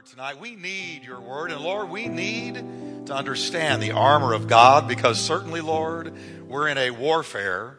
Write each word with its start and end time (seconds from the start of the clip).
word 0.00 0.06
tonight. 0.06 0.40
We 0.40 0.56
need 0.56 1.04
your 1.04 1.20
word. 1.20 1.52
And 1.52 1.60
Lord, 1.60 1.90
we 1.90 2.08
need 2.08 2.54
to 3.04 3.14
understand 3.14 3.82
the 3.82 3.92
armor 3.92 4.32
of 4.32 4.48
God 4.48 4.88
because 4.88 5.20
certainly, 5.20 5.60
Lord, 5.60 6.14
we're 6.48 6.68
in 6.68 6.78
a 6.78 6.90
warfare. 6.90 7.76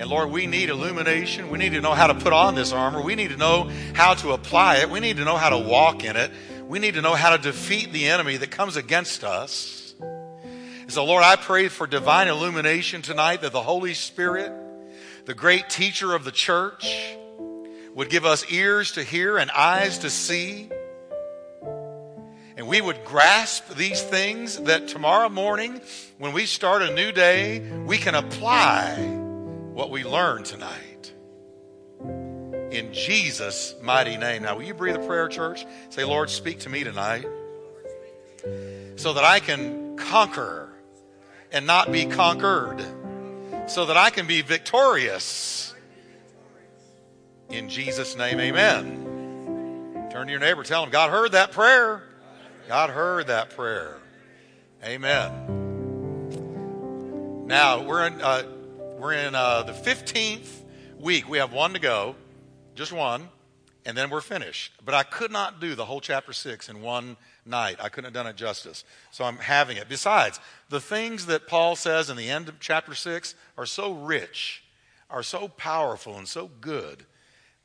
And 0.00 0.10
Lord, 0.10 0.30
we 0.30 0.48
need 0.48 0.70
illumination. 0.70 1.50
We 1.50 1.58
need 1.58 1.72
to 1.74 1.80
know 1.80 1.92
how 1.92 2.08
to 2.08 2.14
put 2.14 2.32
on 2.32 2.56
this 2.56 2.72
armor. 2.72 3.00
We 3.00 3.14
need 3.14 3.30
to 3.30 3.36
know 3.36 3.70
how 3.94 4.14
to 4.14 4.32
apply 4.32 4.78
it. 4.78 4.90
We 4.90 4.98
need 4.98 5.18
to 5.18 5.24
know 5.24 5.36
how 5.36 5.50
to 5.50 5.58
walk 5.58 6.02
in 6.02 6.16
it. 6.16 6.32
We 6.66 6.80
need 6.80 6.94
to 6.94 7.02
know 7.02 7.14
how 7.14 7.36
to 7.36 7.40
defeat 7.40 7.92
the 7.92 8.08
enemy 8.08 8.36
that 8.38 8.50
comes 8.50 8.74
against 8.74 9.22
us. 9.22 9.94
So, 10.88 11.04
Lord, 11.04 11.22
I 11.22 11.36
pray 11.36 11.68
for 11.68 11.86
divine 11.86 12.26
illumination 12.26 13.02
tonight 13.02 13.42
that 13.42 13.52
the 13.52 13.62
Holy 13.62 13.94
Spirit, 13.94 14.52
the 15.26 15.34
great 15.34 15.70
teacher 15.70 16.12
of 16.12 16.24
the 16.24 16.32
church, 16.32 17.16
would 17.94 18.10
give 18.10 18.24
us 18.24 18.50
ears 18.50 18.92
to 18.92 19.04
hear 19.04 19.38
and 19.38 19.52
eyes 19.52 19.98
to 19.98 20.10
see. 20.10 20.70
And 22.56 22.68
we 22.68 22.80
would 22.80 23.04
grasp 23.04 23.74
these 23.74 24.02
things 24.02 24.58
that 24.60 24.88
tomorrow 24.88 25.28
morning, 25.28 25.80
when 26.18 26.32
we 26.32 26.46
start 26.46 26.82
a 26.82 26.94
new 26.94 27.10
day, 27.10 27.60
we 27.84 27.98
can 27.98 28.14
apply 28.14 28.94
what 29.72 29.90
we 29.90 30.04
learned 30.04 30.46
tonight. 30.46 31.12
In 32.70 32.92
Jesus' 32.92 33.74
mighty 33.82 34.16
name. 34.16 34.42
Now, 34.42 34.56
will 34.56 34.62
you 34.62 34.74
breathe 34.74 34.96
a 34.96 35.06
prayer, 35.06 35.28
church? 35.28 35.66
Say, 35.90 36.04
Lord, 36.04 36.30
speak 36.30 36.60
to 36.60 36.68
me 36.68 36.84
tonight 36.84 37.26
so 38.96 39.12
that 39.12 39.24
I 39.24 39.40
can 39.40 39.96
conquer 39.96 40.72
and 41.50 41.66
not 41.66 41.90
be 41.90 42.06
conquered, 42.06 42.84
so 43.66 43.86
that 43.86 43.96
I 43.96 44.10
can 44.10 44.26
be 44.26 44.42
victorious 44.42 45.64
in 47.50 47.68
Jesus' 47.68 48.16
name, 48.16 48.40
amen. 48.40 50.08
Turn 50.10 50.26
to 50.26 50.30
your 50.30 50.40
neighbor, 50.40 50.62
tell 50.62 50.82
him, 50.82 50.90
God 50.90 51.10
heard 51.10 51.32
that 51.32 51.52
prayer. 51.52 52.02
God 52.66 52.88
heard 52.88 53.26
that 53.26 53.50
prayer. 53.50 53.98
Amen. 54.82 55.30
Now, 57.46 57.82
we're 57.82 58.06
in, 58.06 58.22
uh, 58.22 58.44
we're 58.98 59.12
in 59.12 59.34
uh, 59.34 59.64
the 59.64 59.72
15th 59.74 60.48
week. 60.98 61.28
We 61.28 61.36
have 61.38 61.52
one 61.52 61.74
to 61.74 61.78
go, 61.78 62.16
just 62.74 62.90
one, 62.90 63.28
and 63.84 63.94
then 63.94 64.08
we're 64.08 64.22
finished. 64.22 64.72
But 64.82 64.94
I 64.94 65.02
could 65.02 65.30
not 65.30 65.60
do 65.60 65.74
the 65.74 65.84
whole 65.84 66.00
chapter 66.00 66.32
6 66.32 66.70
in 66.70 66.80
one 66.80 67.18
night. 67.44 67.76
I 67.82 67.90
couldn't 67.90 68.06
have 68.06 68.14
done 68.14 68.26
it 68.26 68.36
justice. 68.36 68.84
So 69.10 69.24
I'm 69.24 69.36
having 69.36 69.76
it. 69.76 69.86
Besides, 69.86 70.40
the 70.70 70.80
things 70.80 71.26
that 71.26 71.46
Paul 71.46 71.76
says 71.76 72.08
in 72.08 72.16
the 72.16 72.30
end 72.30 72.48
of 72.48 72.60
chapter 72.60 72.94
6 72.94 73.34
are 73.58 73.66
so 73.66 73.92
rich, 73.92 74.64
are 75.10 75.22
so 75.22 75.48
powerful, 75.48 76.16
and 76.16 76.26
so 76.26 76.50
good 76.62 77.04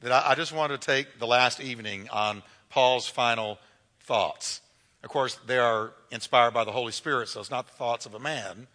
that 0.01 0.11
I, 0.11 0.31
I 0.31 0.35
just 0.35 0.51
wanted 0.51 0.81
to 0.81 0.85
take 0.85 1.19
the 1.19 1.27
last 1.27 1.61
evening 1.61 2.09
on 2.11 2.43
Paul's 2.69 3.07
final 3.07 3.59
thoughts. 4.01 4.59
Of 5.03 5.09
course, 5.09 5.39
they 5.45 5.57
are 5.57 5.93
inspired 6.11 6.53
by 6.53 6.63
the 6.63 6.71
Holy 6.71 6.91
Spirit, 6.91 7.29
so 7.29 7.39
it's 7.39 7.51
not 7.51 7.67
the 7.67 7.73
thoughts 7.73 8.05
of 8.05 8.13
a 8.13 8.19
man. 8.19 8.67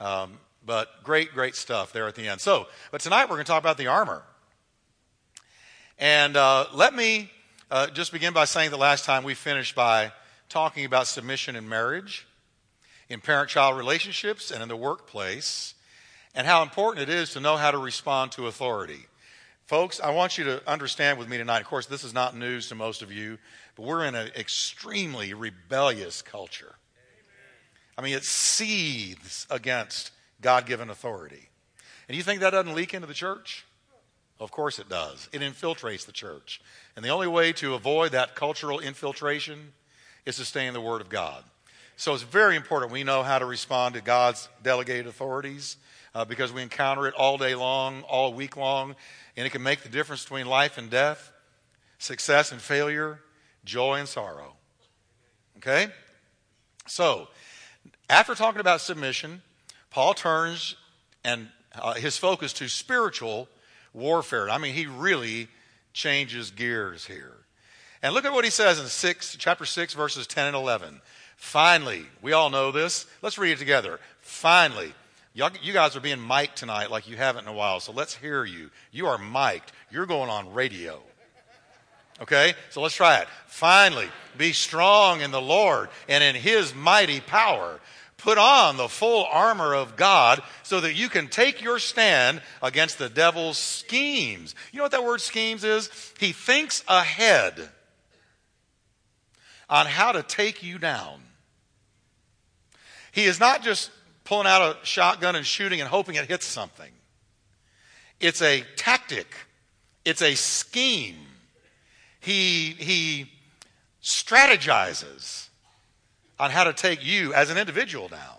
Um, 0.00 0.38
but 0.64 1.02
great, 1.02 1.32
great 1.32 1.56
stuff 1.56 1.92
there 1.92 2.06
at 2.06 2.14
the 2.14 2.28
end. 2.28 2.40
So, 2.40 2.68
but 2.90 3.00
tonight 3.00 3.24
we're 3.24 3.36
going 3.36 3.44
to 3.44 3.50
talk 3.50 3.62
about 3.62 3.76
the 3.76 3.88
armor. 3.88 4.22
And 5.98 6.36
uh, 6.36 6.66
let 6.74 6.94
me 6.94 7.30
uh, 7.70 7.88
just 7.88 8.12
begin 8.12 8.32
by 8.32 8.44
saying 8.44 8.70
that 8.70 8.78
last 8.78 9.04
time 9.04 9.24
we 9.24 9.34
finished 9.34 9.74
by 9.74 10.12
talking 10.48 10.84
about 10.84 11.06
submission 11.06 11.56
in 11.56 11.68
marriage, 11.68 12.26
in 13.08 13.20
parent 13.20 13.48
child 13.48 13.76
relationships, 13.76 14.50
and 14.50 14.62
in 14.62 14.68
the 14.68 14.76
workplace, 14.76 15.74
and 16.34 16.46
how 16.46 16.62
important 16.62 17.08
it 17.08 17.12
is 17.12 17.30
to 17.30 17.40
know 17.40 17.56
how 17.56 17.70
to 17.70 17.78
respond 17.78 18.32
to 18.32 18.46
authority. 18.46 19.06
Folks, 19.66 20.00
I 20.00 20.10
want 20.10 20.36
you 20.36 20.44
to 20.44 20.68
understand 20.68 21.18
with 21.18 21.28
me 21.28 21.38
tonight. 21.38 21.60
Of 21.60 21.66
course, 21.66 21.86
this 21.86 22.04
is 22.04 22.12
not 22.12 22.36
news 22.36 22.68
to 22.68 22.74
most 22.74 23.02
of 23.02 23.10
you, 23.10 23.38
but 23.76 23.84
we're 23.84 24.04
in 24.04 24.14
an 24.14 24.30
extremely 24.36 25.34
rebellious 25.34 26.22
culture. 26.22 26.74
I 27.96 28.02
mean, 28.02 28.14
it 28.14 28.24
seethes 28.24 29.46
against 29.50 30.10
God 30.40 30.66
given 30.66 30.90
authority. 30.90 31.48
And 32.08 32.16
you 32.16 32.22
think 32.22 32.40
that 32.40 32.50
doesn't 32.50 32.74
leak 32.74 32.92
into 32.92 33.06
the 33.06 33.14
church? 33.14 33.64
Of 34.40 34.50
course 34.50 34.78
it 34.78 34.88
does. 34.88 35.28
It 35.32 35.40
infiltrates 35.40 36.04
the 36.04 36.12
church. 36.12 36.60
And 36.96 37.04
the 37.04 37.10
only 37.10 37.28
way 37.28 37.52
to 37.54 37.74
avoid 37.74 38.12
that 38.12 38.34
cultural 38.34 38.80
infiltration 38.80 39.72
is 40.26 40.36
to 40.36 40.44
stay 40.44 40.66
in 40.66 40.74
the 40.74 40.80
Word 40.80 41.00
of 41.00 41.08
God. 41.08 41.44
So 41.96 42.12
it's 42.12 42.24
very 42.24 42.56
important 42.56 42.90
we 42.90 43.04
know 43.04 43.22
how 43.22 43.38
to 43.38 43.46
respond 43.46 43.94
to 43.94 44.00
God's 44.00 44.48
delegated 44.62 45.06
authorities 45.06 45.76
uh, 46.14 46.24
because 46.24 46.52
we 46.52 46.62
encounter 46.62 47.06
it 47.06 47.14
all 47.14 47.38
day 47.38 47.54
long, 47.54 48.02
all 48.02 48.34
week 48.34 48.56
long 48.56 48.96
and 49.36 49.46
it 49.46 49.50
can 49.50 49.62
make 49.62 49.82
the 49.82 49.88
difference 49.88 50.22
between 50.22 50.46
life 50.46 50.78
and 50.78 50.90
death, 50.90 51.32
success 51.98 52.52
and 52.52 52.60
failure, 52.60 53.20
joy 53.64 53.98
and 53.98 54.08
sorrow. 54.08 54.54
Okay? 55.58 55.88
So, 56.86 57.28
after 58.10 58.34
talking 58.34 58.60
about 58.60 58.80
submission, 58.80 59.42
Paul 59.90 60.14
turns 60.14 60.76
and 61.24 61.48
uh, 61.74 61.94
his 61.94 62.16
focus 62.16 62.52
to 62.54 62.68
spiritual 62.68 63.48
warfare. 63.92 64.50
I 64.50 64.58
mean, 64.58 64.74
he 64.74 64.86
really 64.86 65.48
changes 65.92 66.50
gears 66.50 67.06
here. 67.06 67.32
And 68.02 68.12
look 68.12 68.24
at 68.24 68.32
what 68.32 68.44
he 68.44 68.50
says 68.50 68.78
in 68.78 68.86
six, 68.86 69.36
chapter 69.38 69.64
6, 69.64 69.94
verses 69.94 70.26
10 70.26 70.48
and 70.48 70.56
11. 70.56 71.00
Finally, 71.36 72.04
we 72.20 72.32
all 72.32 72.50
know 72.50 72.70
this. 72.70 73.06
Let's 73.22 73.38
read 73.38 73.52
it 73.52 73.58
together. 73.58 73.98
Finally, 74.20 74.92
Y'all, 75.36 75.50
you 75.62 75.72
guys 75.72 75.96
are 75.96 76.00
being 76.00 76.24
mic'd 76.24 76.56
tonight 76.56 76.92
like 76.92 77.08
you 77.08 77.16
haven't 77.16 77.42
in 77.42 77.48
a 77.48 77.52
while, 77.52 77.80
so 77.80 77.90
let's 77.90 78.14
hear 78.14 78.44
you. 78.44 78.70
You 78.92 79.08
are 79.08 79.18
mic'd. 79.18 79.72
You're 79.90 80.06
going 80.06 80.30
on 80.30 80.54
radio. 80.54 81.02
Okay? 82.20 82.54
So 82.70 82.80
let's 82.80 82.94
try 82.94 83.18
it. 83.18 83.28
Finally, 83.46 84.08
be 84.36 84.52
strong 84.52 85.20
in 85.20 85.30
the 85.30 85.40
Lord 85.40 85.88
and 86.08 86.22
in 86.22 86.34
his 86.34 86.74
mighty 86.74 87.20
power. 87.20 87.80
Put 88.16 88.38
on 88.38 88.76
the 88.76 88.88
full 88.88 89.26
armor 89.30 89.74
of 89.74 89.96
God 89.96 90.42
so 90.62 90.80
that 90.80 90.94
you 90.94 91.08
can 91.08 91.28
take 91.28 91.60
your 91.60 91.78
stand 91.78 92.40
against 92.62 92.98
the 92.98 93.10
devil's 93.10 93.58
schemes. 93.58 94.54
You 94.72 94.78
know 94.78 94.84
what 94.84 94.92
that 94.92 95.04
word 95.04 95.20
schemes 95.20 95.62
is? 95.62 95.90
He 96.18 96.32
thinks 96.32 96.82
ahead 96.88 97.68
on 99.68 99.86
how 99.86 100.12
to 100.12 100.22
take 100.22 100.62
you 100.62 100.78
down. 100.78 101.20
He 103.12 103.24
is 103.24 103.38
not 103.38 103.62
just 103.62 103.90
pulling 104.24 104.46
out 104.46 104.62
a 104.62 104.86
shotgun 104.86 105.36
and 105.36 105.44
shooting 105.46 105.80
and 105.80 105.88
hoping 105.88 106.14
it 106.14 106.26
hits 106.26 106.46
something. 106.46 106.90
It's 108.20 108.40
a 108.40 108.64
tactic, 108.76 109.26
it's 110.04 110.22
a 110.22 110.34
scheme. 110.34 111.16
He, 112.24 112.70
he 112.78 113.30
strategizes 114.02 115.48
on 116.38 116.50
how 116.50 116.64
to 116.64 116.72
take 116.72 117.04
you 117.04 117.34
as 117.34 117.50
an 117.50 117.58
individual 117.58 118.08
down. 118.08 118.38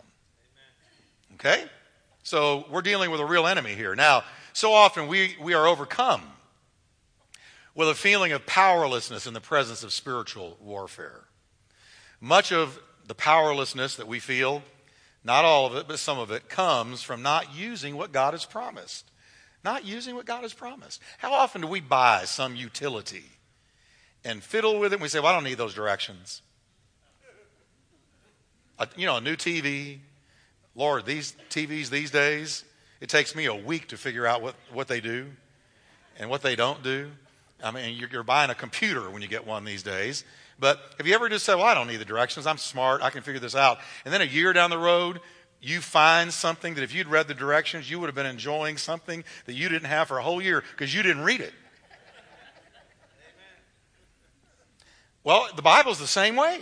Okay? 1.35 1.63
So 2.23 2.66
we're 2.72 2.81
dealing 2.81 3.12
with 3.12 3.19
a 3.19 3.25
real 3.25 3.46
enemy 3.46 3.75
here. 3.75 3.96
Now, 3.96 4.23
so 4.53 4.73
often 4.73 5.07
we, 5.07 5.35
we 5.40 5.53
are 5.53 5.68
overcome 5.68 6.23
with 7.75 7.88
a 7.88 7.94
feeling 7.94 8.31
of 8.31 8.47
powerlessness 8.47 9.28
in 9.28 9.35
the 9.35 9.41
presence 9.41 9.84
of 9.84 9.94
spiritual 9.94 10.57
warfare. 10.59 11.25
Much 12.19 12.52
of 12.52 12.79
the 13.06 13.13
powerlessness 13.13 13.97
that 13.97 14.07
we 14.07 14.17
feel 14.19 14.63
not 15.23 15.46
all 15.46 15.67
of 15.67 15.75
it, 15.75 15.88
but 15.88 16.00
some 16.00 16.17
of 16.17 16.31
it, 16.31 16.50
comes 16.50 17.03
from 17.03 17.22
not 17.22 17.56
using 17.56 17.97
what 17.97 18.12
God 18.12 18.34
has 18.34 18.46
promised. 18.46 19.12
Not 19.63 19.84
using 19.84 20.16
what 20.16 20.25
God 20.25 20.44
has 20.44 20.53
promised. 20.53 21.02
How 21.17 21.34
often 21.34 21.62
do 21.62 21.67
we 21.67 21.81
buy 21.81 22.25
some 22.25 22.56
utility 22.56 23.25
and 24.25 24.44
fiddle 24.44 24.80
with 24.80 24.91
it 24.91 24.96
and 24.96 25.02
we 25.02 25.08
say, 25.08 25.19
well, 25.19 25.31
I 25.31 25.36
don't 25.36 25.44
need 25.44 25.58
those 25.58 25.74
directions? 25.74 26.41
A, 28.80 28.88
you 28.97 29.06
know, 29.06 29.18
a 29.18 29.22
new 29.22 29.36
TV. 29.36 30.00
Lord, 30.75 31.06
these 31.06 31.36
TVs 31.50 31.90
these 31.90 32.12
days, 32.12 32.66
it 33.00 33.08
takes 33.08 33.35
me 33.35 33.46
a 33.46 33.56
week 33.56 33.88
to 33.90 33.97
figure 33.97 34.25
out 34.25 34.41
what, 34.41 34.56
what 34.74 34.90
they 34.90 35.00
do 35.00 35.28
and 36.18 36.30
what 36.30 36.41
they 36.41 36.56
don't 36.56 36.84
do. 36.84 37.12
I 37.64 37.72
mean, 37.72 37.96
you're, 37.96 38.09
you're 38.09 38.24
buying 38.24 38.50
a 38.50 38.56
computer 38.56 39.09
when 39.09 39.22
you 39.22 39.30
get 39.30 39.47
one 39.47 39.64
these 39.64 39.84
days. 39.84 40.25
But 40.59 40.80
have 40.97 41.08
you 41.08 41.14
ever 41.14 41.29
just 41.29 41.46
said, 41.46 41.55
Well, 41.55 41.66
I 41.66 41.73
don't 41.73 41.88
need 41.88 41.97
the 41.97 42.05
directions. 42.05 42.47
I'm 42.47 42.58
smart. 42.58 43.02
I 43.02 43.09
can 43.09 43.22
figure 43.22 43.40
this 43.40 43.55
out. 43.55 43.78
And 44.03 44.14
then 44.14 44.22
a 44.22 44.26
year 44.26 44.52
down 44.52 44.70
the 44.70 44.78
road, 44.78 45.22
you 45.61 45.79
find 45.79 46.32
something 46.34 46.76
that 46.76 46.84
if 46.84 46.94
you'd 46.94 47.08
read 47.08 47.28
the 47.28 47.34
directions, 47.34 47.90
you 47.90 47.99
would 47.99 48.08
have 48.08 48.16
been 48.16 48.26
enjoying 48.26 48.78
something 48.78 49.23
that 49.46 49.53
you 49.53 49.70
didn't 49.70 49.88
have 49.88 50.08
for 50.08 50.17
a 50.17 50.23
whole 50.23 50.41
year 50.41 50.64
because 50.72 50.94
you 50.94 51.02
didn't 51.02 51.23
read 51.23 51.41
it. 51.41 51.53
Well, 55.25 55.49
the 55.55 55.63
Bible's 55.63 55.99
the 55.99 56.07
same 56.07 56.35
way. 56.35 56.59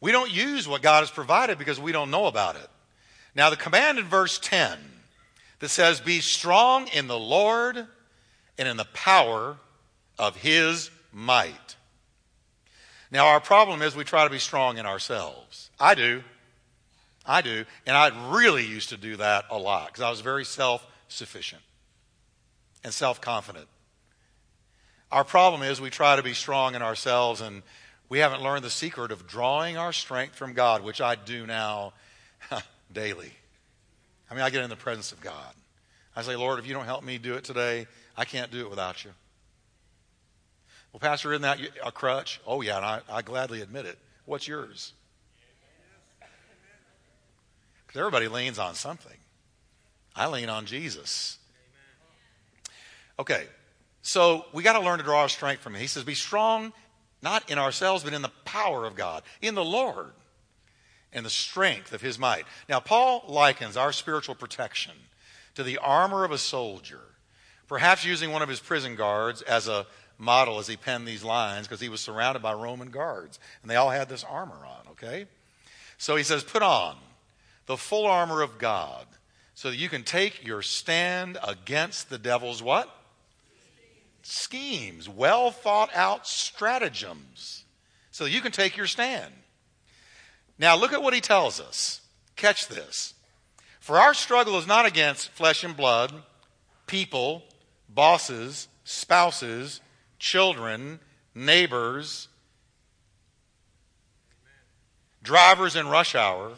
We 0.00 0.12
don't 0.12 0.30
use 0.30 0.68
what 0.68 0.82
God 0.82 1.00
has 1.00 1.10
provided 1.10 1.58
because 1.58 1.80
we 1.80 1.92
don't 1.92 2.10
know 2.10 2.26
about 2.26 2.56
it. 2.56 2.68
Now, 3.34 3.48
the 3.48 3.56
command 3.56 3.98
in 3.98 4.04
verse 4.04 4.38
10 4.40 4.76
that 5.60 5.68
says, 5.68 6.00
Be 6.00 6.20
strong 6.20 6.88
in 6.88 7.06
the 7.06 7.18
Lord 7.18 7.86
and 8.58 8.68
in 8.68 8.76
the 8.76 8.84
power 8.86 9.56
of 10.18 10.36
his 10.36 10.90
might. 11.12 11.76
Now, 13.12 13.28
our 13.28 13.40
problem 13.40 13.82
is 13.82 13.94
we 13.94 14.04
try 14.04 14.24
to 14.24 14.30
be 14.30 14.40
strong 14.40 14.76
in 14.76 14.86
ourselves. 14.86 15.70
I 15.78 15.94
do. 15.94 16.24
I 17.24 17.42
do. 17.42 17.64
And 17.86 17.96
I 17.96 18.32
really 18.32 18.66
used 18.66 18.88
to 18.88 18.96
do 18.96 19.16
that 19.18 19.44
a 19.50 19.58
lot 19.58 19.86
because 19.86 20.02
I 20.02 20.10
was 20.10 20.20
very 20.20 20.44
self 20.44 20.84
sufficient 21.06 21.62
and 22.82 22.92
self 22.92 23.20
confident. 23.20 23.68
Our 25.12 25.24
problem 25.24 25.62
is 25.62 25.80
we 25.80 25.90
try 25.90 26.16
to 26.16 26.22
be 26.22 26.34
strong 26.34 26.74
in 26.74 26.82
ourselves 26.82 27.40
and 27.40 27.62
we 28.08 28.18
haven't 28.18 28.42
learned 28.42 28.64
the 28.64 28.70
secret 28.70 29.12
of 29.12 29.26
drawing 29.26 29.76
our 29.76 29.92
strength 29.92 30.34
from 30.34 30.52
God, 30.52 30.82
which 30.82 31.00
I 31.00 31.14
do 31.14 31.46
now 31.46 31.92
daily. 32.92 33.32
I 34.30 34.34
mean, 34.34 34.42
I 34.42 34.50
get 34.50 34.64
in 34.64 34.70
the 34.70 34.76
presence 34.76 35.12
of 35.12 35.20
God. 35.20 35.54
I 36.14 36.22
say, 36.22 36.34
Lord, 36.34 36.58
if 36.58 36.66
you 36.66 36.74
don't 36.74 36.86
help 36.86 37.04
me 37.04 37.18
do 37.18 37.34
it 37.34 37.44
today, 37.44 37.86
I 38.16 38.24
can't 38.24 38.50
do 38.50 38.60
it 38.60 38.70
without 38.70 39.04
you. 39.04 39.10
Well, 40.92 41.00
Pastor, 41.00 41.32
isn't 41.32 41.42
that 41.42 41.60
a 41.84 41.92
crutch? 41.92 42.40
Oh, 42.46 42.62
yeah, 42.62 42.76
and 42.76 42.84
I, 42.84 43.00
I 43.08 43.22
gladly 43.22 43.60
admit 43.60 43.86
it. 43.86 43.98
What's 44.24 44.48
yours? 44.48 44.92
Because 47.86 48.00
everybody 48.00 48.28
leans 48.28 48.58
on 48.58 48.74
something. 48.74 49.16
I 50.16 50.26
lean 50.28 50.48
on 50.48 50.64
Jesus. 50.64 51.38
Okay, 53.18 53.44
so 54.06 54.44
we 54.52 54.62
got 54.62 54.74
to 54.74 54.84
learn 54.84 54.98
to 54.98 55.04
draw 55.04 55.22
our 55.22 55.28
strength 55.28 55.64
from 55.64 55.74
him. 55.74 55.80
He 55.80 55.88
says, 55.88 56.04
Be 56.04 56.14
strong, 56.14 56.72
not 57.22 57.50
in 57.50 57.58
ourselves, 57.58 58.04
but 58.04 58.12
in 58.12 58.22
the 58.22 58.30
power 58.44 58.84
of 58.84 58.94
God, 58.94 59.24
in 59.42 59.56
the 59.56 59.64
Lord, 59.64 60.12
and 61.12 61.26
the 61.26 61.30
strength 61.30 61.92
of 61.92 62.02
his 62.02 62.16
might. 62.16 62.44
Now, 62.68 62.78
Paul 62.78 63.24
likens 63.26 63.76
our 63.76 63.90
spiritual 63.90 64.36
protection 64.36 64.92
to 65.56 65.64
the 65.64 65.78
armor 65.78 66.22
of 66.22 66.30
a 66.30 66.38
soldier, 66.38 67.00
perhaps 67.66 68.04
using 68.04 68.30
one 68.30 68.42
of 68.42 68.48
his 68.48 68.60
prison 68.60 68.94
guards 68.94 69.42
as 69.42 69.66
a 69.66 69.88
model 70.18 70.60
as 70.60 70.68
he 70.68 70.76
penned 70.76 71.08
these 71.08 71.24
lines 71.24 71.66
because 71.66 71.80
he 71.80 71.88
was 71.88 72.00
surrounded 72.00 72.40
by 72.40 72.52
Roman 72.52 72.90
guards, 72.90 73.40
and 73.60 73.68
they 73.68 73.74
all 73.76 73.90
had 73.90 74.08
this 74.08 74.22
armor 74.22 74.64
on, 74.64 74.92
okay? 74.92 75.26
So 75.98 76.14
he 76.14 76.22
says, 76.22 76.44
Put 76.44 76.62
on 76.62 76.94
the 77.66 77.76
full 77.76 78.06
armor 78.06 78.40
of 78.40 78.58
God 78.58 79.04
so 79.54 79.68
that 79.68 79.78
you 79.78 79.88
can 79.88 80.04
take 80.04 80.46
your 80.46 80.62
stand 80.62 81.38
against 81.44 82.08
the 82.08 82.18
devil's 82.18 82.62
what? 82.62 82.95
Schemes, 84.28 85.08
well 85.08 85.52
thought 85.52 85.88
out 85.94 86.26
stratagems, 86.26 87.64
so 88.10 88.24
you 88.24 88.40
can 88.40 88.50
take 88.50 88.76
your 88.76 88.88
stand. 88.88 89.32
Now, 90.58 90.74
look 90.74 90.92
at 90.92 91.00
what 91.00 91.14
he 91.14 91.20
tells 91.20 91.60
us. 91.60 92.00
Catch 92.34 92.66
this. 92.66 93.14
For 93.78 94.00
our 94.00 94.14
struggle 94.14 94.58
is 94.58 94.66
not 94.66 94.84
against 94.84 95.30
flesh 95.30 95.62
and 95.62 95.76
blood, 95.76 96.12
people, 96.88 97.44
bosses, 97.88 98.66
spouses, 98.82 99.80
children, 100.18 100.98
neighbors, 101.32 102.26
drivers 105.22 105.76
in 105.76 105.86
rush 105.86 106.16
hour 106.16 106.54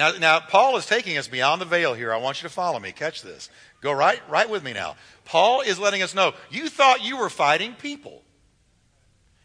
Now, 0.00 0.12
now, 0.12 0.40
Paul 0.40 0.78
is 0.78 0.86
taking 0.86 1.18
us 1.18 1.28
beyond 1.28 1.60
the 1.60 1.66
veil 1.66 1.92
here. 1.92 2.10
I 2.10 2.16
want 2.16 2.42
you 2.42 2.48
to 2.48 2.54
follow 2.54 2.80
me. 2.80 2.90
Catch 2.90 3.20
this. 3.20 3.50
Go 3.80 3.92
right, 3.92 4.20
right 4.28 4.48
with 4.48 4.62
me 4.62 4.72
now. 4.72 4.96
Paul 5.24 5.62
is 5.62 5.78
letting 5.78 6.02
us 6.02 6.14
know 6.14 6.34
you 6.50 6.68
thought 6.68 7.04
you 7.04 7.16
were 7.16 7.30
fighting 7.30 7.74
people. 7.74 8.22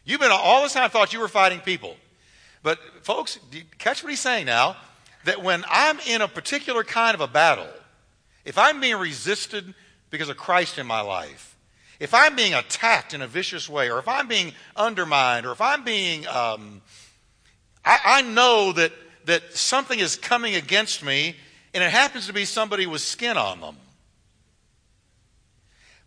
You've 0.04 0.20
been 0.20 0.30
all 0.32 0.62
this 0.62 0.74
time 0.74 0.90
thought 0.90 1.12
you 1.12 1.20
were 1.20 1.28
fighting 1.28 1.60
people. 1.60 1.96
But, 2.62 2.78
folks, 3.02 3.38
catch 3.78 4.02
what 4.02 4.10
he's 4.10 4.20
saying 4.20 4.46
now 4.46 4.76
that 5.24 5.42
when 5.42 5.64
I'm 5.68 5.98
in 6.06 6.22
a 6.22 6.28
particular 6.28 6.84
kind 6.84 7.14
of 7.14 7.20
a 7.20 7.26
battle, 7.26 7.68
if 8.44 8.58
I'm 8.58 8.80
being 8.80 8.96
resisted 8.96 9.74
because 10.10 10.28
of 10.28 10.36
Christ 10.36 10.78
in 10.78 10.86
my 10.86 11.00
life, 11.00 11.56
if 11.98 12.14
I'm 12.14 12.36
being 12.36 12.54
attacked 12.54 13.14
in 13.14 13.22
a 13.22 13.26
vicious 13.26 13.68
way, 13.68 13.90
or 13.90 13.98
if 13.98 14.06
I'm 14.06 14.28
being 14.28 14.52
undermined, 14.76 15.46
or 15.46 15.52
if 15.52 15.60
I'm 15.60 15.82
being, 15.82 16.26
um, 16.26 16.82
I, 17.84 17.98
I 18.04 18.22
know 18.22 18.72
that 18.72 18.92
that 19.26 19.54
something 19.54 19.98
is 19.98 20.16
coming 20.16 20.54
against 20.54 21.04
me, 21.04 21.36
and 21.74 21.82
it 21.82 21.90
happens 21.90 22.26
to 22.28 22.32
be 22.32 22.44
somebody 22.44 22.86
with 22.86 23.02
skin 23.02 23.36
on 23.36 23.60
them. 23.60 23.76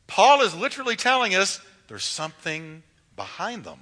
Paul 0.09 0.41
is 0.41 0.55
literally 0.55 0.95
telling 0.95 1.35
us 1.35 1.61
there's 1.87 2.03
something 2.03 2.81
behind 3.15 3.63
them. 3.63 3.79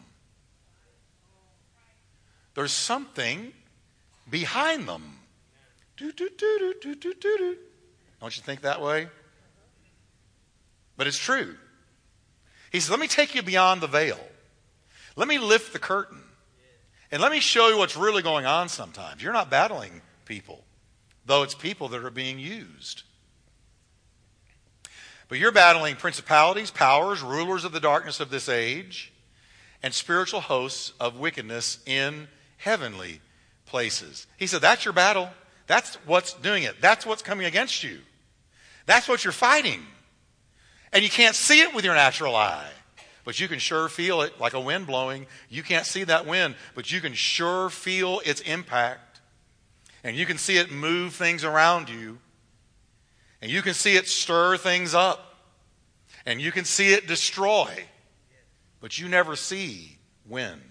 There's 2.54 2.74
something 2.74 3.54
behind 4.30 4.88
them. 4.88 5.20
Do, 5.96 6.12
do, 6.12 6.30
do, 6.38 6.74
do, 6.82 6.96
do, 6.96 6.96
do, 6.96 7.14
do. 7.22 7.58
Don't 8.20 8.36
you 8.36 8.44
think 8.44 8.62
that 8.62 8.82
way? 8.82 9.08
But 10.98 11.08
it's 11.08 11.18
true. 11.18 11.56
He 12.72 12.82
says, 12.82 12.90
Let 12.90 13.00
me 13.00 13.08
take 13.08 13.34
you 13.34 13.42
beyond 13.42 13.80
the 13.80 13.88
veil. 13.88 14.20
Let 15.16 15.28
me 15.28 15.40
lift 15.40 15.72
the 15.72 15.80
curtain. 15.80 16.22
And 17.10 17.22
let 17.22 17.32
me 17.32 17.40
show 17.40 17.70
you 17.70 17.78
what's 17.78 17.96
really 17.96 18.22
going 18.22 18.46
on 18.46 18.68
sometimes. 18.68 19.24
You're 19.24 19.34
not 19.34 19.50
battling 19.50 20.02
people, 20.26 20.66
though 21.26 21.44
it's 21.44 21.56
people 21.56 21.88
that 21.90 22.04
are 22.04 22.12
being 22.12 22.38
used. 22.38 23.04
But 25.30 25.40
you're 25.40 25.52
battling 25.52 25.96
principalities, 25.96 26.72
powers, 26.72 27.22
rulers 27.22 27.66
of 27.66 27.72
the 27.72 27.80
darkness 27.80 28.20
of 28.20 28.30
this 28.30 28.48
age, 28.48 29.12
and 29.84 29.94
spiritual 29.94 30.42
hosts 30.42 30.94
of 31.00 31.18
wickedness 31.18 31.80
in 31.86 32.28
heavenly 32.58 33.22
places. 33.66 34.28
He 34.38 34.48
said, 34.48 34.62
That's 34.62 34.86
your 34.86 34.94
battle. 34.94 35.30
That's 35.68 35.96
what's 36.06 36.34
doing 36.34 36.64
it. 36.64 36.76
That's 36.80 37.06
what's 37.06 37.22
coming 37.22 37.46
against 37.46 37.84
you. 37.84 38.00
That's 38.86 39.10
what 39.10 39.26
you're 39.26 39.34
fighting. 39.34 39.82
And 40.94 41.04
you 41.04 41.10
can't 41.10 41.36
see 41.36 41.62
it 41.62 41.76
with 41.76 41.84
your 41.84 41.94
natural 41.94 42.36
eye 42.36 42.70
but 43.28 43.42
you 43.42 43.50
can 43.50 43.60
sure 43.60 43.90
feel 43.90 44.22
it 44.22 44.40
like 44.40 44.54
a 44.54 44.60
wind 44.62 44.88
blowing. 44.88 45.28
You 45.50 45.62
can't 45.62 45.86
see 45.86 46.06
that 46.06 46.26
wind, 46.26 46.56
but 46.76 46.94
you 46.94 47.02
can 47.02 47.14
sure 47.14 47.70
feel 47.70 48.22
its 48.26 48.40
impact. 48.40 49.20
And 50.02 50.16
you 50.16 50.26
can 50.26 50.38
see 50.38 50.56
it 50.56 50.72
move 50.72 51.14
things 51.14 51.44
around 51.44 51.90
you. 51.90 52.20
And 53.42 53.52
you 53.52 53.62
can 53.62 53.74
see 53.74 53.96
it 53.96 54.08
stir 54.08 54.58
things 54.58 54.94
up. 54.96 55.36
And 56.26 56.42
you 56.42 56.52
can 56.52 56.66
see 56.66 56.94
it 56.94 57.08
destroy. 57.08 57.86
But 58.82 59.00
you 59.00 59.08
never 59.08 59.36
see 59.36 59.98
wind. 60.28 60.62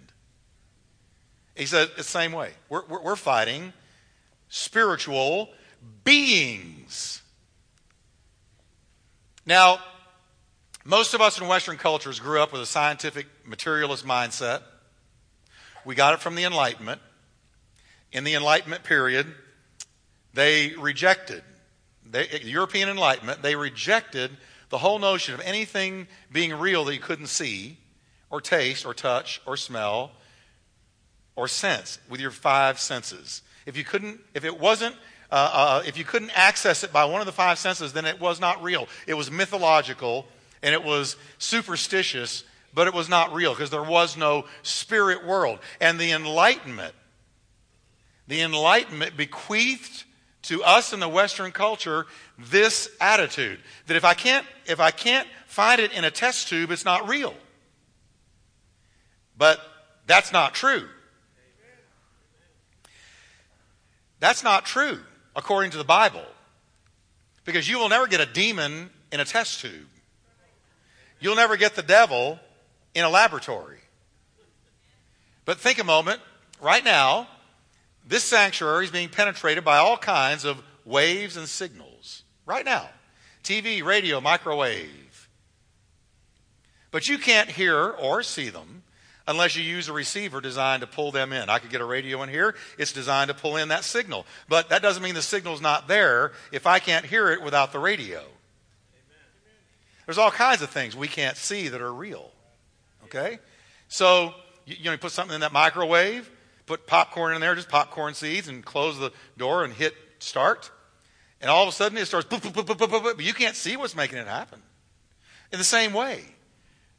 He 1.55 1.67
said 1.67 1.91
the 1.97 2.05
same 2.05 2.33
way. 2.33 2.51
We're, 2.69 2.85
we're, 2.87 3.03
we're 3.03 3.17
fighting 3.17 3.73
spiritual 4.49 5.49
beings. 6.05 7.23
Now, 9.47 9.79
most 10.85 11.15
of 11.15 11.21
us 11.21 11.41
in 11.41 11.49
Western 11.49 11.79
cultures 11.79 12.21
grew 12.21 12.41
up 12.41 12.53
with 12.53 12.61
a 12.61 12.67
scientific 12.67 13.27
materialist 13.45 14.07
mindset. 14.07 14.63
We 15.85 15.95
got 15.95 16.15
it 16.15 16.21
from 16.21 16.35
the 16.35 16.45
Enlightenment. 16.45 17.01
In 18.13 18.25
the 18.25 18.35
Enlightenment 18.35 18.85
period, 18.85 19.27
they 20.35 20.75
rejected, 20.77 21.43
they, 22.11 22.26
the 22.26 22.50
European 22.50 22.88
Enlightenment, 22.88 23.43
they 23.43 23.56
rejected 23.56 24.31
the 24.69 24.79
whole 24.79 24.99
notion 24.99 25.35
of 25.35 25.41
anything 25.41 26.08
being 26.32 26.53
real 26.55 26.84
that 26.84 26.94
you 26.94 27.01
couldn't 27.01 27.29
see, 27.29 27.79
or 28.31 28.41
taste, 28.41 28.84
or 28.84 28.94
touch, 28.94 29.41
or 29.46 29.56
smell, 29.56 30.13
or 31.36 31.46
sense 31.46 31.98
with 32.08 32.20
your 32.20 32.31
five 32.31 32.81
senses. 32.81 33.43
If 33.67 33.77
you 33.77 33.84
couldn't, 33.84 34.20
if 34.34 34.44
it 34.44 34.58
wasn't, 34.58 34.96
uh, 35.31 35.51
uh, 35.53 35.82
if 35.86 35.98
you 35.98 36.05
couldn't 36.05 36.31
access 36.36 36.82
it 36.84 36.93
by 36.93 37.05
one 37.05 37.20
of 37.20 37.27
the 37.27 37.32
five 37.32 37.58
senses, 37.58 37.93
then 37.93 38.05
it 38.05 38.20
was 38.20 38.41
not 38.41 38.63
real. 38.63 38.89
It 39.06 39.15
was 39.15 39.31
mythological 39.31 40.27
and 40.63 40.72
it 40.72 40.82
was 40.82 41.17
superstitious, 41.39 42.44
but 42.72 42.86
it 42.86 42.94
was 42.94 43.08
not 43.08 43.32
real 43.34 43.53
because 43.53 43.70
there 43.70 43.82
was 43.82 44.17
no 44.17 44.46
spirit 44.63 45.25
world. 45.27 45.58
And 45.81 45.98
the 45.98 46.13
Enlightenment, 46.13 46.94
the 48.27 48.41
Enlightenment 48.41 49.17
bequeathed 49.17 50.05
to 50.48 50.62
us 50.62 50.93
in 50.93 51.00
the 51.00 51.08
Western 51.08 51.53
culture 51.53 52.06
this 52.38 52.88
attitude 53.00 53.58
that 53.86 53.96
if 53.96 54.05
I 54.05 54.15
can't, 54.15 54.46
if 54.67 54.81
I 54.81 54.91
can't 54.91 55.26
find 55.46 55.81
it 55.81 55.93
in 55.93 56.05
a 56.05 56.10
test 56.10 56.48
tube, 56.48 56.70
it's 56.70 56.84
not 56.84 57.08
real. 57.08 57.34
But 59.36 59.60
that's 60.06 60.32
not 60.32 60.55
true. 60.55 60.86
That's 64.19 64.43
not 64.43 64.65
true 64.65 65.00
according 65.34 65.72
to 65.72 65.79
the 65.79 65.84
Bible. 65.84 66.24
Because 67.44 67.69
you 67.69 67.79
will 67.79 67.88
never 67.88 68.06
get 68.06 68.20
a 68.20 68.26
demon 68.26 68.91
in 69.12 69.20
a 69.20 69.24
test 69.24 69.60
tube. 69.60 69.86
You'll 71.20 71.36
never 71.36 71.56
get 71.56 71.74
the 71.74 71.82
devil 71.82 72.38
in 72.94 73.05
a 73.05 73.08
laboratory. 73.08 73.79
But 75.44 75.58
think 75.58 75.79
a 75.79 75.84
moment. 75.84 76.20
Right 76.60 76.84
now, 76.84 77.29
this 78.06 78.25
sanctuary 78.25 78.84
is 78.84 78.91
being 78.91 79.08
penetrated 79.08 79.65
by 79.65 79.79
all 79.79 79.96
kinds 79.96 80.44
of 80.44 80.63
waves 80.84 81.36
and 81.36 81.48
signals. 81.48 82.22
Right 82.46 82.65
now 82.65 82.89
TV, 83.43 83.84
radio, 83.84 84.20
microwave. 84.20 85.29
But 86.91 87.08
you 87.08 87.19
can't 87.19 87.51
hear 87.51 87.91
or 87.91 88.22
see 88.22 88.48
them 88.48 88.82
unless 89.29 89.56
you 89.56 89.63
use 89.63 89.89
a 89.89 89.93
receiver 89.93 90.41
designed 90.41 90.81
to 90.81 90.86
pull 90.86 91.10
them 91.10 91.32
in. 91.32 91.48
I 91.48 91.58
could 91.58 91.70
get 91.70 91.81
a 91.81 91.84
radio 91.84 92.22
in 92.22 92.29
here, 92.29 92.55
it's 92.79 92.93
designed 92.93 93.29
to 93.29 93.34
pull 93.34 93.56
in 93.56 93.69
that 93.69 93.84
signal. 93.84 94.25
But 94.48 94.69
that 94.70 94.82
doesn't 94.82 95.03
mean 95.03 95.15
the 95.15 95.22
signal's 95.22 95.60
not 95.60 95.89
there 95.89 96.32
if 96.53 96.67
I 96.67 96.79
can't 96.79 97.05
hear 97.05 97.31
it 97.31 97.43
without 97.43 97.72
the 97.72 97.79
radio. 97.79 98.22
There's 100.06 100.19
all 100.19 100.31
kinds 100.31 100.63
of 100.63 100.70
things 100.70 100.96
we 100.96 101.08
can't 101.08 101.36
see 101.36 101.69
that 101.69 101.81
are 101.81 101.93
real. 101.93 102.31
Okay? 103.05 103.41
So, 103.89 104.34
you, 104.65 104.77
you 104.79 104.84
know, 104.84 104.93
you 104.93 104.98
put 104.98 105.10
something 105.10 105.34
in 105.34 105.41
that 105.41 105.53
microwave, 105.53 106.31
put 106.67 106.87
popcorn 106.87 107.35
in 107.35 107.41
there, 107.41 107.55
just 107.55 107.69
popcorn 107.69 108.15
seeds, 108.15 108.49
and 108.49 108.65
close 108.65 108.99
the 108.99 109.13
door 109.37 109.65
and 109.65 109.73
hit 109.73 109.94
start. 110.19 110.70
And 111.41 111.51
all 111.51 111.63
of 111.63 111.69
a 111.69 111.73
sudden 111.73 111.96
it 111.99 112.06
starts, 112.06 112.27
but 112.29 113.20
you 113.20 113.35
can't 113.35 113.56
see 113.56 113.77
what's 113.77 113.94
making 113.94 114.19
it 114.19 114.27
happen. 114.27 114.61
In 115.53 115.58
the 115.58 115.65
same 115.65 115.93
way, 115.93 116.23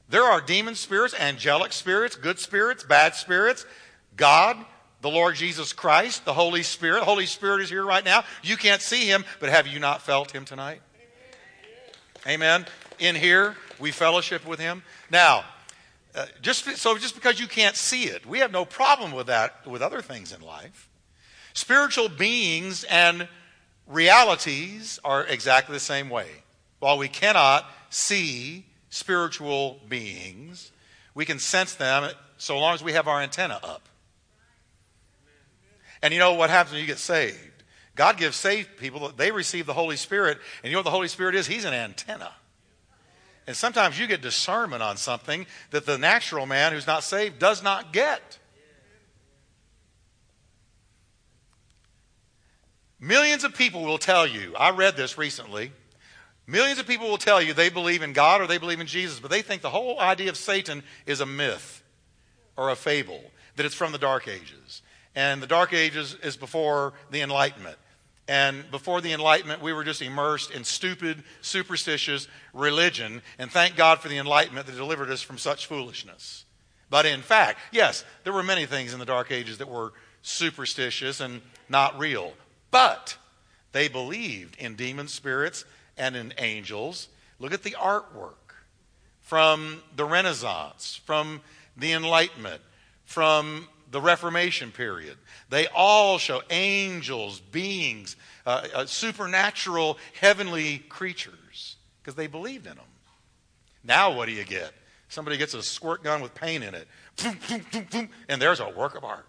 there 0.10 0.24
are 0.24 0.40
demon 0.40 0.76
spirits, 0.76 1.14
angelic 1.20 1.74
spirits, 1.74 2.16
good 2.16 2.40
spirits, 2.40 2.84
bad 2.84 3.14
spirits, 3.16 3.66
God, 4.16 4.58
the 5.02 5.10
Lord 5.10 5.36
Jesus 5.36 5.74
Christ, 5.74 6.26
the 6.26 6.34
Holy 6.34 6.64
Spirit. 6.64 7.00
The 7.00 7.06
Holy 7.06 7.26
Spirit 7.26 7.62
is 7.62 7.70
here 7.70 7.86
right 7.86 8.04
now. 8.04 8.24
You 8.42 8.58
can't 8.58 8.82
see 8.82 9.08
him, 9.08 9.26
but 9.40 9.50
have 9.50 9.68
you 9.68 9.80
not 9.80 10.02
felt 10.02 10.32
him 10.32 10.46
tonight? 10.46 10.82
Amen. 12.26 12.66
In 13.00 13.16
here, 13.16 13.56
we 13.80 13.92
fellowship 13.92 14.46
with 14.46 14.60
him. 14.60 14.82
Now, 15.12 15.44
uh, 16.18 16.26
just 16.42 16.66
so 16.78 16.98
just 16.98 17.14
because 17.14 17.40
you 17.40 17.48
can't 17.48 17.76
see 17.76 18.06
it, 18.06 18.26
we 18.26 18.40
have 18.40 18.52
no 18.52 18.66
problem 18.66 19.12
with 19.12 19.28
that 19.28 19.66
with 19.68 19.84
other 19.84 20.02
things 20.02 20.34
in 20.34 20.42
life. 20.42 20.90
Spiritual 21.54 22.10
beings 22.10 22.84
and 22.86 23.28
realities 23.86 25.00
are 25.04 25.24
exactly 25.26 25.74
the 25.74 25.80
same 25.80 26.10
way. 26.10 26.28
While 26.80 26.98
we 26.98 27.08
cannot 27.08 27.66
see 27.90 28.66
spiritual 28.90 29.80
beings, 29.88 30.72
we 31.14 31.24
can 31.24 31.38
sense 31.38 31.76
them 31.76 32.12
so 32.38 32.58
long 32.58 32.74
as 32.74 32.84
we 32.84 32.94
have 32.94 33.08
our 33.08 33.22
antenna 33.22 33.60
up. 33.64 33.88
And 36.02 36.14
you 36.14 36.20
know 36.20 36.34
what 36.34 36.50
happens 36.50 36.74
when 36.74 36.82
you 36.82 36.88
get 36.88 37.00
saved? 37.00 37.64
God 37.96 38.18
gives 38.18 38.36
saved 38.36 38.78
people, 38.78 39.12
they 39.16 39.32
receive 39.32 39.66
the 39.66 39.74
Holy 39.74 39.98
Spirit, 39.98 40.38
and 40.64 40.70
you 40.70 40.74
know 40.74 40.80
what 40.80 40.86
the 40.86 40.92
Holy 40.92 41.08
Spirit 41.08 41.36
is? 41.36 41.48
He's 41.48 41.66
an 41.66 41.74
antenna. 41.74 42.32
And 43.48 43.56
sometimes 43.56 43.98
you 43.98 44.08
get 44.08 44.22
discernment 44.22 44.84
on 44.84 44.98
something 44.98 45.48
that 45.72 45.86
the 45.86 45.98
natural 45.98 46.46
man 46.46 46.74
who's 46.74 46.86
not 46.86 47.04
saved 47.04 47.40
does 47.40 47.64
not 47.64 47.94
get. 47.94 48.38
Millions 53.00 53.46
of 53.46 53.56
people 53.56 53.84
will 53.86 53.98
tell 53.98 54.28
you, 54.28 54.54
I 54.56 54.72
read 54.72 54.98
this 54.98 55.18
recently. 55.18 55.72
Millions 56.46 56.80
of 56.80 56.88
people 56.88 57.10
will 57.10 57.18
tell 57.18 57.42
you 57.42 57.54
they 57.54 57.70
believe 57.70 58.02
in 58.02 58.12
God 58.12 58.42
or 58.42 58.48
they 58.48 58.58
believe 58.58 58.82
in 58.82 58.88
Jesus, 58.88 59.20
but 59.20 59.32
they 59.32 59.42
think 59.42 59.62
the 59.62 59.70
whole 59.70 60.00
idea 60.00 60.30
of 60.30 60.38
Satan 60.38 60.84
is 61.06 61.22
a 61.22 61.26
myth 61.26 61.84
or 62.58 62.70
a 62.70 62.76
fable, 62.76 63.22
that 63.56 63.66
it's 63.66 63.76
from 63.76 63.92
the 63.92 63.98
Dark 63.98 64.28
Ages. 64.28 64.82
And 65.16 65.42
the 65.42 65.48
Dark 65.48 65.74
Ages 65.74 66.16
is 66.24 66.36
before 66.36 66.94
the 67.12 67.22
Enlightenment. 67.22 67.78
And 68.28 68.70
before 68.72 69.00
the 69.00 69.14
Enlightenment, 69.14 69.62
we 69.62 69.72
were 69.72 69.86
just 69.86 70.02
immersed 70.02 70.52
in 70.52 70.64
stupid, 70.64 71.24
superstitious 71.42 72.28
religion. 72.54 73.22
And 73.40 73.50
thank 73.50 73.76
God 73.76 74.00
for 74.00 74.10
the 74.10 74.18
Enlightenment 74.18 74.68
that 74.68 74.76
delivered 74.76 75.10
us 75.10 75.22
from 75.22 75.38
such 75.38 75.66
foolishness. 75.66 76.46
But 76.90 77.06
in 77.06 77.22
fact, 77.22 77.60
yes, 77.72 78.04
there 78.24 78.34
were 78.34 78.44
many 78.44 78.66
things 78.66 78.94
in 78.94 79.00
the 79.00 79.06
Dark 79.06 79.32
Ages 79.32 79.60
that 79.60 79.70
were 79.70 79.94
superstitious 80.22 81.22
and 81.22 81.42
not 81.70 81.98
real. 81.98 82.34
But 82.70 83.18
they 83.72 83.88
believed 83.88 84.58
in 84.58 84.76
demon 84.76 85.08
spirits 85.08 85.64
and 85.98 86.16
in 86.16 86.34
angels. 86.38 87.08
Look 87.40 87.54
at 87.54 87.64
the 87.64 87.76
artwork 87.80 88.34
from 89.22 89.82
the 89.96 90.06
Renaissance, 90.06 91.00
from 91.06 91.42
the 91.76 91.94
Enlightenment, 91.94 92.62
from 93.06 93.68
the 93.92 94.02
Reformation 94.02 94.72
period. 94.72 95.18
They 95.50 95.68
all 95.68 96.18
show 96.18 96.42
angels, 96.50 97.40
beings, 97.40 98.16
uh, 98.46 98.68
uh, 98.74 98.86
supernatural, 98.86 99.98
heavenly 100.20 100.80
creatures 100.80 101.78
because 102.02 102.16
they 102.16 102.28
believed 102.28 102.68
in 102.68 102.76
them. 102.76 102.86
Now, 103.84 104.16
what 104.16 104.28
do 104.28 104.34
you 104.34 104.44
get? 104.44 104.72
Somebody 105.10 105.38
gets 105.38 105.54
a 105.54 105.64
squirt 105.64 106.04
gun 106.04 106.22
with 106.22 106.36
paint 106.36 106.64
in 106.64 106.76
it, 106.76 106.88
and 108.28 108.42
there's 108.42 108.60
a 108.60 108.70
work 108.70 108.96
of 108.96 109.04
art. 109.04 109.26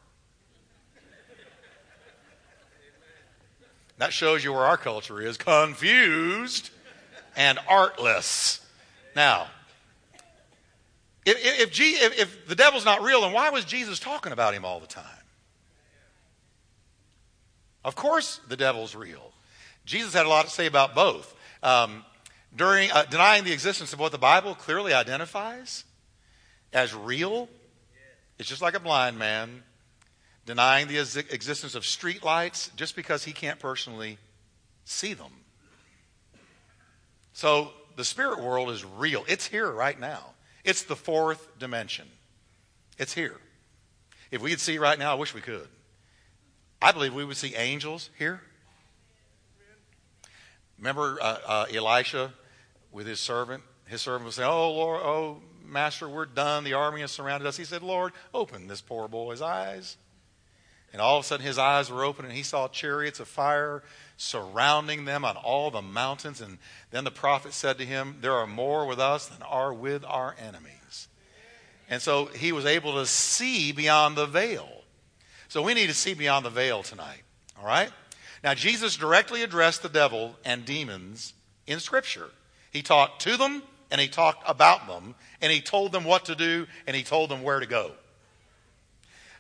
That 3.99 4.13
shows 4.13 4.45
you 4.45 4.53
where 4.53 4.65
our 4.65 4.77
culture 4.77 5.21
is 5.21 5.37
confused 5.37 6.71
and 7.37 7.59
artless. 7.69 8.61
Now, 9.17 9.49
if, 11.27 11.37
if, 11.39 11.81
if, 11.81 12.19
if 12.19 12.47
the 12.49 12.55
devil's 12.55 12.85
not 12.85 13.03
real, 13.03 13.23
then 13.23 13.33
why 13.33 13.51
was 13.51 13.65
Jesus 13.65 13.99
talking 13.99 14.33
about 14.33 14.55
him 14.55 14.65
all 14.65 14.81
the 14.81 14.87
time? 14.87 15.05
Of 17.85 17.95
course, 17.95 18.41
the 18.49 18.57
devil's 18.57 18.95
real. 18.95 19.33
Jesus 19.85 20.13
had 20.13 20.27
a 20.27 20.29
lot 20.29 20.45
to 20.45 20.51
say 20.51 20.67
about 20.67 20.95
both. 20.95 21.35
Um, 21.63 22.05
during 22.55 22.91
uh, 22.91 23.05
denying 23.05 23.45
the 23.45 23.53
existence 23.53 23.93
of 23.93 23.99
what 23.99 24.13
the 24.13 24.19
Bible 24.19 24.55
clearly 24.55 24.93
identifies 24.93 25.85
as 26.73 26.95
real, 26.95 27.49
it's 28.39 28.49
just 28.49 28.63
like 28.63 28.75
a 28.75 28.81
blind 28.81 29.19
man 29.19 29.63
denying 30.47 30.89
the 30.89 30.99
existence 30.99 31.75
of 31.75 31.83
streetlights 31.83 32.75
just 32.75 32.97
because 32.97 33.25
he 33.25 33.33
can't 33.33 33.59
personally 33.59 34.17
see 34.87 35.13
them. 35.13 35.31
So 37.35 37.73
the 37.97 38.05
spirit 38.05 38.41
world 38.41 38.71
is 38.71 38.85
real. 38.85 39.25
It's 39.29 39.47
here 39.47 39.71
right 39.71 39.99
now. 39.99 40.33
It's 40.69 40.83
the 40.83 40.97
fourth 40.97 41.59
dimension. 41.59 42.07
It's 42.99 43.15
here. 43.15 43.37
If 44.31 44.43
we 44.43 44.51
could 44.51 44.61
see 44.61 44.77
right 44.77 44.99
now, 44.99 45.13
I 45.13 45.15
wish 45.15 45.33
we 45.33 45.41
could. 45.41 45.67
I 46.83 46.93
believe 46.93 47.15
we 47.15 47.25
would 47.25 47.39
see 47.39 47.55
angels 47.55 48.11
here. 48.19 48.43
Remember 50.77 51.19
uh, 51.23 51.39
uh, 51.47 51.67
Elisha 51.75 52.35
with 52.93 53.07
his 53.07 53.19
servant? 53.19 53.63
His 53.87 54.03
servant 54.03 54.27
was 54.27 54.35
saying, 54.35 54.47
Oh, 54.47 54.71
Lord, 54.73 55.01
oh, 55.03 55.39
Master, 55.65 56.07
we're 56.07 56.27
done. 56.27 56.65
The 56.65 56.75
army 56.75 57.01
has 57.01 57.13
surrounded 57.13 57.49
us. 57.49 57.57
He 57.57 57.65
said, 57.65 57.83
Lord, 57.83 58.13
open 58.35 58.67
this 58.67 58.83
poor 58.83 59.09
boy's 59.09 59.41
eyes. 59.41 59.97
And 60.93 61.01
all 61.01 61.17
of 61.17 61.25
a 61.25 61.27
sudden 61.27 61.47
his 61.47 61.57
eyes 61.57 61.91
were 61.91 62.05
open 62.05 62.27
and 62.27 62.35
he 62.35 62.43
saw 62.43 62.69
chariots 62.69 63.21
of 63.21 63.29
fire 63.29 63.83
surrounding 64.19 65.07
them 65.07 65.25
on 65.25 65.37
all 65.37 65.71
the 65.71 65.81
mountains. 65.81 66.43
And 66.43 66.59
then 66.91 67.05
the 67.05 67.11
prophet 67.11 67.55
said 67.55 67.79
to 67.79 67.87
him, 67.87 68.19
There 68.21 68.35
are 68.35 68.47
more 68.47 68.85
with 68.85 68.99
us 68.99 69.29
than 69.29 69.41
are 69.43 69.73
with 69.73 70.05
our 70.05 70.35
enemies. 70.39 71.09
And 71.89 72.03
so 72.03 72.27
he 72.27 72.53
was 72.53 72.67
able 72.67 72.95
to 72.95 73.07
see 73.07 73.73
beyond 73.73 74.17
the 74.17 74.27
veil. 74.27 74.69
So 75.49 75.63
we 75.63 75.73
need 75.73 75.87
to 75.87 75.95
see 75.95 76.13
beyond 76.13 76.45
the 76.45 76.51
veil 76.51 76.83
tonight. 76.83 77.23
All 77.59 77.65
right? 77.65 77.91
Now, 78.45 78.53
Jesus 78.55 78.97
directly 78.97 79.43
addressed 79.43 79.83
the 79.83 79.89
devil 79.89 80.37
and 80.45 80.65
demons 80.65 81.33
in 81.67 81.81
Scripture. 81.81 82.29
He 82.71 82.83
talked 82.83 83.23
to 83.23 83.37
them 83.37 83.63
and 83.91 84.01
he 84.01 84.09
talked 84.09 84.43
about 84.47 84.87
them 84.87 85.15
and 85.41 85.51
he 85.51 85.61
told 85.61 85.93
them 85.93 86.05
what 86.05 86.27
to 86.27 86.35
do 86.35 86.67
and 86.87 86.95
he 86.95 87.03
told 87.03 87.31
them 87.31 87.43
where 87.43 87.61
to 87.61 87.67
go. 87.67 87.93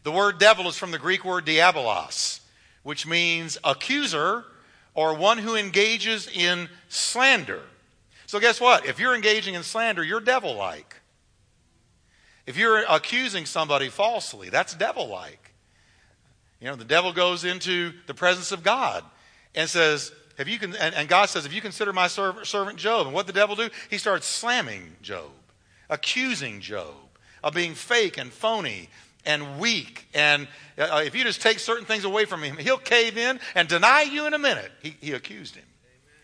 The 0.04 0.12
word 0.12 0.38
devil 0.38 0.68
is 0.68 0.78
from 0.78 0.92
the 0.92 0.98
Greek 0.98 1.24
word 1.24 1.44
diabolos, 1.44 2.40
which 2.82 3.06
means 3.06 3.58
accuser 3.62 4.44
or 4.94 5.14
one 5.14 5.38
who 5.38 5.56
engages 5.56 6.28
in 6.28 6.68
slander. 6.88 7.62
So, 8.26 8.40
guess 8.40 8.60
what? 8.60 8.86
If 8.86 8.98
you're 8.98 9.14
engaging 9.14 9.54
in 9.54 9.62
slander, 9.62 10.02
you're 10.02 10.20
devil 10.20 10.54
like. 10.54 10.96
If 12.46 12.56
you're 12.56 12.84
accusing 12.88 13.46
somebody 13.46 13.88
falsely, 13.88 14.48
that's 14.48 14.74
devil 14.74 15.08
like. 15.08 15.54
You 16.60 16.68
know, 16.68 16.76
the 16.76 16.84
devil 16.84 17.12
goes 17.12 17.44
into 17.44 17.92
the 18.06 18.14
presence 18.14 18.52
of 18.52 18.62
God 18.62 19.04
and 19.54 19.68
says, 19.68 20.12
have 20.38 20.46
you 20.48 20.58
con-, 20.58 20.76
and, 20.80 20.94
and 20.94 21.08
God 21.08 21.28
says, 21.28 21.44
If 21.44 21.52
you 21.52 21.60
consider 21.60 21.92
my 21.92 22.06
servant 22.06 22.76
Job, 22.76 23.06
and 23.06 23.14
what 23.14 23.26
the 23.26 23.32
devil 23.32 23.56
do? 23.56 23.68
He 23.90 23.98
starts 23.98 24.26
slamming 24.26 24.96
Job, 25.02 25.30
accusing 25.90 26.60
Job 26.60 26.94
of 27.42 27.54
being 27.54 27.74
fake 27.74 28.16
and 28.16 28.32
phony 28.32 28.88
and 29.28 29.60
weak. 29.60 30.08
And 30.14 30.48
uh, 30.78 31.02
if 31.04 31.14
you 31.14 31.22
just 31.22 31.42
take 31.42 31.58
certain 31.58 31.84
things 31.84 32.04
away 32.04 32.24
from 32.24 32.42
him, 32.42 32.56
he'll 32.56 32.78
cave 32.78 33.18
in 33.18 33.38
and 33.54 33.68
deny 33.68 34.02
you 34.02 34.26
in 34.26 34.32
a 34.32 34.38
minute. 34.38 34.72
He, 34.82 34.96
he 35.00 35.12
accused 35.12 35.54
him. 35.54 35.66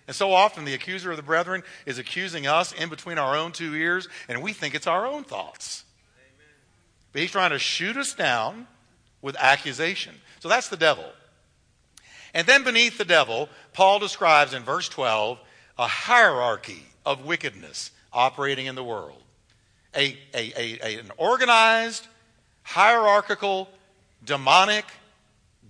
And 0.07 0.17
so 0.17 0.33
often 0.33 0.65
the 0.65 0.75
accuser 0.75 1.11
of 1.11 1.19
the 1.19 1.23
brethren 1.23 1.63
is 1.87 1.99
accusing 1.99 2.47
us 2.47 2.73
in 2.73 2.89
between 2.89 3.19
our 3.19 3.37
own 3.37 3.53
two 3.53 3.75
ears, 3.75 4.09
and 4.29 4.43
we 4.43 4.53
think 4.53 4.75
it's 4.75 4.87
our 4.87 5.07
own 5.07 5.23
thoughts. 5.23 5.85
But 7.13 7.21
he's 7.21 7.31
trying 7.31 7.51
to 7.51 7.59
shoot 7.59 7.97
us 7.97 8.15
down 8.15 8.67
with 9.23 9.37
accusation. 9.39 10.15
So 10.41 10.49
that's 10.49 10.69
the 10.69 10.77
devil. 10.77 11.05
And 12.33 12.47
then 12.47 12.65
beneath 12.65 12.99
the 12.99 13.05
devil, 13.05 13.49
Paul 13.75 13.99
describes 13.99 14.55
in 14.55 14.63
verse 14.63 14.89
12 14.89 15.39
a 15.79 15.87
hierarchy 15.87 16.83
of 17.05 17.25
wickedness 17.25 17.91
operating 18.13 18.67
in 18.67 18.75
the 18.75 18.85
world. 18.85 19.23
A, 19.95 20.19
a, 20.35 20.81
a, 20.83 20.99
an 20.99 21.11
organized, 21.17 22.09
hierarchical, 22.65 23.69
demonic 24.25 24.85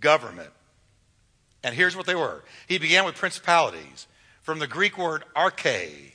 government. 0.00 0.50
And 1.62 1.74
here's 1.74 1.96
what 1.96 2.06
they 2.06 2.14
were. 2.14 2.42
He 2.66 2.78
began 2.78 3.04
with 3.04 3.14
principalities, 3.14 4.06
from 4.42 4.58
the 4.58 4.66
Greek 4.66 4.98
word 4.98 5.24
arche, 5.34 6.12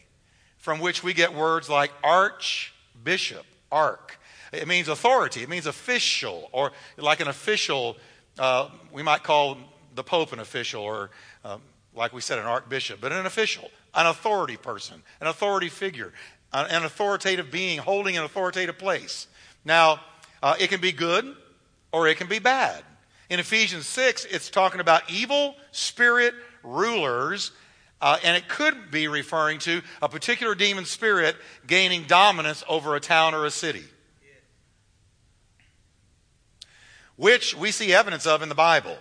from 0.57 0.79
which 0.79 1.03
we 1.03 1.13
get 1.13 1.33
words 1.33 1.69
like 1.69 1.91
archbishop, 2.03 3.45
arch. 3.71 4.17
It 4.51 4.67
means 4.67 4.87
authority, 4.87 5.43
it 5.43 5.49
means 5.49 5.65
official, 5.65 6.49
or 6.51 6.71
like 6.97 7.19
an 7.19 7.27
official, 7.27 7.97
uh, 8.37 8.69
we 8.91 9.03
might 9.03 9.23
call 9.23 9.57
the 9.95 10.03
Pope 10.03 10.33
an 10.33 10.39
official, 10.39 10.81
or 10.81 11.09
uh, 11.43 11.57
like 11.95 12.13
we 12.13 12.21
said, 12.21 12.39
an 12.39 12.45
archbishop, 12.45 13.01
but 13.01 13.11
an 13.11 13.25
official, 13.25 13.69
an 13.95 14.05
authority 14.05 14.57
person, 14.57 15.01
an 15.21 15.27
authority 15.27 15.69
figure, 15.69 16.13
an 16.53 16.83
authoritative 16.83 17.51
being 17.51 17.79
holding 17.79 18.17
an 18.17 18.23
authoritative 18.23 18.77
place. 18.77 19.27
Now, 19.65 20.01
uh, 20.41 20.55
it 20.59 20.69
can 20.69 20.81
be 20.81 20.91
good 20.91 21.35
or 21.91 22.07
it 22.07 22.17
can 22.17 22.27
be 22.27 22.39
bad. 22.39 22.83
In 23.29 23.39
Ephesians 23.39 23.85
6, 23.87 24.25
it's 24.25 24.49
talking 24.49 24.79
about 24.79 25.03
evil 25.09 25.55
spirit 25.71 26.33
rulers 26.63 27.51
Uh, 28.01 28.17
and 28.23 28.37
it 28.37 28.47
could 28.47 28.91
be 28.91 29.07
referring 29.07 29.59
to 29.59 29.81
a 30.01 30.07
particular 30.07 30.55
demon 30.55 30.85
spirit 30.85 31.35
gaining 31.67 32.03
dominance 32.03 32.63
over 32.69 32.95
a 32.95 32.99
town 32.99 33.33
or 33.35 33.45
a 33.45 33.51
city. 33.51 33.83
Which 37.17 37.55
we 37.55 37.71
see 37.71 37.93
evidence 37.93 38.25
of 38.25 38.41
in 38.41 38.47
the 38.47 38.55
Bible, 38.55 38.97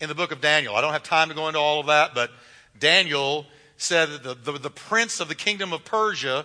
in 0.00 0.08
the 0.08 0.14
book 0.16 0.32
of 0.32 0.40
Daniel. 0.40 0.74
I 0.74 0.80
don't 0.80 0.92
have 0.92 1.04
time 1.04 1.28
to 1.28 1.34
go 1.34 1.46
into 1.46 1.60
all 1.60 1.78
of 1.78 1.86
that, 1.86 2.14
but 2.14 2.30
Daniel 2.76 3.46
said 3.76 4.08
that 4.08 4.22
the, 4.24 4.52
the, 4.52 4.58
the 4.58 4.70
prince 4.70 5.20
of 5.20 5.28
the 5.28 5.36
kingdom 5.36 5.72
of 5.72 5.84
Persia, 5.84 6.44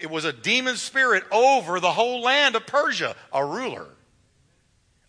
it 0.00 0.10
was 0.10 0.24
a 0.24 0.32
demon 0.32 0.76
spirit 0.76 1.24
over 1.30 1.80
the 1.80 1.92
whole 1.92 2.22
land 2.22 2.56
of 2.56 2.66
Persia, 2.66 3.16
a 3.32 3.44
ruler 3.44 3.86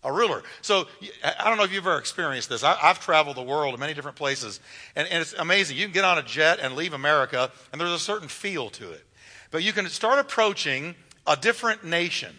a 0.06 0.12
ruler. 0.12 0.42
So 0.62 0.86
I 1.22 1.48
don't 1.48 1.58
know 1.58 1.64
if 1.64 1.72
you've 1.72 1.84
ever 1.84 1.98
experienced 1.98 2.48
this. 2.48 2.62
I, 2.62 2.74
have 2.74 3.00
traveled 3.00 3.36
the 3.36 3.42
world 3.42 3.74
in 3.74 3.80
many 3.80 3.92
different 3.92 4.16
places, 4.16 4.60
and, 4.94 5.06
and, 5.08 5.20
it's 5.20 5.32
amazing. 5.34 5.76
You 5.76 5.84
can 5.84 5.92
get 5.92 6.04
on 6.04 6.16
a 6.16 6.22
jet 6.22 6.60
and 6.62 6.76
leave 6.76 6.92
America, 6.92 7.50
and 7.72 7.80
there's 7.80 7.90
a 7.90 7.98
certain 7.98 8.28
feel 8.28 8.70
to 8.70 8.92
it. 8.92 9.04
But 9.50 9.64
you 9.64 9.72
can 9.72 9.88
start 9.88 10.20
approaching 10.20 10.94
a 11.26 11.36
different 11.36 11.84
nation, 11.84 12.34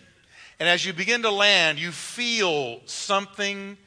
and 0.59 0.69
as 0.69 0.85
you 0.85 0.93
begin 0.93 1.23
to 1.23 1.31
land, 1.31 1.77
you 1.77 1.91
feel 1.91 2.79
something 2.85 3.77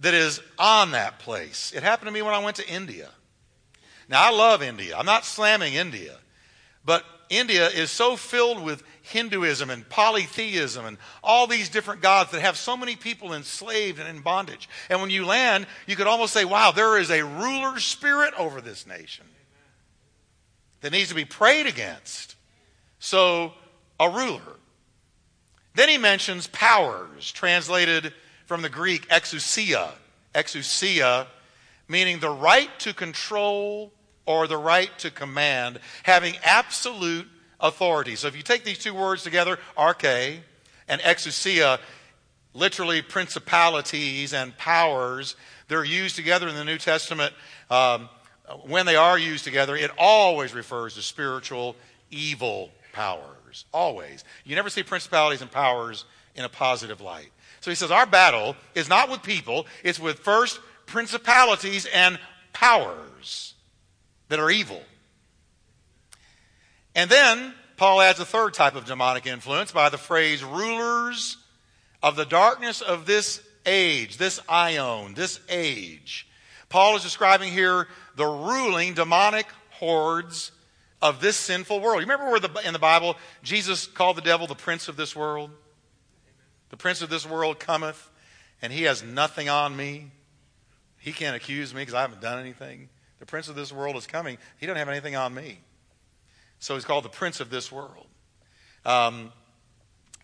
that 0.00 0.14
is 0.14 0.40
on 0.58 0.92
that 0.92 1.18
place. 1.18 1.72
It 1.76 1.82
happened 1.82 2.08
to 2.08 2.12
me 2.12 2.22
when 2.22 2.34
I 2.34 2.38
went 2.38 2.56
to 2.56 2.68
India. 2.68 3.10
Now, 4.08 4.26
I 4.26 4.30
love 4.30 4.62
India. 4.62 4.96
I'm 4.96 5.06
not 5.06 5.26
slamming 5.26 5.74
India, 5.74 6.16
but 6.84 7.04
India 7.32 7.68
is 7.68 7.90
so 7.90 8.16
filled 8.16 8.62
with 8.62 8.82
Hinduism 9.02 9.70
and 9.70 9.88
polytheism 9.88 10.84
and 10.84 10.98
all 11.24 11.46
these 11.46 11.68
different 11.68 12.02
gods 12.02 12.30
that 12.30 12.42
have 12.42 12.56
so 12.56 12.76
many 12.76 12.94
people 12.94 13.32
enslaved 13.32 13.98
and 13.98 14.08
in 14.08 14.22
bondage. 14.22 14.68
And 14.88 15.00
when 15.00 15.10
you 15.10 15.24
land, 15.26 15.66
you 15.86 15.96
could 15.96 16.06
almost 16.06 16.32
say, 16.32 16.44
wow, 16.44 16.70
there 16.72 16.98
is 16.98 17.10
a 17.10 17.24
ruler 17.24 17.80
spirit 17.80 18.34
over 18.38 18.60
this 18.60 18.86
nation 18.86 19.24
that 20.82 20.92
needs 20.92 21.08
to 21.08 21.14
be 21.14 21.24
prayed 21.24 21.66
against. 21.66 22.36
So, 22.98 23.54
a 23.98 24.08
ruler. 24.08 24.58
Then 25.74 25.88
he 25.88 25.98
mentions 25.98 26.46
powers, 26.48 27.32
translated 27.32 28.12
from 28.46 28.62
the 28.62 28.68
Greek 28.68 29.08
exousia. 29.08 29.90
Exousia, 30.34 31.26
meaning 31.88 32.20
the 32.20 32.30
right 32.30 32.70
to 32.80 32.92
control 32.92 33.92
or 34.26 34.46
the 34.46 34.56
right 34.56 34.90
to 34.98 35.10
command, 35.10 35.80
having 36.04 36.34
absolute 36.44 37.26
authority. 37.60 38.16
So 38.16 38.28
if 38.28 38.36
you 38.36 38.42
take 38.42 38.64
these 38.64 38.78
two 38.78 38.94
words 38.94 39.22
together, 39.22 39.58
arche 39.76 40.38
and 40.88 41.00
exousia, 41.00 41.78
literally 42.54 43.02
principalities 43.02 44.34
and 44.34 44.56
powers, 44.56 45.36
they're 45.68 45.84
used 45.84 46.16
together 46.16 46.48
in 46.48 46.54
the 46.54 46.64
New 46.64 46.78
Testament. 46.78 47.32
Um, 47.70 48.08
when 48.66 48.86
they 48.86 48.96
are 48.96 49.18
used 49.18 49.44
together, 49.44 49.76
it 49.76 49.90
always 49.96 50.54
refers 50.54 50.94
to 50.96 51.02
spiritual 51.02 51.76
evil 52.10 52.70
powers. 52.92 53.64
Always. 53.72 54.24
You 54.44 54.56
never 54.56 54.70
see 54.70 54.82
principalities 54.82 55.40
and 55.40 55.50
powers 55.50 56.04
in 56.34 56.44
a 56.44 56.48
positive 56.48 57.00
light. 57.00 57.30
So 57.60 57.70
he 57.70 57.74
says, 57.74 57.90
Our 57.90 58.06
battle 58.06 58.56
is 58.74 58.88
not 58.88 59.10
with 59.10 59.22
people, 59.22 59.66
it's 59.82 60.00
with 60.00 60.18
first 60.18 60.60
principalities 60.86 61.86
and 61.86 62.18
powers 62.52 63.54
that 64.32 64.40
are 64.40 64.50
evil. 64.50 64.80
And 66.94 67.10
then 67.10 67.52
Paul 67.76 68.00
adds 68.00 68.18
a 68.18 68.24
third 68.24 68.54
type 68.54 68.74
of 68.74 68.86
demonic 68.86 69.26
influence 69.26 69.72
by 69.72 69.90
the 69.90 69.98
phrase 69.98 70.42
rulers 70.42 71.36
of 72.02 72.16
the 72.16 72.24
darkness 72.24 72.80
of 72.80 73.04
this 73.04 73.42
age, 73.66 74.16
this 74.16 74.40
ion, 74.48 75.12
this 75.12 75.38
age. 75.50 76.26
Paul 76.70 76.96
is 76.96 77.02
describing 77.02 77.52
here 77.52 77.88
the 78.16 78.24
ruling 78.24 78.94
demonic 78.94 79.48
hordes 79.72 80.50
of 81.02 81.20
this 81.20 81.36
sinful 81.36 81.80
world. 81.80 82.00
You 82.00 82.06
remember 82.06 82.30
where 82.30 82.40
the, 82.40 82.66
in 82.66 82.72
the 82.72 82.78
Bible 82.78 83.18
Jesus 83.42 83.86
called 83.86 84.16
the 84.16 84.22
devil 84.22 84.46
the 84.46 84.54
prince 84.54 84.88
of 84.88 84.96
this 84.96 85.14
world? 85.14 85.50
The 86.70 86.78
prince 86.78 87.02
of 87.02 87.10
this 87.10 87.28
world 87.28 87.58
cometh, 87.60 88.08
and 88.62 88.72
he 88.72 88.84
has 88.84 89.02
nothing 89.02 89.50
on 89.50 89.76
me. 89.76 90.10
He 90.96 91.12
can't 91.12 91.36
accuse 91.36 91.74
me 91.74 91.82
because 91.82 91.92
I 91.92 92.00
haven't 92.00 92.22
done 92.22 92.38
anything. 92.38 92.88
The 93.22 93.26
prince 93.26 93.46
of 93.46 93.54
this 93.54 93.70
world 93.70 93.94
is 93.94 94.04
coming. 94.04 94.36
He 94.58 94.66
doesn't 94.66 94.78
have 94.78 94.88
anything 94.88 95.14
on 95.14 95.32
me. 95.32 95.60
So 96.58 96.74
he's 96.74 96.84
called 96.84 97.04
the 97.04 97.08
prince 97.08 97.38
of 97.38 97.50
this 97.50 97.70
world. 97.70 98.08
Um, 98.84 99.30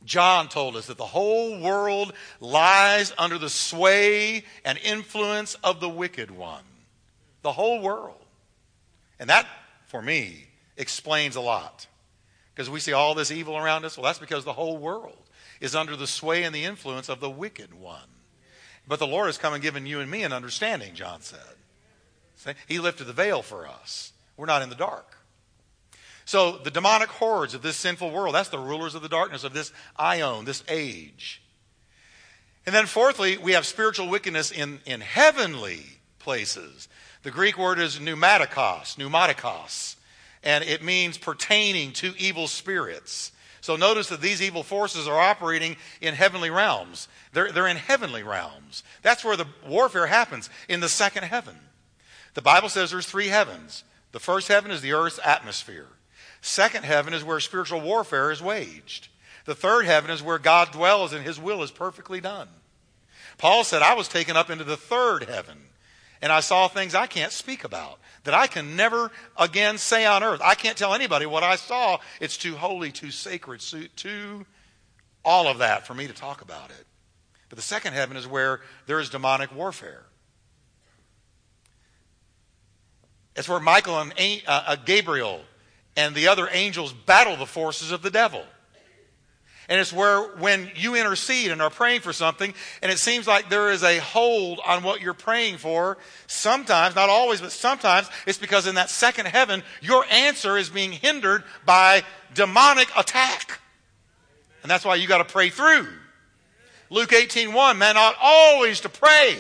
John 0.05 0.49
told 0.49 0.75
us 0.75 0.87
that 0.87 0.97
the 0.97 1.07
whole 1.07 1.61
world 1.61 2.13
lies 2.41 3.15
under 3.17 3.39
the 3.39 3.51
sway 3.51 4.43
and 4.65 4.77
influence 4.79 5.55
of 5.63 5.79
the 5.79 5.89
wicked 5.89 6.33
one. 6.33 6.65
The 7.43 7.53
whole 7.53 7.81
world. 7.81 8.21
And 9.21 9.31
that, 9.31 9.47
for 9.87 10.03
me, 10.03 10.49
explains 10.77 11.37
a 11.37 11.41
lot. 11.41 11.87
Because 12.53 12.69
we 12.69 12.81
see 12.81 12.95
all 12.95 13.15
this 13.15 13.31
evil 13.31 13.57
around 13.57 13.85
us. 13.85 13.97
Well, 13.97 14.07
that's 14.07 14.19
because 14.19 14.45
the 14.45 14.55
whole 14.55 14.77
world 14.77 15.23
is 15.61 15.77
under 15.77 15.95
the 15.95 16.09
sway 16.09 16.43
and 16.43 16.53
the 16.53 16.65
influence 16.65 17.09
of 17.09 17.21
the 17.21 17.31
wicked 17.31 17.73
one. 17.73 18.09
But 18.89 18.99
the 18.99 19.07
Lord 19.07 19.27
has 19.27 19.39
come 19.39 19.55
and 19.55 19.63
given 19.63 19.87
you 19.87 20.01
and 20.01 20.11
me 20.11 20.25
an 20.25 20.33
understanding, 20.33 20.97
John 20.97 21.21
said. 21.21 21.58
He 22.67 22.79
lifted 22.79 23.05
the 23.05 23.13
veil 23.13 23.43
for 23.43 23.67
us. 23.67 24.13
We're 24.37 24.47
not 24.47 24.63
in 24.63 24.69
the 24.69 24.75
dark. 24.75 25.19
So 26.25 26.59
the 26.59 26.71
demonic 26.71 27.09
hordes 27.09 27.55
of 27.55 27.63
this 27.63 27.77
sinful 27.77 28.11
world, 28.11 28.35
that's 28.35 28.51
the 28.51 28.59
rulers 28.59 28.95
of 28.95 29.03
the 29.03 29.09
darkness 29.09 29.45
of 29.45 29.55
this 29.55 29.73
ion, 29.97 30.45
this 30.45 30.63
age. 30.69 31.43
And 32.67 32.75
then 32.75 32.85
fourthly, 32.85 33.39
we 33.39 33.53
have 33.53 33.65
spiritual 33.65 34.09
wickedness 34.09 34.51
in, 34.51 34.81
in 34.85 35.01
heavenly 35.01 35.85
places. 36.19 36.87
The 37.23 37.31
Greek 37.31 37.57
word 37.57 37.79
is 37.79 37.99
pneumatikos, 37.99 38.97
pneumatikos, 38.97 39.97
and 40.43 40.63
it 40.63 40.85
means 40.85 41.17
pertaining 41.17 41.93
to 41.95 42.13
evil 42.19 42.47
spirits. 42.47 43.33
So 43.63 43.77
notice 43.77 44.11
that 44.11 44.21
these 44.21 44.43
evil 44.43 44.63
forces 44.63 45.09
are 45.09 45.19
operating 45.19 45.77
in 46.01 46.15
heavenly 46.15 46.51
realms. 46.51 47.09
They're, 47.33 47.51
they're 47.51 47.67
in 47.67 47.79
heavenly 47.79 48.23
realms. 48.23 48.85
That's 49.03 49.25
where 49.25 49.37
the 49.37 49.47
warfare 49.67 50.07
happens, 50.07 50.51
in 50.69 50.81
the 50.81 50.89
second 50.89 51.25
heaven. 51.25 51.57
The 52.35 52.43
Bible 52.43 52.69
says 52.69 52.91
there's 52.91 53.07
three 53.07 53.29
heavens. 53.29 53.85
The 54.13 54.21
first 54.21 54.49
heaven 54.49 54.71
is 54.71 54.81
the 54.81 54.93
earth's 54.93 55.21
atmosphere. 55.25 55.89
Second 56.41 56.85
heaven 56.85 57.13
is 57.13 57.25
where 57.25 57.41
spiritual 57.41 57.81
warfare 57.81 58.31
is 58.31 58.43
waged. 58.43 59.09
The 59.45 59.55
third 59.55 59.87
heaven 59.87 60.11
is 60.11 60.23
where 60.23 60.39
God 60.39 60.73
dwells 60.73 61.13
and 61.13 61.25
his 61.25 61.41
will 61.41 61.63
is 61.63 61.71
perfectly 61.71 62.21
done. 62.21 62.49
Paul 63.39 63.65
said, 63.65 63.83
I 63.83 63.95
was 63.95 64.09
taken 64.09 64.37
up 64.37 64.51
into 64.51 64.65
the 64.65 64.77
third 64.77 65.25
heaven, 65.25 65.59
and 66.21 66.33
I 66.33 66.41
saw 66.41 66.69
things 66.69 66.95
I 66.95 67.07
can't 67.07 67.33
speak 67.33 67.65
about, 67.65 67.99
that 68.25 68.35
I 68.35 68.47
can 68.47 68.77
never 68.77 69.11
again 69.37 69.79
say 69.79 70.05
on 70.05 70.23
earth. 70.23 70.41
I 70.43 70.55
can't 70.55 70.77
tell 70.77 70.93
anybody 70.93 71.25
what 71.25 71.45
I 71.45 71.57
saw. 71.57 71.99
It's 72.21 72.37
too 72.37 72.57
holy, 72.57 72.91
too 72.91 73.11
sacred, 73.11 73.61
too 73.97 74.45
all 75.25 75.47
of 75.47 75.59
that 75.59 75.87
for 75.87 75.95
me 75.95 76.07
to 76.07 76.13
talk 76.13 76.41
about 76.41 76.71
it. 76.71 76.87
But 77.49 77.57
the 77.57 77.63
second 77.63 77.93
heaven 77.93 78.17
is 78.17 78.27
where 78.27 78.61
there 78.87 79.01
is 79.01 79.11
demonic 79.11 79.55
warfare. 79.55 80.05
It's 83.39 83.49
where 83.49 83.61
Michael 83.61 84.01
and 84.01 84.13
uh, 84.49 84.63
uh, 84.67 84.77
Gabriel 84.85 85.41
and 85.97 86.13
the 86.13 86.27
other 86.27 86.49
angels 86.51 86.93
battle 86.93 87.37
the 87.37 87.47
forces 87.47 87.93
of 87.93 88.03
the 88.03 88.11
devil. 88.11 88.43
And 89.69 89.81
it's 89.81 89.93
where 89.93 90.37
when 90.39 90.73
you 90.75 90.97
intercede 90.97 91.53
and 91.53 91.63
are 91.63 91.71
praying 91.71 92.01
for 92.01 92.13
something, 92.13 92.53
and 92.83 92.91
it 92.91 92.99
seems 92.99 93.29
like 93.29 93.49
there 93.49 93.71
is 93.71 93.85
a 93.85 93.99
hold 93.99 94.61
on 94.67 94.83
what 94.83 95.01
you're 95.01 95.15
praying 95.15 95.59
for, 95.59 95.99
sometimes, 96.27 96.97
not 96.97 97.11
always, 97.11 97.41
but 97.41 97.53
sometimes, 97.53 98.11
it's 98.27 98.39
because 98.39 98.67
in 98.67 98.75
that 98.75 98.91
second 98.91 99.27
heaven, 99.27 99.63
your 99.83 100.05
answer 100.11 100.57
is 100.57 100.69
being 100.69 100.91
hindered 100.91 101.45
by 101.65 102.03
demonic 102.35 102.89
attack. 102.97 103.61
And 104.63 104.71
that's 104.71 104.85
why 104.85 104.97
you 104.97 105.07
got 105.07 105.19
to 105.19 105.33
pray 105.33 105.51
through. 105.51 105.87
Luke 106.91 107.13
18 107.13 107.53
1, 107.53 107.79
man 107.79 107.97
ought 107.97 108.17
always 108.21 108.81
to 108.81 108.89
pray 108.89 109.39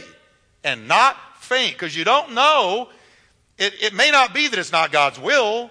and 0.63 0.87
not 0.87 1.17
faint, 1.41 1.73
because 1.73 1.97
you 1.97 2.05
don't 2.05 2.35
know. 2.35 2.91
It, 3.59 3.75
it 3.83 3.94
may 3.94 4.11
not 4.11 4.33
be 4.33 4.49
that 4.49 4.59
it's 4.59 4.73
not 4.73 4.92
God's 4.92 5.18
will. 5.18 5.71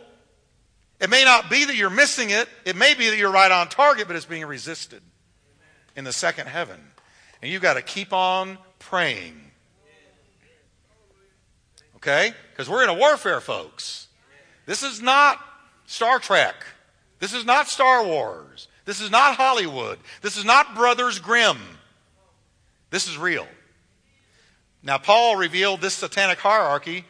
It 1.00 1.10
may 1.10 1.24
not 1.24 1.50
be 1.50 1.66
that 1.66 1.76
you're 1.76 1.90
missing 1.90 2.32
it. 2.32 2.50
It 2.66 2.76
may 2.76 2.94
be 2.94 3.10
that 3.10 3.18
you're 3.18 3.32
right 3.32 3.52
on 3.52 3.70
target, 3.70 4.08
but 4.08 4.16
it's 4.16 4.26
being 4.26 4.46
resisted 4.46 5.02
in 5.96 6.04
the 6.04 6.14
second 6.14 6.48
heaven. 6.48 6.80
And 7.42 7.52
you've 7.52 7.62
got 7.62 7.76
to 7.76 7.82
keep 7.82 8.14
on 8.14 8.58
praying. 8.80 9.40
Okay? 11.98 12.34
Because 12.52 12.70
we're 12.70 12.84
in 12.84 12.90
a 12.90 12.94
warfare, 12.94 13.40
folks. 13.40 14.08
This 14.66 14.84
is 14.84 15.02
not 15.02 15.40
Star 15.86 16.20
Trek. 16.20 16.56
This 17.20 17.34
is 17.34 17.46
not 17.46 17.68
Star 17.68 18.06
Wars. 18.06 18.68
This 18.86 19.02
is 19.02 19.12
not 19.12 19.36
Hollywood. 19.36 20.00
This 20.22 20.38
is 20.38 20.46
not 20.46 20.76
Brothers 20.76 21.20
Grimm. 21.20 21.58
This 22.90 23.08
is 23.08 23.18
real. 23.18 23.48
Now, 24.84 24.98
Paul 24.98 25.36
revealed 25.36 25.82
this 25.82 25.94
satanic 25.94 26.40
hierarchy 26.40 27.06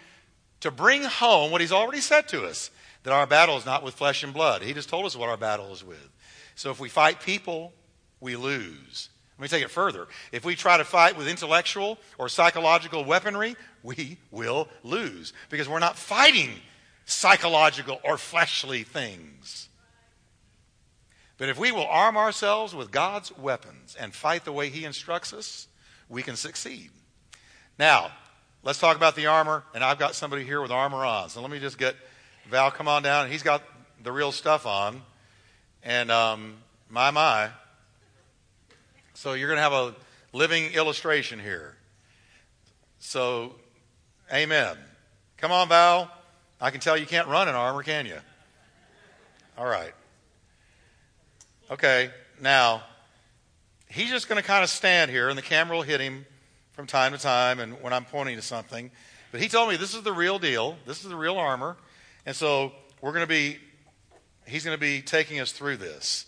to 0.61 0.71
bring 0.71 1.03
home 1.03 1.51
what 1.51 1.61
he's 1.61 1.71
already 1.71 2.01
said 2.01 2.27
to 2.29 2.45
us 2.45 2.71
that 3.03 3.13
our 3.13 3.27
battle 3.27 3.57
is 3.57 3.65
not 3.65 3.83
with 3.83 3.93
flesh 3.93 4.23
and 4.23 4.33
blood. 4.33 4.61
He 4.61 4.73
just 4.73 4.89
told 4.89 5.05
us 5.05 5.15
what 5.15 5.29
our 5.29 5.37
battle 5.37 5.71
is 5.71 5.83
with. 5.83 6.09
So 6.55 6.71
if 6.71 6.79
we 6.79 6.89
fight 6.89 7.21
people, 7.21 7.73
we 8.19 8.35
lose. 8.35 9.09
Let 9.37 9.43
me 9.43 9.47
take 9.47 9.63
it 9.63 9.71
further. 9.71 10.07
If 10.31 10.43
we 10.43 10.55
try 10.55 10.77
to 10.77 10.83
fight 10.83 11.15
with 11.15 11.27
intellectual 11.27 11.99
or 12.17 12.27
psychological 12.27 13.05
weaponry, 13.05 13.55
we 13.83 14.17
will 14.31 14.67
lose 14.83 15.31
because 15.49 15.69
we're 15.69 15.79
not 15.79 15.95
fighting 15.95 16.49
psychological 17.05 18.01
or 18.03 18.17
fleshly 18.17 18.83
things. 18.83 19.69
But 21.37 21.49
if 21.49 21.59
we 21.59 21.71
will 21.71 21.85
arm 21.85 22.17
ourselves 22.17 22.73
with 22.73 22.89
God's 22.89 23.35
weapons 23.37 23.95
and 23.99 24.13
fight 24.13 24.43
the 24.43 24.51
way 24.51 24.69
He 24.69 24.85
instructs 24.85 25.33
us, 25.33 25.67
we 26.09 26.23
can 26.23 26.35
succeed. 26.35 26.89
Now, 27.77 28.11
let's 28.63 28.79
talk 28.79 28.97
about 28.97 29.15
the 29.15 29.27
armor, 29.27 29.63
and 29.73 29.83
I've 29.83 29.99
got 29.99 30.15
somebody 30.15 30.43
here 30.43 30.61
with 30.61 30.71
armor 30.71 31.05
on. 31.05 31.29
So 31.29 31.41
let 31.41 31.51
me 31.51 31.59
just 31.59 31.77
get 31.77 31.95
Val, 32.49 32.71
come 32.71 32.87
on 32.87 33.03
down. 33.03 33.29
He's 33.29 33.43
got 33.43 33.61
the 34.03 34.11
real 34.11 34.31
stuff 34.31 34.65
on. 34.65 35.01
And 35.83 36.09
um, 36.09 36.55
my, 36.89 37.11
my. 37.11 37.49
So 39.13 39.33
you're 39.33 39.49
going 39.49 39.57
to 39.57 39.63
have 39.63 39.73
a 39.73 39.95
living 40.31 40.71
illustration 40.73 41.39
here. 41.39 41.75
So, 42.99 43.55
amen. 44.33 44.77
Come 45.37 45.51
on, 45.51 45.67
Val. 45.67 46.11
I 46.59 46.71
can 46.71 46.79
tell 46.79 46.97
you 46.97 47.05
can't 47.05 47.27
run 47.27 47.49
in 47.49 47.55
armor, 47.55 47.83
can 47.83 48.05
you? 48.05 48.17
All 49.57 49.65
right. 49.65 49.93
Okay, 51.69 52.09
now, 52.41 52.81
he's 53.89 54.09
just 54.09 54.29
going 54.29 54.41
to 54.41 54.47
kind 54.47 54.63
of 54.63 54.69
stand 54.69 55.11
here, 55.11 55.27
and 55.27 55.37
the 55.37 55.41
camera 55.43 55.75
will 55.75 55.83
hit 55.83 55.99
him 55.99 56.25
from 56.77 56.85
time 56.85 57.11
to 57.11 57.17
time 57.17 57.59
and 57.59 57.81
when 57.81 57.91
I'm 57.91 58.05
pointing 58.05 58.35
to 58.35 58.41
something. 58.43 58.91
But 59.31 59.41
he 59.41 59.47
told 59.49 59.67
me 59.67 59.77
this 59.77 59.95
is 59.95 60.03
the 60.03 60.13
real 60.13 60.37
deal. 60.37 60.77
This 60.85 61.03
is 61.03 61.09
the 61.09 61.15
real 61.15 61.39
armor. 61.39 61.75
And 62.23 62.35
so 62.35 62.71
we're 63.01 63.13
going 63.13 63.23
to 63.23 63.27
be, 63.27 63.57
he's 64.45 64.63
going 64.63 64.77
to 64.77 64.79
be 64.79 65.01
taking 65.01 65.39
us 65.39 65.51
through 65.51 65.77
this. 65.77 66.27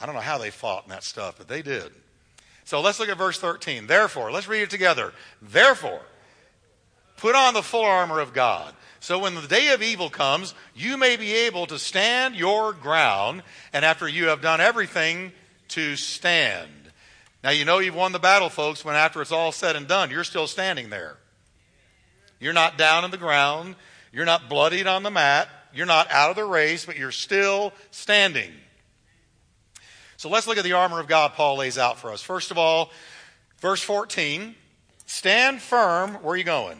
I 0.00 0.06
don't 0.06 0.14
know 0.14 0.22
how 0.22 0.38
they 0.38 0.48
fought 0.48 0.84
in 0.84 0.88
that 0.88 1.04
stuff, 1.04 1.34
but 1.36 1.46
they 1.46 1.60
did. 1.60 1.92
So 2.64 2.80
let's 2.80 3.00
look 3.00 3.10
at 3.10 3.18
verse 3.18 3.38
13. 3.38 3.86
Therefore, 3.86 4.32
let's 4.32 4.48
read 4.48 4.62
it 4.62 4.70
together. 4.70 5.12
Therefore, 5.42 6.00
put 7.18 7.34
on 7.34 7.52
the 7.52 7.62
full 7.62 7.84
armor 7.84 8.18
of 8.18 8.32
God. 8.32 8.74
So 8.98 9.18
when 9.18 9.34
the 9.34 9.42
day 9.42 9.74
of 9.74 9.82
evil 9.82 10.08
comes, 10.08 10.54
you 10.74 10.96
may 10.96 11.16
be 11.16 11.34
able 11.34 11.66
to 11.66 11.78
stand 11.78 12.34
your 12.34 12.72
ground, 12.72 13.42
and 13.74 13.84
after 13.84 14.08
you 14.08 14.28
have 14.28 14.40
done 14.40 14.62
everything, 14.62 15.32
to 15.68 15.96
stand. 15.96 16.81
Now, 17.42 17.50
you 17.50 17.64
know 17.64 17.78
you've 17.78 17.94
won 17.94 18.12
the 18.12 18.18
battle, 18.18 18.48
folks, 18.48 18.84
when 18.84 18.94
after 18.94 19.20
it's 19.20 19.32
all 19.32 19.50
said 19.50 19.74
and 19.74 19.88
done, 19.88 20.10
you're 20.10 20.24
still 20.24 20.46
standing 20.46 20.90
there. 20.90 21.16
You're 22.38 22.52
not 22.52 22.78
down 22.78 23.04
in 23.04 23.10
the 23.10 23.16
ground. 23.16 23.74
You're 24.12 24.24
not 24.24 24.48
bloodied 24.48 24.86
on 24.86 25.02
the 25.02 25.10
mat. 25.10 25.48
You're 25.74 25.86
not 25.86 26.10
out 26.10 26.30
of 26.30 26.36
the 26.36 26.44
race, 26.44 26.84
but 26.84 26.96
you're 26.96 27.10
still 27.10 27.72
standing. 27.90 28.52
So 30.16 30.28
let's 30.28 30.46
look 30.46 30.58
at 30.58 30.64
the 30.64 30.74
armor 30.74 31.00
of 31.00 31.08
God 31.08 31.32
Paul 31.32 31.56
lays 31.56 31.78
out 31.78 31.98
for 31.98 32.12
us. 32.12 32.22
First 32.22 32.50
of 32.50 32.58
all, 32.58 32.90
verse 33.58 33.82
14 33.82 34.54
stand 35.06 35.60
firm. 35.60 36.14
Where 36.14 36.34
are 36.34 36.36
you 36.36 36.44
going? 36.44 36.78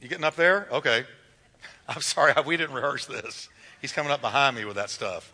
You 0.00 0.08
getting 0.08 0.24
up 0.24 0.36
there? 0.36 0.66
Okay. 0.72 1.04
I'm 1.88 2.00
sorry, 2.00 2.32
we 2.46 2.56
didn't 2.56 2.74
rehearse 2.74 3.06
this. 3.06 3.48
He's 3.80 3.92
coming 3.92 4.12
up 4.12 4.20
behind 4.20 4.56
me 4.56 4.64
with 4.64 4.76
that 4.76 4.90
stuff. 4.90 5.32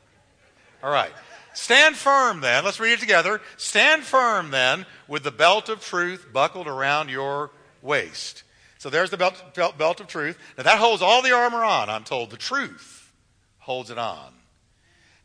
All 0.82 0.90
right. 0.90 1.12
Stand 1.56 1.96
firm 1.96 2.42
then. 2.42 2.64
Let's 2.66 2.80
read 2.80 2.92
it 2.92 3.00
together. 3.00 3.40
Stand 3.56 4.04
firm 4.04 4.50
then 4.50 4.84
with 5.08 5.22
the 5.22 5.30
belt 5.30 5.70
of 5.70 5.80
truth 5.80 6.26
buckled 6.30 6.68
around 6.68 7.08
your 7.08 7.50
waist. 7.80 8.42
So 8.76 8.90
there's 8.90 9.08
the 9.08 9.16
belt, 9.16 9.42
belt, 9.54 9.78
belt 9.78 10.00
of 10.00 10.06
truth. 10.06 10.38
Now 10.58 10.64
that 10.64 10.78
holds 10.78 11.00
all 11.00 11.22
the 11.22 11.32
armor 11.32 11.64
on, 11.64 11.88
I'm 11.88 12.04
told. 12.04 12.28
The 12.28 12.36
truth 12.36 13.10
holds 13.56 13.88
it 13.88 13.96
on. 13.96 14.34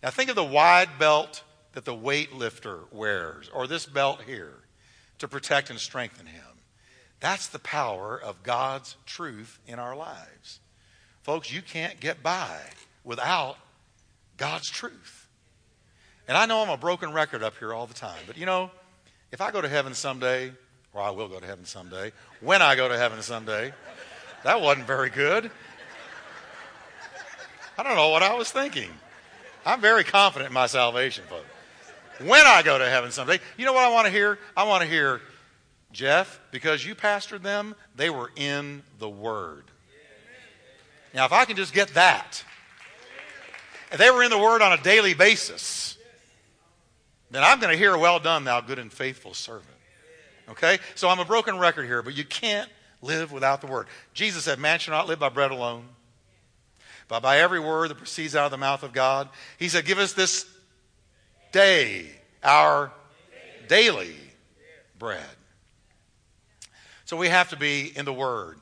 Now 0.01 0.09
think 0.09 0.29
of 0.29 0.37
the 0.37 0.43
wide 0.43 0.97
belt 0.97 1.43
that 1.73 1.83
the 1.83 1.93
weightlifter 1.93 2.83
wears, 2.93 3.49
or 3.53 3.67
this 3.67 3.85
belt 3.85 4.21
here, 4.25 4.53
to 5.19 5.27
protect 5.27 5.69
and 5.69 5.79
strengthen 5.79 6.27
him. 6.27 6.43
That's 7.19 7.47
the 7.47 7.59
power 7.59 8.17
of 8.17 8.41
God's 8.41 8.95
truth 9.05 9.59
in 9.67 9.79
our 9.79 9.97
lives. 9.97 10.61
Folks, 11.23 11.51
you 11.51 11.61
can't 11.61 11.99
get 11.99 12.23
by 12.23 12.57
without 13.03 13.57
God's 14.37 14.69
truth. 14.69 15.20
And 16.31 16.37
I 16.37 16.45
know 16.45 16.61
I'm 16.61 16.69
a 16.69 16.77
broken 16.77 17.11
record 17.11 17.43
up 17.43 17.57
here 17.57 17.73
all 17.73 17.85
the 17.85 17.93
time, 17.93 18.21
but 18.25 18.37
you 18.37 18.45
know, 18.45 18.71
if 19.33 19.41
I 19.41 19.51
go 19.51 19.59
to 19.59 19.67
heaven 19.67 19.93
someday, 19.93 20.53
or 20.93 21.01
I 21.01 21.09
will 21.09 21.27
go 21.27 21.41
to 21.41 21.45
heaven 21.45 21.65
someday. 21.65 22.13
When 22.39 22.61
I 22.61 22.77
go 22.77 22.87
to 22.87 22.97
heaven 22.97 23.21
someday. 23.21 23.73
That 24.45 24.61
wasn't 24.61 24.87
very 24.87 25.09
good. 25.09 25.51
I 27.77 27.83
don't 27.83 27.97
know 27.97 28.07
what 28.11 28.23
I 28.23 28.33
was 28.33 28.49
thinking. 28.49 28.89
I'm 29.65 29.81
very 29.81 30.05
confident 30.05 30.47
in 30.47 30.53
my 30.53 30.67
salvation, 30.67 31.25
folks. 31.29 31.43
When 32.25 32.47
I 32.47 32.61
go 32.63 32.77
to 32.77 32.87
heaven 32.87 33.11
someday, 33.11 33.39
you 33.57 33.65
know 33.65 33.73
what 33.73 33.83
I 33.83 33.89
want 33.89 34.05
to 34.05 34.13
hear? 34.13 34.39
I 34.55 34.63
want 34.63 34.83
to 34.83 34.87
hear, 34.87 35.19
Jeff, 35.91 36.39
because 36.51 36.85
you 36.85 36.95
pastored 36.95 37.41
them, 37.41 37.75
they 37.97 38.09
were 38.09 38.31
in 38.37 38.83
the 38.99 39.09
Word. 39.09 39.65
Now, 41.13 41.25
if 41.25 41.33
I 41.33 41.43
can 41.43 41.57
just 41.57 41.73
get 41.73 41.89
that, 41.95 42.41
they 43.97 44.09
were 44.09 44.23
in 44.23 44.29
the 44.29 44.37
Word 44.37 44.61
on 44.61 44.71
a 44.71 44.81
daily 44.81 45.13
basis, 45.13 45.90
then 47.31 47.43
I'm 47.43 47.59
going 47.59 47.71
to 47.71 47.77
hear, 47.77 47.97
Well 47.97 48.19
done, 48.19 48.43
thou 48.43 48.61
good 48.61 48.79
and 48.79 48.91
faithful 48.91 49.33
servant. 49.33 49.67
Okay? 50.49 50.79
So 50.95 51.09
I'm 51.09 51.19
a 51.19 51.25
broken 51.25 51.57
record 51.57 51.85
here, 51.85 52.01
but 52.01 52.15
you 52.15 52.25
can't 52.25 52.69
live 53.01 53.31
without 53.31 53.61
the 53.61 53.67
word. 53.67 53.87
Jesus 54.13 54.43
said, 54.43 54.59
Man 54.59 54.79
shall 54.79 54.93
not 54.93 55.07
live 55.07 55.19
by 55.19 55.29
bread 55.29 55.51
alone, 55.51 55.85
but 57.07 57.21
by 57.21 57.39
every 57.39 57.59
word 57.59 57.89
that 57.89 57.97
proceeds 57.97 58.35
out 58.35 58.45
of 58.45 58.51
the 58.51 58.57
mouth 58.57 58.83
of 58.83 58.93
God. 58.93 59.29
He 59.57 59.69
said, 59.69 59.85
Give 59.85 59.99
us 59.99 60.13
this 60.13 60.45
day 61.51 62.07
our 62.43 62.91
daily 63.67 64.15
bread. 64.97 65.23
So 67.05 67.17
we 67.17 67.27
have 67.27 67.49
to 67.49 67.57
be 67.57 67.91
in 67.95 68.05
the 68.05 68.13
Word. 68.13 68.57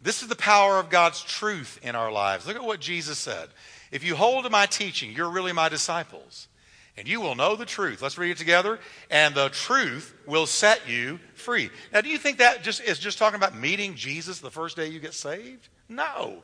This 0.00 0.22
is 0.22 0.28
the 0.28 0.34
power 0.34 0.78
of 0.78 0.90
God's 0.90 1.22
truth 1.22 1.78
in 1.82 1.94
our 1.94 2.10
lives. 2.10 2.46
Look 2.46 2.56
at 2.56 2.64
what 2.64 2.80
Jesus 2.80 3.18
said. 3.18 3.48
If 3.92 4.02
you 4.02 4.16
hold 4.16 4.42
to 4.44 4.50
my 4.50 4.66
teaching, 4.66 5.12
you're 5.12 5.30
really 5.30 5.52
my 5.52 5.68
disciples 5.68 6.48
and 6.96 7.08
you 7.08 7.20
will 7.20 7.34
know 7.34 7.56
the 7.56 7.64
truth. 7.64 8.02
Let's 8.02 8.18
read 8.18 8.32
it 8.32 8.36
together. 8.36 8.78
And 9.10 9.34
the 9.34 9.48
truth 9.48 10.14
will 10.26 10.46
set 10.46 10.88
you 10.88 11.20
free. 11.34 11.70
Now, 11.92 12.02
do 12.02 12.10
you 12.10 12.18
think 12.18 12.38
that 12.38 12.62
just 12.62 12.82
is 12.82 12.98
just 12.98 13.18
talking 13.18 13.36
about 13.36 13.56
meeting 13.56 13.94
Jesus 13.94 14.40
the 14.40 14.50
first 14.50 14.76
day 14.76 14.88
you 14.88 15.00
get 15.00 15.14
saved? 15.14 15.68
No. 15.88 16.42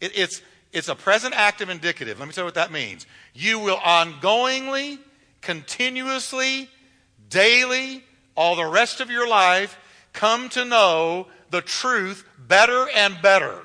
It, 0.00 0.16
it's, 0.16 0.42
it's 0.72 0.88
a 0.88 0.94
present 0.94 1.34
active 1.36 1.68
indicative. 1.68 2.20
Let 2.20 2.28
me 2.28 2.32
tell 2.32 2.42
you 2.42 2.46
what 2.46 2.54
that 2.54 2.70
means. 2.70 3.06
You 3.34 3.58
will 3.58 3.78
ongoingly, 3.78 4.98
continuously, 5.40 6.68
daily, 7.28 8.04
all 8.36 8.54
the 8.54 8.66
rest 8.66 9.00
of 9.00 9.10
your 9.10 9.28
life, 9.28 9.78
come 10.12 10.48
to 10.50 10.64
know 10.64 11.26
the 11.50 11.60
truth 11.60 12.24
better 12.46 12.88
and 12.94 13.20
better. 13.20 13.62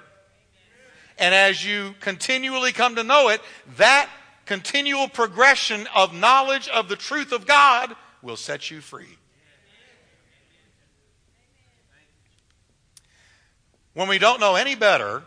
And 1.20 1.36
as 1.36 1.64
you 1.64 1.94
continually 2.00 2.72
come 2.72 2.96
to 2.96 3.04
know 3.04 3.30
it, 3.30 3.40
that 3.78 4.10
continual 4.46 5.08
progression 5.08 5.88
of 5.96 6.14
knowledge 6.14 6.68
of 6.68 6.90
the 6.90 6.96
truth 6.96 7.32
of 7.32 7.46
God 7.46 7.96
will 8.22 8.38
set 8.38 8.72
you 8.72 8.82
free. 8.82 9.18
When 13.94 14.08
we 14.08 14.18
don't 14.18 14.40
know 14.40 14.56
any 14.56 14.76
better, 14.76 15.24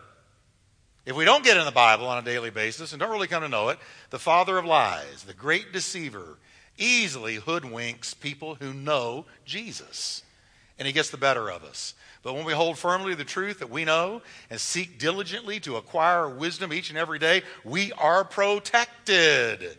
if 1.05 1.14
we 1.14 1.24
don't 1.24 1.44
get 1.44 1.57
in 1.57 1.64
the 1.64 1.70
Bible 1.70 2.07
on 2.07 2.18
a 2.18 2.22
daily 2.22 2.50
basis 2.50 2.92
and 2.92 2.98
don't 2.98 3.12
really 3.12 3.29
come 3.29 3.42
to 3.42 3.48
know 3.48 3.68
it, 3.68 3.79
the 4.11 4.18
father 4.18 4.59
of 4.59 4.64
lies, 4.64 5.22
the 5.24 5.35
great 5.35 5.72
deceiver, 5.72 6.37
easily 6.76 7.38
hoodwinks 7.38 8.18
people 8.18 8.57
who 8.57 8.74
know 8.74 9.24
Jesus. 9.44 10.22
And 10.79 10.87
he 10.87 10.92
gets 10.92 11.11
the 11.11 11.16
better 11.16 11.50
of 11.50 11.64
us. 11.64 11.94
But 12.26 12.34
when 12.34 12.44
we 12.44 12.54
hold 12.54 12.76
firmly 12.76 13.14
the 13.14 13.22
truth 13.22 13.60
that 13.60 13.70
we 13.70 13.84
know 13.84 14.20
and 14.50 14.60
seek 14.60 14.98
diligently 14.98 15.60
to 15.60 15.76
acquire 15.76 16.28
wisdom 16.28 16.72
each 16.72 16.90
and 16.90 16.98
every 16.98 17.20
day, 17.20 17.42
we 17.62 17.92
are 17.92 18.24
protected. 18.24 19.78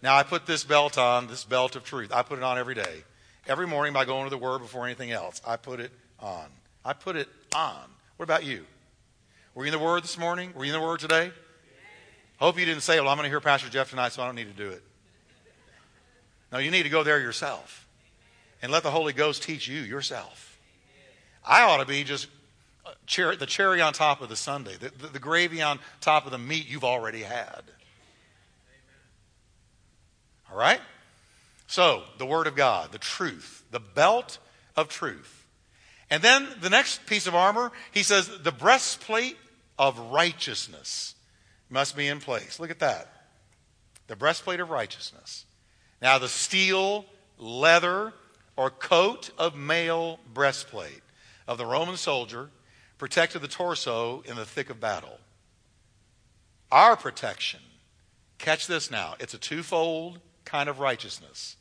Now, 0.00 0.14
I 0.14 0.22
put 0.22 0.46
this 0.46 0.62
belt 0.62 0.96
on, 0.96 1.26
this 1.26 1.42
belt 1.42 1.74
of 1.74 1.82
truth. 1.82 2.12
I 2.14 2.22
put 2.22 2.38
it 2.38 2.44
on 2.44 2.56
every 2.56 2.76
day. 2.76 3.02
Every 3.48 3.66
morning 3.66 3.92
by 3.92 4.04
going 4.04 4.22
to 4.22 4.30
the 4.30 4.38
Word 4.38 4.60
before 4.60 4.86
anything 4.86 5.10
else. 5.10 5.42
I 5.44 5.56
put 5.56 5.80
it 5.80 5.90
on. 6.20 6.46
I 6.84 6.92
put 6.92 7.16
it 7.16 7.26
on. 7.52 7.82
What 8.16 8.22
about 8.22 8.44
you? 8.44 8.64
Were 9.56 9.64
you 9.64 9.72
in 9.72 9.76
the 9.76 9.84
Word 9.84 10.04
this 10.04 10.16
morning? 10.16 10.52
Were 10.54 10.64
you 10.64 10.72
in 10.72 10.80
the 10.80 10.86
Word 10.86 11.00
today? 11.00 11.32
Hope 12.36 12.60
you 12.60 12.64
didn't 12.64 12.82
say, 12.82 13.00
Well, 13.00 13.08
I'm 13.08 13.16
going 13.16 13.24
to 13.24 13.28
hear 13.28 13.40
Pastor 13.40 13.68
Jeff 13.68 13.90
tonight, 13.90 14.12
so 14.12 14.22
I 14.22 14.26
don't 14.26 14.36
need 14.36 14.56
to 14.56 14.62
do 14.62 14.68
it. 14.70 14.84
No, 16.52 16.58
you 16.58 16.70
need 16.70 16.84
to 16.84 16.90
go 16.90 17.02
there 17.02 17.18
yourself 17.18 17.88
and 18.62 18.70
let 18.70 18.84
the 18.84 18.92
Holy 18.92 19.12
Ghost 19.12 19.42
teach 19.42 19.66
you 19.66 19.80
yourself. 19.80 20.47
I 21.44 21.62
ought 21.62 21.78
to 21.78 21.86
be 21.86 22.04
just 22.04 22.28
uh, 22.84 23.34
the 23.36 23.46
cherry 23.46 23.80
on 23.80 23.92
top 23.92 24.20
of 24.20 24.28
the 24.28 24.36
Sunday, 24.36 24.74
the, 24.78 24.90
the, 24.90 25.12
the 25.14 25.18
gravy 25.18 25.62
on 25.62 25.78
top 26.00 26.26
of 26.26 26.32
the 26.32 26.38
meat 26.38 26.68
you've 26.68 26.84
already 26.84 27.22
had. 27.22 27.62
All 30.50 30.58
right? 30.58 30.80
So, 31.66 32.02
the 32.18 32.26
Word 32.26 32.46
of 32.46 32.56
God, 32.56 32.92
the 32.92 32.98
truth, 32.98 33.64
the 33.70 33.80
belt 33.80 34.38
of 34.76 34.88
truth. 34.88 35.46
And 36.10 36.22
then 36.22 36.48
the 36.60 36.70
next 36.70 37.04
piece 37.06 37.26
of 37.26 37.34
armor, 37.34 37.70
he 37.92 38.02
says, 38.02 38.30
the 38.42 38.52
breastplate 38.52 39.36
of 39.78 39.98
righteousness 39.98 41.14
must 41.68 41.96
be 41.96 42.06
in 42.06 42.20
place. 42.20 42.58
Look 42.58 42.70
at 42.70 42.78
that. 42.78 43.12
The 44.06 44.16
breastplate 44.16 44.60
of 44.60 44.70
righteousness. 44.70 45.44
Now, 46.00 46.18
the 46.18 46.28
steel, 46.28 47.04
leather, 47.36 48.14
or 48.56 48.70
coat 48.70 49.30
of 49.36 49.54
mail 49.54 50.18
breastplate 50.32 51.02
of 51.48 51.58
the 51.58 51.66
Roman 51.66 51.96
soldier 51.96 52.50
protected 52.98 53.40
the 53.40 53.48
torso 53.48 54.22
in 54.26 54.36
the 54.36 54.44
thick 54.44 54.70
of 54.70 54.78
battle. 54.78 55.18
Our 56.70 56.94
protection, 56.94 57.60
catch 58.36 58.66
this 58.66 58.90
now, 58.90 59.14
it's 59.18 59.34
a 59.34 59.38
twofold 59.38 60.20
kind 60.44 60.68
of 60.68 60.78
righteousness. 60.78 61.56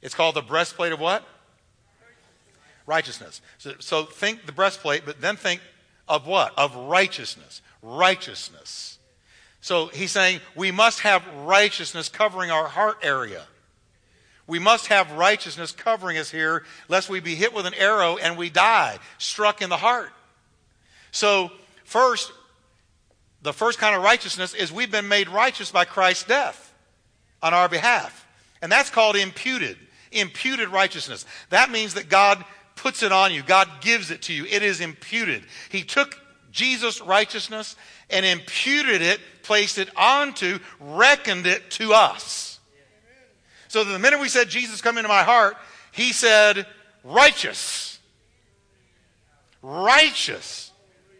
It's 0.00 0.14
called 0.14 0.36
the 0.36 0.42
breastplate 0.42 0.92
of 0.92 1.00
what? 1.00 1.26
Righteousness. 2.86 3.40
So, 3.58 3.74
so 3.80 4.04
think 4.04 4.46
the 4.46 4.52
breastplate, 4.52 5.04
but 5.04 5.20
then 5.20 5.36
think 5.36 5.60
of 6.08 6.26
what? 6.26 6.52
Of 6.56 6.74
righteousness. 6.74 7.60
Righteousness. 7.82 8.98
So 9.60 9.86
he's 9.86 10.10
saying 10.10 10.40
we 10.56 10.70
must 10.70 11.00
have 11.00 11.24
righteousness 11.44 12.08
covering 12.08 12.50
our 12.50 12.66
heart 12.66 12.98
area. 13.02 13.44
We 14.52 14.58
must 14.58 14.88
have 14.88 15.12
righteousness 15.12 15.72
covering 15.72 16.18
us 16.18 16.30
here, 16.30 16.64
lest 16.86 17.08
we 17.08 17.20
be 17.20 17.34
hit 17.34 17.54
with 17.54 17.64
an 17.64 17.72
arrow 17.72 18.18
and 18.18 18.36
we 18.36 18.50
die, 18.50 18.98
struck 19.16 19.62
in 19.62 19.70
the 19.70 19.78
heart. 19.78 20.10
So, 21.10 21.50
first, 21.84 22.30
the 23.40 23.54
first 23.54 23.78
kind 23.78 23.96
of 23.96 24.02
righteousness 24.02 24.52
is 24.52 24.70
we've 24.70 24.90
been 24.90 25.08
made 25.08 25.30
righteous 25.30 25.70
by 25.70 25.86
Christ's 25.86 26.24
death 26.24 26.74
on 27.42 27.54
our 27.54 27.66
behalf. 27.66 28.26
And 28.60 28.70
that's 28.70 28.90
called 28.90 29.16
imputed. 29.16 29.78
Imputed 30.10 30.68
righteousness. 30.68 31.24
That 31.48 31.70
means 31.70 31.94
that 31.94 32.10
God 32.10 32.44
puts 32.76 33.02
it 33.02 33.10
on 33.10 33.32
you, 33.32 33.42
God 33.42 33.70
gives 33.80 34.10
it 34.10 34.20
to 34.24 34.34
you. 34.34 34.44
It 34.44 34.62
is 34.62 34.82
imputed. 34.82 35.44
He 35.70 35.82
took 35.82 36.20
Jesus' 36.50 37.00
righteousness 37.00 37.74
and 38.10 38.26
imputed 38.26 39.00
it, 39.00 39.18
placed 39.44 39.78
it 39.78 39.88
onto, 39.96 40.58
reckoned 40.78 41.46
it 41.46 41.70
to 41.70 41.94
us. 41.94 42.51
So 43.72 43.84
the 43.84 43.98
minute 43.98 44.20
we 44.20 44.28
said, 44.28 44.50
Jesus, 44.50 44.82
come 44.82 44.98
into 44.98 45.08
my 45.08 45.22
heart, 45.22 45.56
he 45.92 46.12
said, 46.12 46.66
righteous. 47.02 47.98
Righteous. 49.62 50.72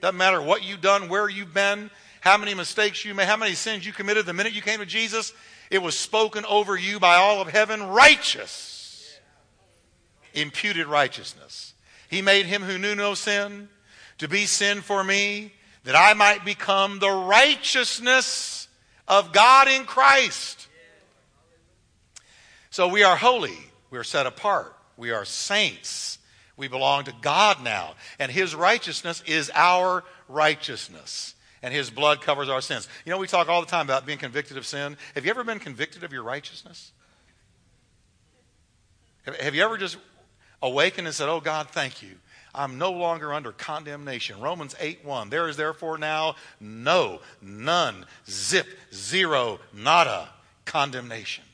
Doesn't 0.02 0.18
matter 0.18 0.42
what 0.42 0.62
you've 0.62 0.82
done, 0.82 1.08
where 1.08 1.30
you've 1.30 1.54
been, 1.54 1.90
how 2.20 2.36
many 2.36 2.52
mistakes 2.52 3.06
you 3.06 3.14
made, 3.14 3.26
how 3.26 3.38
many 3.38 3.54
sins 3.54 3.86
you 3.86 3.92
committed. 3.94 4.26
The 4.26 4.34
minute 4.34 4.52
you 4.52 4.60
came 4.60 4.80
to 4.80 4.84
Jesus, 4.84 5.32
it 5.70 5.80
was 5.80 5.98
spoken 5.98 6.44
over 6.44 6.76
you 6.76 7.00
by 7.00 7.14
all 7.14 7.40
of 7.40 7.48
heaven 7.48 7.84
righteous. 7.84 9.18
Imputed 10.34 10.86
righteousness. 10.86 11.72
He 12.10 12.20
made 12.20 12.44
him 12.44 12.60
who 12.60 12.76
knew 12.76 12.94
no 12.94 13.14
sin 13.14 13.70
to 14.18 14.28
be 14.28 14.44
sin 14.44 14.82
for 14.82 15.02
me, 15.02 15.54
that 15.84 15.96
I 15.96 16.12
might 16.12 16.44
become 16.44 16.98
the 16.98 17.08
righteousness 17.08 18.68
of 19.08 19.32
God 19.32 19.68
in 19.68 19.86
Christ. 19.86 20.68
So 22.72 22.88
we 22.88 23.02
are 23.02 23.16
holy, 23.16 23.58
we 23.90 23.98
are 23.98 24.04
set 24.04 24.24
apart, 24.24 24.74
we 24.96 25.10
are 25.10 25.26
saints. 25.26 26.18
We 26.56 26.68
belong 26.68 27.04
to 27.04 27.14
God 27.20 27.62
now, 27.62 27.94
and 28.18 28.32
His 28.32 28.54
righteousness 28.54 29.22
is 29.26 29.50
our 29.54 30.04
righteousness. 30.26 31.34
And 31.62 31.74
His 31.74 31.90
blood 31.90 32.22
covers 32.22 32.48
our 32.48 32.62
sins. 32.62 32.88
You 33.04 33.10
know, 33.10 33.18
we 33.18 33.26
talk 33.26 33.48
all 33.48 33.60
the 33.60 33.66
time 33.66 33.86
about 33.86 34.06
being 34.06 34.18
convicted 34.18 34.56
of 34.56 34.64
sin. 34.64 34.96
Have 35.14 35.24
you 35.24 35.30
ever 35.30 35.44
been 35.44 35.58
convicted 35.58 36.02
of 36.02 36.12
your 36.12 36.22
righteousness? 36.22 36.92
Have 39.40 39.54
you 39.54 39.62
ever 39.62 39.76
just 39.76 39.98
awakened 40.62 41.06
and 41.06 41.14
said, 41.14 41.28
Oh 41.28 41.40
God, 41.40 41.68
thank 41.68 42.02
you. 42.02 42.12
I'm 42.54 42.78
no 42.78 42.92
longer 42.92 43.34
under 43.34 43.52
condemnation. 43.52 44.40
Romans 44.40 44.74
8 44.80 45.04
1. 45.04 45.28
There 45.28 45.48
is 45.48 45.58
therefore 45.58 45.98
now 45.98 46.36
no, 46.58 47.20
none, 47.42 48.06
zip, 48.28 48.66
zero, 48.94 49.60
nada 49.74 50.30
condemnation. 50.64 51.44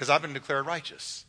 Because 0.00 0.08
I've 0.08 0.22
been 0.22 0.32
declared 0.32 0.64
righteous. 0.64 1.26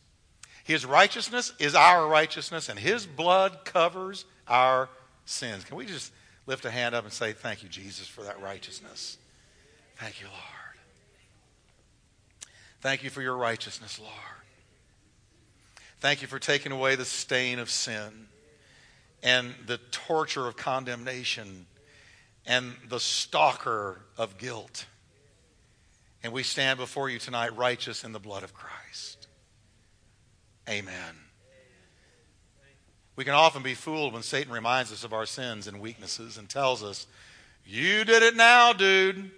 His 0.64 0.86
righteousness 0.86 1.52
is 1.58 1.74
our 1.74 2.08
righteousness, 2.08 2.70
and 2.70 2.78
His 2.78 3.04
blood 3.04 3.66
covers 3.66 4.24
our 4.48 4.88
sins. 5.26 5.62
Can 5.62 5.76
we 5.76 5.84
just 5.84 6.10
lift 6.46 6.64
a 6.64 6.70
hand 6.70 6.94
up 6.94 7.04
and 7.04 7.12
say, 7.12 7.34
Thank 7.34 7.62
you, 7.62 7.68
Jesus, 7.68 8.08
for 8.08 8.22
that 8.22 8.40
righteousness? 8.40 9.18
Thank 9.96 10.22
you, 10.22 10.26
Lord. 10.26 10.78
Thank 12.80 13.04
you 13.04 13.10
for 13.10 13.20
your 13.20 13.36
righteousness, 13.36 14.00
Lord. 14.00 14.14
Thank 16.00 16.22
you 16.22 16.26
for 16.26 16.38
taking 16.38 16.72
away 16.72 16.96
the 16.96 17.04
stain 17.04 17.58
of 17.58 17.68
sin 17.68 18.26
and 19.22 19.54
the 19.66 19.76
torture 19.90 20.46
of 20.48 20.56
condemnation 20.56 21.66
and 22.46 22.72
the 22.88 23.00
stalker 23.00 24.00
of 24.16 24.38
guilt. 24.38 24.86
And 26.22 26.32
we 26.32 26.42
stand 26.42 26.78
before 26.78 27.08
you 27.08 27.18
tonight 27.18 27.56
righteous 27.56 28.04
in 28.04 28.12
the 28.12 28.20
blood 28.20 28.42
of 28.42 28.54
Christ. 28.54 29.26
Amen. 30.68 31.16
We 33.16 33.24
can 33.24 33.34
often 33.34 33.62
be 33.62 33.74
fooled 33.74 34.14
when 34.14 34.22
Satan 34.22 34.52
reminds 34.52 34.92
us 34.92 35.04
of 35.04 35.12
our 35.12 35.26
sins 35.26 35.66
and 35.66 35.80
weaknesses 35.80 36.38
and 36.38 36.48
tells 36.48 36.82
us, 36.82 37.06
You 37.66 38.04
did 38.04 38.22
it 38.22 38.36
now, 38.36 38.72
dude. 38.72 39.30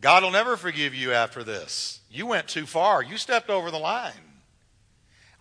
God 0.00 0.22
will 0.22 0.30
never 0.30 0.56
forgive 0.56 0.94
you 0.94 1.12
after 1.12 1.42
this. 1.42 2.00
You 2.10 2.26
went 2.26 2.46
too 2.46 2.66
far. 2.66 3.02
You 3.02 3.16
stepped 3.16 3.50
over 3.50 3.70
the 3.70 3.78
line. 3.78 4.12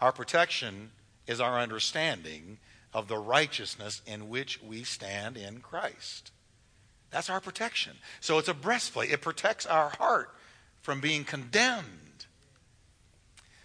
Our 0.02 0.12
protection 0.12 0.92
is 1.28 1.40
our 1.40 1.60
understanding 1.60 2.58
of 2.94 3.08
the 3.08 3.18
righteousness 3.18 4.02
in 4.08 4.30
which 4.30 4.62
we 4.64 4.84
stand 4.84 5.38
in 5.38 5.60
Christ. 5.60 6.32
That's 7.12 7.30
our 7.30 7.40
protection. 7.40 7.94
So 8.20 8.38
it's 8.38 8.50
a 8.50 8.54
breastplate, 8.54 9.12
it 9.12 9.22
protects 9.22 9.66
our 9.66 9.90
heart 9.90 10.30
from 10.82 11.02
being 11.02 11.24
condemned. 11.24 11.86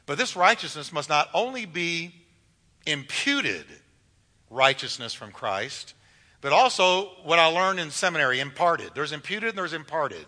But 0.06 0.18
this 0.18 0.36
righteousness 0.36 0.92
must 0.92 1.08
not 1.08 1.28
only 1.32 1.64
be 1.64 2.14
imputed 2.86 3.64
righteousness 4.50 5.14
from 5.14 5.32
Christ, 5.32 5.94
but 6.40 6.52
also 6.52 7.04
what 7.22 7.38
I 7.38 7.46
learned 7.46 7.80
in 7.80 7.90
seminary 7.90 8.40
imparted. 8.40 8.90
There's 8.94 9.12
imputed 9.12 9.50
and 9.50 9.58
there's 9.58 9.72
imparted. 9.72 10.26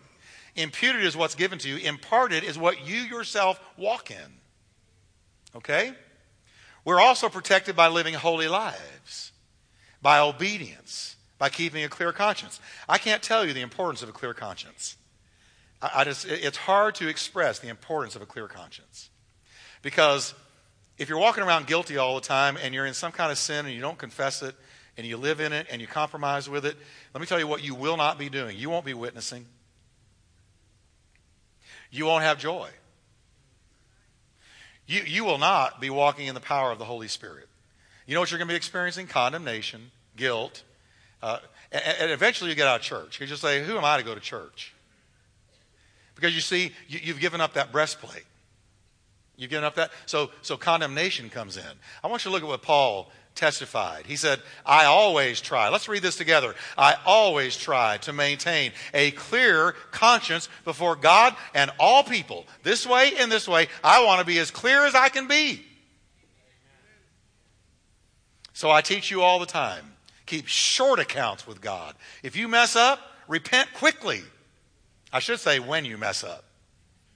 Imputed 0.57 1.03
is 1.03 1.16
what's 1.16 1.35
given 1.35 1.59
to 1.59 1.68
you, 1.68 1.77
imparted 1.77 2.44
is 2.44 2.57
what 2.57 2.87
you 2.87 2.98
yourself 2.98 3.61
walk 3.77 4.11
in. 4.11 4.38
Okay? 5.57 5.92
We're 6.85 7.00
also 7.00 7.29
protected 7.29 7.74
by 7.74 7.88
living 7.88 8.14
holy 8.14 8.46
lives, 8.46 9.33
by 10.00 10.20
obedience, 10.20 11.13
by 11.38 11.49
keeping 11.49 11.85
a 11.85 11.88
clear 11.88 12.12
conscience. 12.12 12.61
I 12.88 12.99
can't 12.99 13.23
tell 13.23 13.44
you 13.44 13.53
the 13.53 13.61
importance 13.61 14.03
of 14.03 14.09
a 14.09 14.12
clear 14.12 14.35
conscience. 14.35 14.97
I, 15.83 15.90
I 15.97 16.05
just, 16.05 16.27
it's 16.27 16.57
hard 16.57 16.94
to 16.97 17.09
express 17.09 17.59
the 17.59 17.68
importance 17.68 18.16
of 18.16 18.23
a 18.23 18.27
clear 18.27 18.49
conscience. 18.49 19.11
Because 19.83 20.35
if 20.97 21.09
you're 21.09 21.18
walking 21.18 21.42
around 21.42 21.66
guilty 21.66 21.97
all 21.97 22.14
the 22.14 22.20
time 22.20 22.57
and 22.61 22.75
you're 22.75 22.87
in 22.87 22.94
some 22.94 23.12
kind 23.12 23.33
of 23.33 23.38
sin 23.38 23.66
and 23.66 23.75
you 23.75 23.81
don't 23.81 23.99
confess 23.99 24.42
it 24.42 24.55
and 24.97 25.07
you 25.07 25.16
live 25.16 25.40
in 25.40 25.53
it 25.53 25.66
and 25.70 25.81
you 25.81 25.87
compromise 25.87 26.49
with 26.49 26.64
it, 26.64 26.77
let 27.12 27.20
me 27.20 27.27
tell 27.27 27.38
you 27.38 27.47
what 27.47 27.62
you 27.62 27.75
will 27.75 27.97
not 27.97 28.18
be 28.18 28.29
doing. 28.29 28.57
You 28.57 28.70
won't 28.70 28.85
be 28.85 28.94
witnessing. 28.94 29.47
You 31.90 32.07
won't 32.07 32.25
have 32.25 32.38
joy. 32.38 32.68
You, 34.87 35.03
you 35.07 35.25
will 35.25 35.38
not 35.38 35.81
be 35.81 35.90
walking 35.90 36.27
in 36.27 36.35
the 36.35 36.40
power 36.40 36.70
of 36.70 36.79
the 36.79 36.85
Holy 36.85 37.09
Spirit. 37.09 37.49
You 38.07 38.14
know 38.14 38.20
what 38.20 38.31
you're 38.31 38.38
going 38.38 38.49
to 38.49 38.53
be 38.53 38.57
experiencing? 38.57 39.07
Condemnation, 39.07 39.90
guilt. 40.16 40.62
Uh, 41.24 41.38
and, 41.72 41.82
and, 42.00 42.10
eventually 42.10 42.50
you 42.50 42.54
get 42.54 42.68
out 42.68 42.80
of 42.80 42.82
church. 42.82 43.18
You 43.18 43.26
just 43.26 43.40
say, 43.40 43.64
Who 43.64 43.78
am 43.78 43.84
I 43.84 43.96
to 43.96 44.02
go 44.02 44.14
to 44.14 44.20
church? 44.20 44.74
Because 46.14 46.34
you 46.34 46.42
see, 46.42 46.70
you, 46.87 47.00
you've 47.02 47.18
given 47.18 47.40
up 47.40 47.54
that 47.54 47.72
breastplate. 47.72 48.26
You've 49.38 49.48
given 49.48 49.64
up 49.64 49.76
that. 49.76 49.90
So, 50.04 50.30
so 50.42 50.58
condemnation 50.58 51.30
comes 51.30 51.56
in. 51.56 51.62
I 52.04 52.08
want 52.08 52.26
you 52.26 52.28
to 52.28 52.32
look 52.34 52.42
at 52.42 52.48
what 52.48 52.60
Paul 52.60 53.10
testified. 53.34 54.04
He 54.04 54.16
said, 54.16 54.42
I 54.66 54.84
always 54.84 55.40
try. 55.40 55.70
Let's 55.70 55.88
read 55.88 56.02
this 56.02 56.16
together. 56.16 56.54
I 56.76 56.96
always 57.06 57.56
try 57.56 57.96
to 58.02 58.12
maintain 58.12 58.72
a 58.92 59.12
clear 59.12 59.72
conscience 59.92 60.50
before 60.66 60.94
God 60.94 61.34
and 61.54 61.70
all 61.80 62.04
people. 62.04 62.44
This 62.64 62.87
way 62.87 63.12
and 63.18 63.32
this 63.32 63.48
way. 63.48 63.68
I 63.82 64.04
want 64.04 64.20
to 64.20 64.26
be 64.26 64.38
as 64.40 64.50
clear 64.50 64.84
as 64.84 64.94
I 64.94 65.08
can 65.08 65.26
be. 65.26 65.64
So 68.52 68.70
I 68.70 68.82
teach 68.82 69.10
you 69.10 69.22
all 69.22 69.38
the 69.38 69.46
time. 69.46 69.93
Keep 70.26 70.46
short 70.46 70.98
accounts 70.98 71.46
with 71.46 71.60
God. 71.60 71.94
If 72.22 72.37
you 72.37 72.48
mess 72.48 72.76
up, 72.76 73.00
repent 73.28 73.72
quickly. 73.74 74.22
I 75.12 75.18
should 75.18 75.38
say 75.38 75.58
when 75.58 75.84
you 75.84 75.98
mess 75.98 76.24
up, 76.24 76.44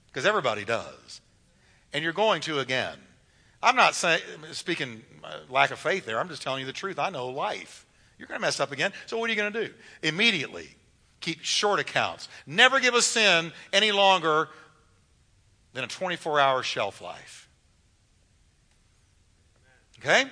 because 0.07 0.27
everybody 0.27 0.65
does. 0.65 1.21
And 1.93 2.05
you're 2.05 2.13
going 2.13 2.43
to 2.43 2.61
again. 2.61 2.99
I'm 3.63 3.77
not 3.77 3.95
saying, 3.95 4.21
speaking 4.53 5.03
uh, 5.25 5.39
lack 5.49 5.71
of 5.71 5.79
faith 5.79 6.07
there. 6.07 6.21
I'm 6.21 6.29
just 6.29 6.43
telling 6.43 6.61
you 6.61 6.67
the 6.67 6.73
truth. 6.73 6.99
I 6.99 7.11
know 7.11 7.29
life. 7.29 7.87
You're 8.19 8.29
going 8.29 8.39
to 8.39 8.47
mess 8.47 8.61
up 8.61 8.73
again. 8.73 8.93
So 9.07 9.19
what 9.19 9.31
are 9.31 9.33
you 9.33 9.39
going 9.41 9.53
to 9.53 9.67
do? 9.69 9.75
Immediately 10.03 10.69
keep 11.21 11.43
short 11.43 11.81
accounts. 11.81 12.29
Never 12.47 12.81
give 12.81 12.95
a 12.95 13.03
sin 13.03 13.53
any 13.73 13.93
longer 13.93 14.49
than 15.73 15.85
a 15.85 15.89
24 15.89 16.41
hour 16.41 16.63
shelf 16.63 17.01
life. 17.01 17.49
Okay? 19.99 20.25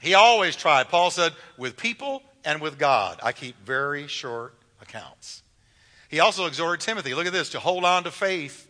He 0.00 0.14
always 0.14 0.56
tried. 0.56 0.88
Paul 0.88 1.10
said, 1.10 1.32
with 1.56 1.76
people 1.76 2.22
and 2.44 2.60
with 2.60 2.78
God, 2.78 3.20
I 3.22 3.32
keep 3.32 3.56
very 3.64 4.06
short 4.06 4.54
accounts. 4.80 5.42
He 6.08 6.20
also 6.20 6.46
exhorted 6.46 6.80
Timothy, 6.80 7.14
look 7.14 7.26
at 7.26 7.32
this, 7.32 7.50
to 7.50 7.60
hold 7.60 7.84
on 7.84 8.04
to 8.04 8.10
faith 8.10 8.66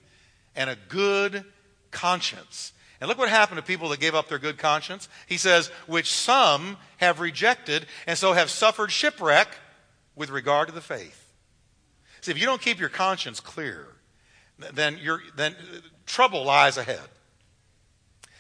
and 0.57 0.69
a 0.69 0.77
good 0.89 1.45
conscience. 1.91 2.73
And 3.01 3.09
look 3.09 3.19
what 3.19 3.29
happened 3.29 3.59
to 3.59 3.65
people 3.65 3.91
that 3.91 4.01
gave 4.01 4.15
up 4.15 4.29
their 4.29 4.41
good 4.41 4.59
conscience. 4.59 5.09
He 5.27 5.37
says, 5.37 5.69
which 5.87 6.13
some 6.13 6.77
have 6.97 7.21
rejected 7.21 7.87
and 8.07 8.19
so 8.19 8.33
have 8.33 8.51
suffered 8.51 8.91
shipwreck 8.91 9.49
with 10.17 10.31
regard 10.31 10.69
to 10.69 10.75
the 10.75 10.81
faith. 10.81 11.33
See, 12.23 12.33
if 12.33 12.39
you 12.39 12.47
don't 12.47 12.61
keep 12.61 12.81
your 12.81 12.89
conscience 12.89 13.39
clear, 13.39 13.87
then, 14.59 14.99
you're, 15.01 15.23
then 15.37 15.55
trouble 16.07 16.45
lies 16.45 16.77
ahead. 16.77 16.99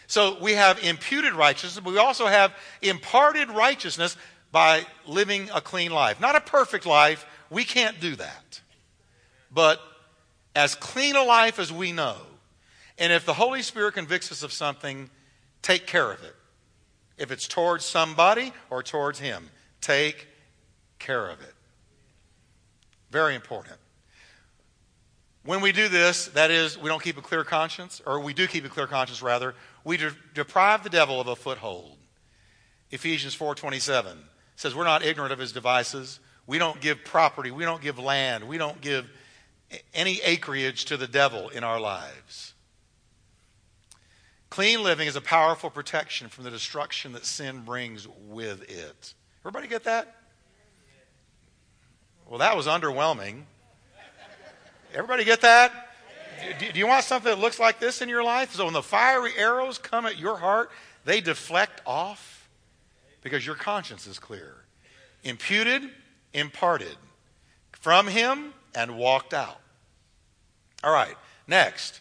So 0.08 0.38
we 0.40 0.54
have 0.54 0.82
imputed 0.82 1.34
righteousness, 1.34 1.84
but 1.84 1.92
we 1.92 1.98
also 1.98 2.26
have 2.26 2.54
imparted 2.80 3.50
righteousness 3.50 4.16
by 4.50 4.86
living 5.06 5.50
a 5.54 5.60
clean 5.60 5.92
life. 5.92 6.18
Not 6.18 6.34
a 6.34 6.40
perfect 6.40 6.86
life, 6.86 7.26
we 7.50 7.62
can't 7.62 8.00
do 8.00 8.16
that. 8.16 8.60
But 9.52 9.80
as 10.56 10.74
clean 10.74 11.14
a 11.14 11.22
life 11.22 11.58
as 11.58 11.70
we 11.70 11.92
know, 11.92 12.16
and 12.96 13.12
if 13.12 13.26
the 13.26 13.34
Holy 13.34 13.60
Spirit 13.60 13.94
convicts 13.94 14.32
us 14.32 14.42
of 14.42 14.50
something, 14.50 15.10
take 15.60 15.86
care 15.86 16.10
of 16.10 16.24
it. 16.24 16.34
If 17.18 17.30
it's 17.30 17.46
towards 17.46 17.84
somebody 17.84 18.52
or 18.70 18.82
towards 18.82 19.18
Him, 19.18 19.50
take 19.82 20.26
care 20.98 21.28
of 21.28 21.42
it. 21.42 21.54
Very 23.10 23.34
important. 23.34 23.76
When 25.44 25.60
we 25.60 25.72
do 25.72 25.88
this, 25.88 26.26
that 26.28 26.50
is, 26.50 26.76
we 26.76 26.88
don't 26.88 27.02
keep 27.02 27.16
a 27.16 27.22
clear 27.22 27.44
conscience, 27.44 28.02
or 28.04 28.20
we 28.20 28.34
do 28.34 28.46
keep 28.46 28.64
a 28.64 28.68
clear 28.68 28.86
conscience 28.86 29.22
rather, 29.22 29.54
we 29.84 29.96
de- 29.96 30.16
deprive 30.34 30.82
the 30.82 30.90
devil 30.90 31.20
of 31.20 31.26
a 31.26 31.36
foothold. 31.36 31.96
Ephesians 32.90 33.36
4:27 33.36 34.16
says 34.56 34.74
we're 34.74 34.84
not 34.84 35.04
ignorant 35.04 35.32
of 35.32 35.38
his 35.38 35.52
devices. 35.52 36.20
We 36.46 36.58
don't 36.58 36.80
give 36.80 37.04
property, 37.04 37.50
we 37.50 37.64
don't 37.64 37.82
give 37.82 37.98
land, 37.98 38.48
we 38.48 38.56
don't 38.56 38.80
give 38.80 39.08
any 39.92 40.20
acreage 40.22 40.86
to 40.86 40.96
the 40.96 41.06
devil 41.06 41.50
in 41.50 41.62
our 41.62 41.78
lives. 41.78 42.54
Clean 44.50 44.82
living 44.82 45.06
is 45.06 45.14
a 45.16 45.20
powerful 45.20 45.68
protection 45.68 46.28
from 46.28 46.44
the 46.44 46.50
destruction 46.50 47.12
that 47.12 47.26
sin 47.26 47.62
brings 47.64 48.08
with 48.28 48.62
it. 48.62 49.14
Everybody 49.42 49.68
get 49.68 49.84
that? 49.84 50.16
Well, 52.26 52.38
that 52.38 52.56
was 52.56 52.66
underwhelming. 52.66 53.42
Everybody 54.94 55.24
get 55.24 55.42
that? 55.42 55.87
Do, 56.72 56.78
you 56.78 56.86
want 56.86 57.04
something 57.04 57.30
that 57.30 57.40
looks 57.40 57.58
like 57.58 57.80
this 57.80 58.02
in 58.02 58.08
your 58.08 58.22
life? 58.22 58.54
So 58.54 58.64
when 58.64 58.74
the 58.74 58.82
fiery 58.82 59.32
arrows 59.36 59.78
come 59.78 60.06
at 60.06 60.18
your 60.18 60.36
heart, 60.36 60.70
they 61.04 61.20
deflect 61.20 61.80
off 61.86 62.48
because 63.22 63.44
your 63.44 63.54
conscience 63.54 64.06
is 64.06 64.18
clear. 64.18 64.54
Imputed, 65.24 65.90
imparted 66.32 66.96
from 67.72 68.06
him 68.06 68.52
and 68.74 68.96
walked 68.96 69.34
out. 69.34 69.60
All 70.84 70.92
right, 70.92 71.16
next. 71.46 72.00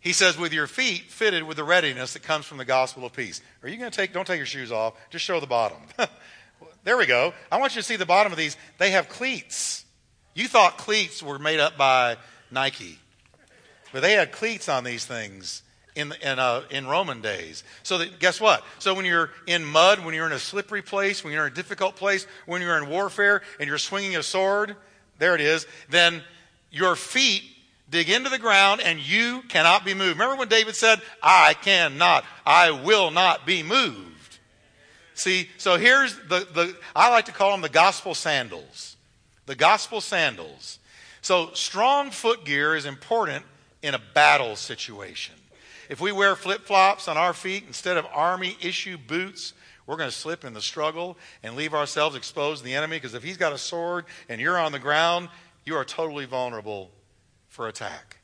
He 0.00 0.12
says, 0.12 0.38
with 0.38 0.52
your 0.52 0.66
feet 0.66 1.04
fitted 1.04 1.42
with 1.42 1.56
the 1.56 1.64
readiness 1.64 2.14
that 2.14 2.22
comes 2.22 2.46
from 2.46 2.58
the 2.58 2.64
gospel 2.64 3.04
of 3.04 3.12
peace. 3.12 3.42
Are 3.62 3.68
you 3.68 3.76
going 3.76 3.90
to 3.90 3.96
take, 3.96 4.12
don't 4.12 4.26
take 4.26 4.38
your 4.38 4.46
shoes 4.46 4.72
off, 4.72 4.94
just 5.10 5.24
show 5.24 5.40
the 5.40 5.46
bottom. 5.46 5.78
there 6.84 6.96
we 6.96 7.06
go. 7.06 7.34
I 7.52 7.58
want 7.58 7.74
you 7.74 7.82
to 7.82 7.86
see 7.86 7.96
the 7.96 8.06
bottom 8.06 8.32
of 8.32 8.38
these. 8.38 8.56
They 8.78 8.90
have 8.92 9.08
cleats. 9.08 9.84
You 10.34 10.48
thought 10.48 10.78
cleats 10.78 11.22
were 11.22 11.38
made 11.38 11.60
up 11.60 11.76
by 11.76 12.16
Nike, 12.50 12.98
but 13.92 14.02
they 14.02 14.12
had 14.12 14.32
cleats 14.32 14.68
on 14.68 14.84
these 14.84 15.04
things 15.04 15.62
in, 15.94 16.12
in, 16.22 16.38
uh, 16.38 16.62
in 16.70 16.86
Roman 16.86 17.20
days. 17.20 17.64
So 17.82 17.98
that, 17.98 18.18
guess 18.18 18.40
what? 18.40 18.64
So 18.78 18.94
when 18.94 19.04
you're 19.04 19.30
in 19.46 19.64
mud, 19.64 20.04
when 20.04 20.14
you're 20.14 20.26
in 20.26 20.32
a 20.32 20.38
slippery 20.38 20.82
place, 20.82 21.24
when 21.24 21.32
you're 21.32 21.46
in 21.46 21.52
a 21.52 21.54
difficult 21.54 21.96
place, 21.96 22.26
when 22.46 22.62
you're 22.62 22.78
in 22.78 22.88
warfare 22.88 23.42
and 23.58 23.68
you're 23.68 23.78
swinging 23.78 24.16
a 24.16 24.22
sword, 24.22 24.76
there 25.18 25.34
it 25.34 25.40
is, 25.40 25.66
then 25.88 26.22
your 26.70 26.96
feet 26.96 27.42
dig 27.88 28.08
into 28.08 28.30
the 28.30 28.38
ground 28.38 28.80
and 28.80 29.00
you 29.00 29.42
cannot 29.48 29.84
be 29.84 29.94
moved. 29.94 30.18
Remember 30.18 30.36
when 30.36 30.48
David 30.48 30.76
said, 30.76 31.00
I 31.22 31.54
cannot, 31.54 32.24
I 32.46 32.70
will 32.70 33.10
not 33.10 33.46
be 33.46 33.62
moved. 33.62 34.38
See, 35.14 35.50
so 35.58 35.76
here's 35.76 36.14
the, 36.28 36.46
the 36.54 36.76
I 36.96 37.10
like 37.10 37.26
to 37.26 37.32
call 37.32 37.50
them 37.50 37.60
the 37.60 37.68
gospel 37.68 38.14
sandals. 38.14 38.96
The 39.46 39.56
gospel 39.56 40.00
sandals. 40.00 40.78
So 41.20 41.50
strong 41.52 42.10
foot 42.10 42.44
gear 42.44 42.74
is 42.74 42.86
important 42.86 43.44
in 43.82 43.94
a 43.94 44.00
battle 44.14 44.56
situation. 44.56 45.34
If 45.88 46.00
we 46.00 46.12
wear 46.12 46.36
flip 46.36 46.66
flops 46.66 47.08
on 47.08 47.16
our 47.16 47.32
feet 47.32 47.64
instead 47.66 47.96
of 47.96 48.06
army 48.12 48.56
issue 48.60 48.96
boots, 48.96 49.54
we're 49.86 49.96
going 49.96 50.08
to 50.10 50.14
slip 50.14 50.44
in 50.44 50.52
the 50.52 50.60
struggle 50.60 51.16
and 51.42 51.56
leave 51.56 51.74
ourselves 51.74 52.14
exposed 52.14 52.60
to 52.60 52.64
the 52.64 52.74
enemy 52.74 52.96
because 52.96 53.14
if 53.14 53.24
he's 53.24 53.36
got 53.36 53.52
a 53.52 53.58
sword 53.58 54.04
and 54.28 54.40
you're 54.40 54.58
on 54.58 54.70
the 54.70 54.78
ground, 54.78 55.28
you 55.64 55.74
are 55.74 55.84
totally 55.84 56.26
vulnerable 56.26 56.90
for 57.48 57.66
attack. 57.66 58.18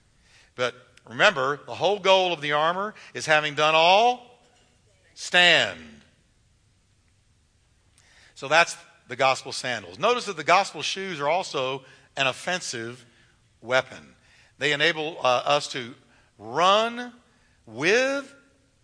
But 0.55 0.75
remember, 1.09 1.61
the 1.67 1.75
whole 1.75 1.99
goal 1.99 2.33
of 2.33 2.41
the 2.41 2.53
armor 2.53 2.95
is 3.15 3.27
having 3.27 3.55
done 3.55 3.75
all, 3.75 4.39
stand. 5.15 5.81
So 8.37 8.47
that's 8.47 8.77
the 9.09 9.17
gospel 9.17 9.51
sandals. 9.51 9.99
Notice 9.99 10.27
that 10.27 10.37
the 10.37 10.45
gospel 10.45 10.83
shoes 10.83 11.21
are 11.21 11.29
also 11.29 11.83
an 12.17 12.27
offensive 12.27 13.05
weapon. 13.61 14.15
They 14.59 14.73
enable 14.73 15.19
uh, 15.23 15.43
us 15.45 15.69
to 15.69 15.95
run 16.39 17.13
with 17.67 18.35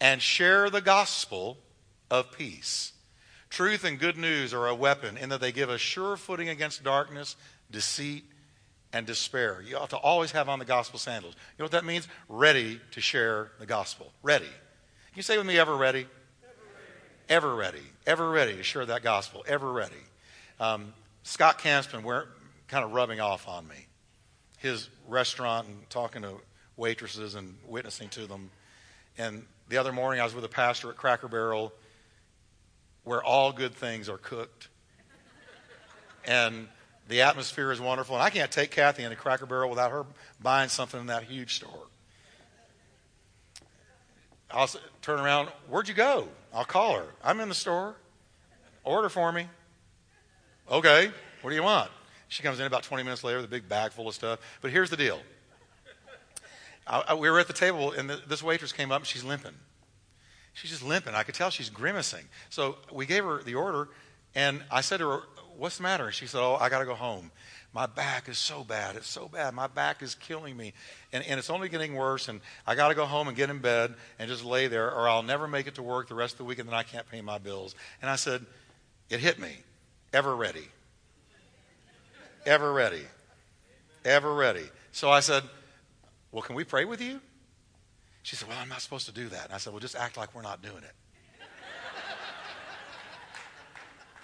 and 0.01 0.21
share 0.21 0.71
the 0.71 0.81
gospel 0.81 1.59
of 2.11 2.33
peace. 2.33 2.93
Truth 3.49 3.85
and 3.85 3.99
good 3.99 4.17
news 4.17 4.55
are 4.55 4.67
a 4.67 4.75
weapon 4.75 5.17
in 5.17 5.29
that 5.29 5.41
they 5.41 5.53
give 5.53 5.71
us 5.71 5.81
sure 5.81 6.17
footing 6.17 6.49
against 6.49 6.83
darkness, 6.83 7.37
deceit, 7.71 8.25
and 8.93 9.07
despair. 9.07 9.63
You 9.67 9.77
ought 9.77 9.91
to 9.91 9.97
always 9.97 10.33
have 10.33 10.49
on 10.49 10.59
the 10.59 10.65
gospel 10.65 10.99
sandals. 10.99 11.35
You 11.35 11.63
know 11.63 11.65
what 11.67 11.73
that 11.73 11.85
means? 11.85 12.09
Ready 12.29 12.81
to 12.93 13.01
share 13.01 13.53
the 13.59 13.67
gospel. 13.67 14.13
Ready. 14.23 14.45
Can 14.45 15.17
you 15.17 15.23
say 15.23 15.37
with 15.39 15.47
me, 15.47 15.59
ever 15.59 15.77
ready? 15.77 16.07
Ever 17.29 17.55
ready. 17.55 17.83
Ever 18.07 18.31
ready 18.31 18.57
to 18.57 18.63
share 18.63 18.85
that 18.87 19.03
gospel. 19.03 19.45
Ever 19.47 19.71
ready. 19.71 19.95
Um, 20.61 20.93
Scott 21.23 21.59
Camp's 21.59 21.87
been 21.87 22.03
kind 22.69 22.85
of 22.85 22.93
rubbing 22.93 23.21
off 23.21 23.49
on 23.49 23.67
me. 23.69 23.87
His 24.63 24.89
restaurant 25.09 25.67
and 25.67 25.91
talking 25.91 26.23
to 26.23 26.35
waitresses 26.77 27.35
and 27.35 27.57
witnessing 27.67 28.09
to 28.11 28.27
them. 28.27 28.51
And 29.19 29.45
the 29.69 29.77
other 29.77 29.93
morning, 29.93 30.21
I 30.21 30.25
was 30.25 30.35
with 30.35 30.45
a 30.45 30.49
pastor 30.49 30.89
at 30.91 30.97
Cracker 30.97 31.27
Barrel 31.27 31.73
where 33.03 33.23
all 33.23 33.53
good 33.53 33.75
things 33.75 34.09
are 34.09 34.19
cooked. 34.19 34.69
And 36.25 36.69
the 37.09 37.23
atmosphere 37.23 37.73
is 37.73 37.81
wonderful. 37.81 38.15
And 38.15 38.23
I 38.23 38.31
can't 38.31 38.53
take 38.53 38.71
Kathy 38.71 39.03
into 39.03 39.17
Cracker 39.17 39.47
Barrel 39.47 39.69
without 39.69 39.91
her 39.91 40.07
buying 40.41 40.69
something 40.69 41.01
in 41.01 41.07
that 41.09 41.25
huge 41.25 41.57
store. 41.57 41.87
I'll 44.49 44.71
turn 45.01 45.19
around. 45.19 45.49
Where'd 45.69 45.89
you 45.89 45.95
go? 45.95 46.29
I'll 46.55 46.65
call 46.65 46.95
her. 46.95 47.07
I'm 47.25 47.41
in 47.41 47.49
the 47.49 47.55
store. 47.55 47.97
Order 48.85 49.09
for 49.09 49.33
me. 49.33 49.49
Okay. 50.71 51.11
What 51.41 51.51
do 51.51 51.57
you 51.57 51.63
want? 51.65 51.91
She 52.33 52.43
comes 52.43 52.59
in 52.61 52.67
about 52.67 52.83
20 52.83 53.03
minutes 53.03 53.23
later 53.23 53.37
with 53.37 53.45
a 53.45 53.51
big 53.51 53.69
bag 53.69 53.93
full 53.93 54.09
of 54.09 54.15
stuff. 54.15 54.41
But 54.63 54.71
here's 54.71 54.89
the 54.89 54.97
deal. 54.97 55.21
I, 56.87 57.05
I, 57.09 57.15
we 57.15 57.29
were 57.29 57.39
at 57.39 57.47
the 57.47 57.53
table, 57.53 57.93
and 57.93 58.09
the, 58.09 58.23
this 58.27 58.43
waitress 58.43 58.73
came 58.73 58.91
up, 58.91 59.03
and 59.03 59.07
she's 59.07 59.23
limping. 59.23 59.53
She's 60.55 60.71
just 60.71 60.83
limping. 60.83 61.15
I 61.15 61.25
could 61.25 61.35
tell 61.35 61.51
she's 61.51 61.69
grimacing. 61.69 62.25
So 62.49 62.79
we 62.91 63.05
gave 63.05 63.25
her 63.25 63.43
the 63.43 63.55
order, 63.55 63.91
and 64.35 64.63
I 64.71 64.81
said 64.81 64.99
to 65.01 65.09
her, 65.11 65.21
What's 65.59 65.77
the 65.77 65.83
matter? 65.83 66.07
And 66.07 66.15
she 66.15 66.27
said, 66.27 66.41
Oh, 66.41 66.57
I 66.59 66.71
got 66.71 66.79
to 66.79 66.87
go 66.87 66.95
home. 66.95 67.31
My 67.75 67.85
back 67.85 68.31
is 68.31 68.39
so 68.39 68.65
bad. 68.65 68.97
It's 68.97 69.09
so 69.09 69.29
bad. 69.29 69.53
My 69.53 69.67
back 69.67 70.01
is 70.01 70.15
killing 70.15 70.57
me. 70.57 70.73
And, 71.13 71.23
and 71.27 71.39
it's 71.39 71.51
only 71.51 71.69
getting 71.69 71.95
worse. 71.95 72.29
And 72.29 72.41
I 72.67 72.75
got 72.75 72.89
to 72.89 72.95
go 72.95 73.05
home 73.05 73.29
and 73.29 73.37
get 73.37 73.51
in 73.51 73.59
bed 73.59 73.95
and 74.19 74.31
just 74.31 74.43
lay 74.43 74.69
there, 74.69 74.91
or 74.91 75.07
I'll 75.07 75.23
never 75.23 75.47
make 75.47 75.67
it 75.67 75.75
to 75.75 75.83
work 75.83 76.09
the 76.09 76.15
rest 76.15 76.35
of 76.35 76.39
the 76.39 76.45
week, 76.45 76.59
and 76.59 76.67
then 76.67 76.75
I 76.75 76.83
can't 76.83 77.07
pay 77.11 77.21
my 77.21 77.37
bills. 77.37 77.75
And 78.01 78.11
I 78.11 78.17
said, 78.17 78.47
It 79.11 79.21
hit 79.21 79.39
me. 79.39 79.59
Ever 80.15 80.35
ready. 80.35 80.69
Ever 82.45 82.73
ready. 82.73 83.03
Ever 84.05 84.35
ready. 84.35 84.65
So 84.91 85.11
I 85.11 85.21
said, 85.21 85.43
Well, 86.31 86.43
can 86.43 86.57
we 86.57 86.65
pray 86.65 86.85
with 86.85 87.01
you? 87.01 87.21
She 88.23 88.37
said, 88.37 88.49
Well, 88.49 88.59
I'm 88.61 88.69
not 88.69 88.81
supposed 88.81 89.07
to 89.07 89.13
do 89.13 89.29
that. 89.29 89.47
And 89.47 89.55
I 89.55 89.59
said, 89.59 89.73
Well, 89.73 89.81
just 89.81 89.97
act 89.97 90.17
like 90.17 90.35
we're 90.35 90.43
not 90.43 90.63
doing 90.63 90.83
it. 90.83 90.95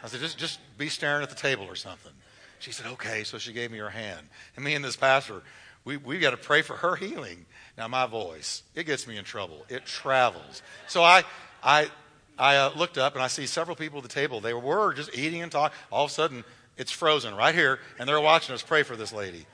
I 0.02 0.06
said, 0.06 0.20
just, 0.20 0.38
just 0.38 0.60
be 0.76 0.88
staring 0.88 1.22
at 1.22 1.28
the 1.28 1.36
table 1.36 1.64
or 1.64 1.74
something. 1.74 2.12
She 2.60 2.72
said, 2.72 2.86
okay. 2.86 3.24
So 3.24 3.38
she 3.38 3.52
gave 3.52 3.70
me 3.70 3.78
her 3.78 3.90
hand. 3.90 4.28
And 4.56 4.64
me 4.64 4.74
and 4.74 4.84
this 4.84 4.96
pastor, 4.96 5.42
we, 5.84 5.96
we've 5.96 6.20
got 6.20 6.30
to 6.30 6.36
pray 6.36 6.62
for 6.62 6.74
her 6.74 6.96
healing. 6.96 7.46
Now, 7.76 7.88
my 7.88 8.06
voice, 8.06 8.62
it 8.74 8.84
gets 8.84 9.06
me 9.06 9.16
in 9.16 9.24
trouble. 9.24 9.64
It 9.68 9.86
travels. 9.86 10.62
So 10.86 11.02
I, 11.02 11.24
I, 11.62 11.90
I 12.38 12.56
uh, 12.56 12.72
looked 12.76 12.98
up 12.98 13.14
and 13.14 13.22
I 13.22 13.26
see 13.26 13.46
several 13.46 13.76
people 13.76 13.98
at 13.98 14.04
the 14.04 14.08
table. 14.08 14.40
They 14.40 14.54
were 14.54 14.94
just 14.94 15.16
eating 15.16 15.42
and 15.42 15.50
talking. 15.50 15.76
All 15.90 16.04
of 16.04 16.10
a 16.10 16.14
sudden, 16.14 16.44
it's 16.78 16.92
frozen 16.92 17.34
right 17.34 17.54
here, 17.54 17.80
and 17.98 18.08
they're 18.08 18.20
watching 18.20 18.54
us 18.54 18.62
pray 18.62 18.82
for 18.82 18.96
this 18.96 19.12
lady. 19.12 19.44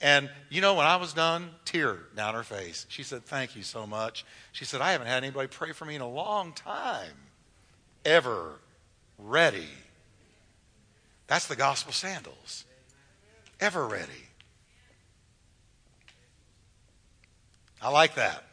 And 0.00 0.28
you 0.50 0.60
know, 0.60 0.74
when 0.74 0.86
I 0.86 0.96
was 0.96 1.12
done, 1.12 1.50
tear 1.64 1.98
down 2.16 2.34
her 2.34 2.42
face. 2.42 2.86
She 2.88 3.04
said, 3.04 3.24
Thank 3.24 3.54
you 3.54 3.62
so 3.62 3.86
much. 3.86 4.24
She 4.50 4.64
said, 4.64 4.80
I 4.80 4.92
haven't 4.92 5.06
had 5.06 5.22
anybody 5.22 5.46
pray 5.46 5.72
for 5.72 5.84
me 5.84 5.94
in 5.94 6.00
a 6.00 6.08
long 6.08 6.52
time. 6.52 7.12
Ever 8.04 8.54
ready. 9.16 9.68
That's 11.28 11.46
the 11.46 11.54
gospel 11.54 11.92
sandals. 11.92 12.64
Ever 13.60 13.86
ready. 13.86 14.10
I 17.80 17.90
like 17.90 18.16
that. 18.16 18.44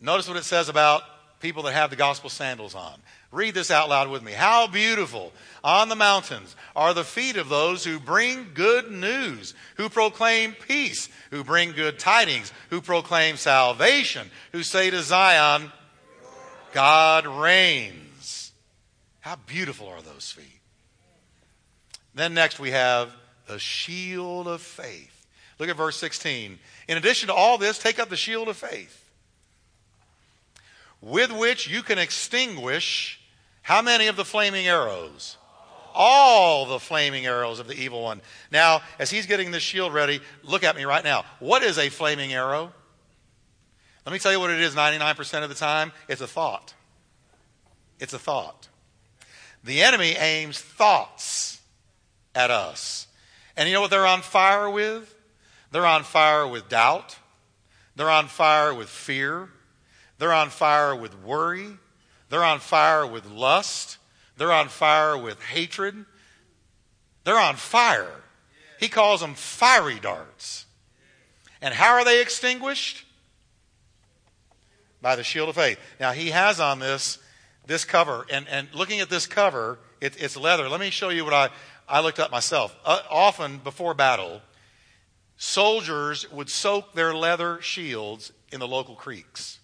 Notice 0.00 0.28
what 0.28 0.36
it 0.36 0.44
says 0.44 0.68
about 0.68 1.02
people 1.40 1.62
that 1.64 1.72
have 1.72 1.90
the 1.90 1.96
gospel 1.96 2.30
sandals 2.30 2.74
on. 2.74 3.00
Read 3.30 3.54
this 3.54 3.70
out 3.70 3.90
loud 3.90 4.08
with 4.08 4.22
me. 4.22 4.32
How 4.32 4.66
beautiful 4.66 5.32
on 5.62 5.90
the 5.90 5.96
mountains 5.96 6.56
are 6.74 6.94
the 6.94 7.04
feet 7.04 7.36
of 7.36 7.50
those 7.50 7.84
who 7.84 8.00
bring 8.00 8.52
good 8.54 8.90
news, 8.90 9.54
who 9.76 9.90
proclaim 9.90 10.54
peace, 10.54 11.10
who 11.30 11.44
bring 11.44 11.72
good 11.72 11.98
tidings, 11.98 12.52
who 12.70 12.80
proclaim 12.80 13.36
salvation, 13.36 14.30
who 14.52 14.62
say 14.62 14.88
to 14.88 15.02
Zion, 15.02 15.70
God 16.72 17.26
reigns. 17.26 18.52
How 19.20 19.36
beautiful 19.46 19.88
are 19.88 20.00
those 20.00 20.30
feet. 20.30 20.60
Then 22.14 22.32
next 22.32 22.58
we 22.58 22.70
have 22.70 23.12
the 23.46 23.58
shield 23.58 24.48
of 24.48 24.62
faith. 24.62 25.26
Look 25.58 25.68
at 25.68 25.76
verse 25.76 25.98
16. 25.98 26.58
In 26.88 26.96
addition 26.96 27.26
to 27.26 27.34
all 27.34 27.58
this, 27.58 27.78
take 27.78 27.98
up 27.98 28.08
the 28.08 28.16
shield 28.16 28.48
of 28.48 28.56
faith 28.56 29.04
with 31.00 31.30
which 31.32 31.68
you 31.68 31.82
can 31.82 31.98
extinguish 31.98 33.17
how 33.68 33.82
many 33.82 34.06
of 34.06 34.16
the 34.16 34.24
flaming 34.24 34.66
arrows? 34.66 35.36
All 35.92 36.64
the 36.64 36.78
flaming 36.78 37.26
arrows 37.26 37.60
of 37.60 37.68
the 37.68 37.74
evil 37.74 38.02
one. 38.02 38.22
Now, 38.50 38.80
as 38.98 39.10
he's 39.10 39.26
getting 39.26 39.50
this 39.50 39.62
shield 39.62 39.92
ready, 39.92 40.22
look 40.42 40.64
at 40.64 40.74
me 40.74 40.84
right 40.86 41.04
now. 41.04 41.26
What 41.38 41.62
is 41.62 41.76
a 41.76 41.90
flaming 41.90 42.32
arrow? 42.32 42.72
Let 44.06 44.12
me 44.14 44.18
tell 44.20 44.32
you 44.32 44.40
what 44.40 44.48
it 44.48 44.60
is 44.60 44.74
99% 44.74 45.42
of 45.42 45.50
the 45.50 45.54
time 45.54 45.92
it's 46.08 46.22
a 46.22 46.26
thought. 46.26 46.72
It's 48.00 48.14
a 48.14 48.18
thought. 48.18 48.68
The 49.62 49.82
enemy 49.82 50.12
aims 50.12 50.58
thoughts 50.58 51.60
at 52.34 52.50
us. 52.50 53.06
And 53.54 53.68
you 53.68 53.74
know 53.74 53.82
what 53.82 53.90
they're 53.90 54.06
on 54.06 54.22
fire 54.22 54.70
with? 54.70 55.14
They're 55.72 55.84
on 55.84 56.04
fire 56.04 56.48
with 56.48 56.70
doubt. 56.70 57.18
They're 57.96 58.08
on 58.08 58.28
fire 58.28 58.72
with 58.72 58.88
fear. 58.88 59.50
They're 60.16 60.32
on 60.32 60.48
fire 60.48 60.96
with 60.96 61.22
worry. 61.22 61.76
They're 62.28 62.44
on 62.44 62.60
fire 62.60 63.06
with 63.06 63.26
lust. 63.26 63.98
They're 64.36 64.52
on 64.52 64.68
fire 64.68 65.16
with 65.16 65.42
hatred. 65.42 66.04
They're 67.24 67.38
on 67.38 67.56
fire. 67.56 68.22
He 68.78 68.88
calls 68.88 69.20
them 69.20 69.34
fiery 69.34 69.98
darts. 69.98 70.66
And 71.60 71.74
how 71.74 71.94
are 71.94 72.04
they 72.04 72.22
extinguished? 72.22 73.04
By 75.02 75.16
the 75.16 75.24
shield 75.24 75.48
of 75.48 75.54
faith. 75.54 75.78
Now, 75.98 76.12
he 76.12 76.30
has 76.30 76.60
on 76.60 76.78
this 76.78 77.18
this 77.68 77.84
cover, 77.84 78.26
and, 78.30 78.48
and 78.48 78.66
looking 78.72 79.00
at 79.00 79.10
this 79.10 79.26
cover, 79.26 79.78
it, 80.00 80.20
it's 80.20 80.36
leather. 80.36 80.68
Let 80.68 80.80
me 80.80 80.88
show 80.90 81.10
you 81.10 81.24
what 81.24 81.34
I, 81.34 81.50
I 81.86 82.00
looked 82.00 82.18
up 82.18 82.32
myself. 82.32 82.74
Uh, 82.82 83.00
often 83.10 83.58
before 83.58 83.92
battle, 83.92 84.40
soldiers 85.36 86.30
would 86.32 86.48
soak 86.48 86.94
their 86.94 87.14
leather 87.14 87.60
shields 87.60 88.32
in 88.50 88.58
the 88.58 88.66
local 88.66 88.94
creeks. 88.94 89.60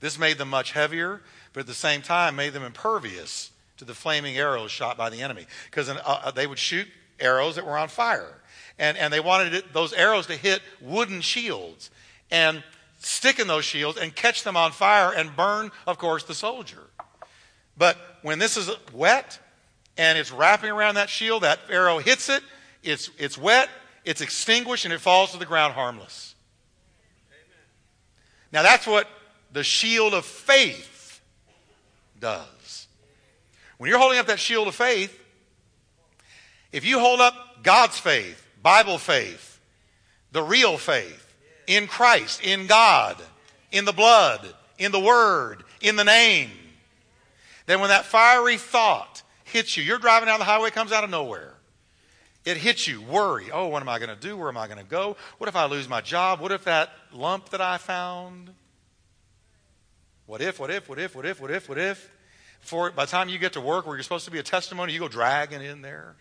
This 0.00 0.18
made 0.18 0.38
them 0.38 0.50
much 0.50 0.72
heavier, 0.72 1.22
but 1.52 1.60
at 1.60 1.66
the 1.66 1.74
same 1.74 2.02
time 2.02 2.36
made 2.36 2.52
them 2.52 2.62
impervious 2.62 3.50
to 3.78 3.84
the 3.84 3.94
flaming 3.94 4.36
arrows 4.36 4.70
shot 4.70 4.96
by 4.96 5.10
the 5.10 5.22
enemy. 5.22 5.46
Because 5.70 5.88
uh, 5.88 6.00
uh, 6.04 6.30
they 6.30 6.46
would 6.46 6.58
shoot 6.58 6.86
arrows 7.18 7.56
that 7.56 7.66
were 7.66 7.78
on 7.78 7.88
fire. 7.88 8.36
And, 8.78 8.96
and 8.96 9.12
they 9.12 9.20
wanted 9.20 9.54
it, 9.54 9.72
those 9.72 9.92
arrows 9.92 10.26
to 10.28 10.36
hit 10.36 10.60
wooden 10.80 11.20
shields 11.20 11.90
and 12.30 12.62
stick 12.98 13.38
in 13.38 13.46
those 13.46 13.64
shields 13.64 13.98
and 13.98 14.14
catch 14.14 14.44
them 14.44 14.56
on 14.56 14.72
fire 14.72 15.12
and 15.14 15.34
burn, 15.34 15.70
of 15.86 15.98
course, 15.98 16.24
the 16.24 16.34
soldier. 16.34 16.82
But 17.76 17.96
when 18.22 18.38
this 18.38 18.56
is 18.56 18.70
wet 18.92 19.38
and 19.96 20.18
it's 20.18 20.30
wrapping 20.30 20.70
around 20.70 20.94
that 20.96 21.08
shield, 21.08 21.42
that 21.42 21.60
arrow 21.68 21.98
hits 21.98 22.28
it, 22.28 22.42
it's, 22.82 23.10
it's 23.18 23.36
wet, 23.36 23.68
it's 24.04 24.20
extinguished, 24.20 24.84
and 24.84 24.94
it 24.94 25.00
falls 25.00 25.32
to 25.32 25.38
the 25.38 25.46
ground 25.46 25.74
harmless. 25.74 26.34
Now, 28.52 28.62
that's 28.62 28.86
what 28.86 29.08
the 29.52 29.62
shield 29.62 30.12
of 30.12 30.24
faith 30.24 30.99
does. 32.20 32.86
When 33.78 33.88
you're 33.88 33.98
holding 33.98 34.18
up 34.18 34.26
that 34.26 34.38
shield 34.38 34.68
of 34.68 34.74
faith, 34.74 35.18
if 36.72 36.84
you 36.84 36.98
hold 37.00 37.20
up 37.20 37.62
God's 37.62 37.98
faith, 37.98 38.46
Bible 38.62 38.98
faith, 38.98 39.60
the 40.32 40.42
real 40.42 40.76
faith, 40.76 41.26
in 41.66 41.86
Christ, 41.86 42.42
in 42.44 42.66
God, 42.66 43.16
in 43.72 43.84
the 43.84 43.92
blood, 43.92 44.54
in 44.78 44.92
the 44.92 45.00
Word, 45.00 45.64
in 45.80 45.96
the 45.96 46.04
name, 46.04 46.50
then 47.66 47.80
when 47.80 47.88
that 47.88 48.04
fiery 48.04 48.56
thought 48.56 49.22
hits 49.44 49.76
you, 49.76 49.82
you're 49.82 49.98
driving 49.98 50.26
down 50.26 50.38
the 50.38 50.44
highway, 50.44 50.70
comes 50.70 50.92
out 50.92 51.04
of 51.04 51.10
nowhere. 51.10 51.54
It 52.44 52.56
hits 52.56 52.88
you, 52.88 53.02
worry. 53.02 53.50
Oh, 53.52 53.68
what 53.68 53.82
am 53.82 53.88
I 53.88 53.98
going 53.98 54.08
to 54.08 54.16
do? 54.16 54.36
Where 54.36 54.48
am 54.48 54.56
I 54.56 54.66
going 54.66 54.78
to 54.78 54.84
go? 54.84 55.16
What 55.38 55.48
if 55.48 55.56
I 55.56 55.66
lose 55.66 55.88
my 55.88 56.00
job? 56.00 56.40
What 56.40 56.52
if 56.52 56.64
that 56.64 56.90
lump 57.12 57.50
that 57.50 57.60
I 57.60 57.76
found? 57.76 58.50
What 60.30 60.40
if, 60.40 60.60
what 60.60 60.70
if, 60.70 60.88
what 60.88 61.00
if, 61.00 61.16
what 61.16 61.26
if, 61.26 61.40
what 61.40 61.50
if, 61.50 61.68
what 61.68 61.76
if? 61.76 62.08
Before, 62.60 62.92
by 62.92 63.04
the 63.04 63.10
time 63.10 63.28
you 63.28 63.36
get 63.36 63.54
to 63.54 63.60
work 63.60 63.84
where 63.84 63.96
you're 63.96 64.04
supposed 64.04 64.26
to 64.26 64.30
be 64.30 64.38
a 64.38 64.44
testimony, 64.44 64.92
you 64.92 65.00
go 65.00 65.08
dragging 65.08 65.60
in 65.60 65.82
there. 65.82 66.14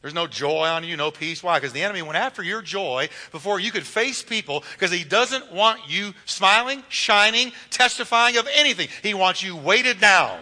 There's 0.00 0.14
no 0.14 0.28
joy 0.28 0.68
on 0.68 0.84
you, 0.84 0.96
no 0.96 1.10
peace. 1.10 1.42
Why? 1.42 1.58
Because 1.58 1.72
the 1.72 1.82
enemy 1.82 2.02
went 2.02 2.18
after 2.18 2.44
your 2.44 2.62
joy 2.62 3.08
before 3.32 3.58
you 3.58 3.72
could 3.72 3.84
face 3.84 4.22
people 4.22 4.62
because 4.74 4.92
he 4.92 5.02
doesn't 5.02 5.50
want 5.50 5.90
you 5.90 6.14
smiling, 6.24 6.84
shining, 6.88 7.50
testifying 7.70 8.36
of 8.36 8.46
anything. 8.54 8.90
He 9.02 9.12
wants 9.12 9.42
you 9.42 9.56
weighted 9.56 9.98
down. 9.98 10.38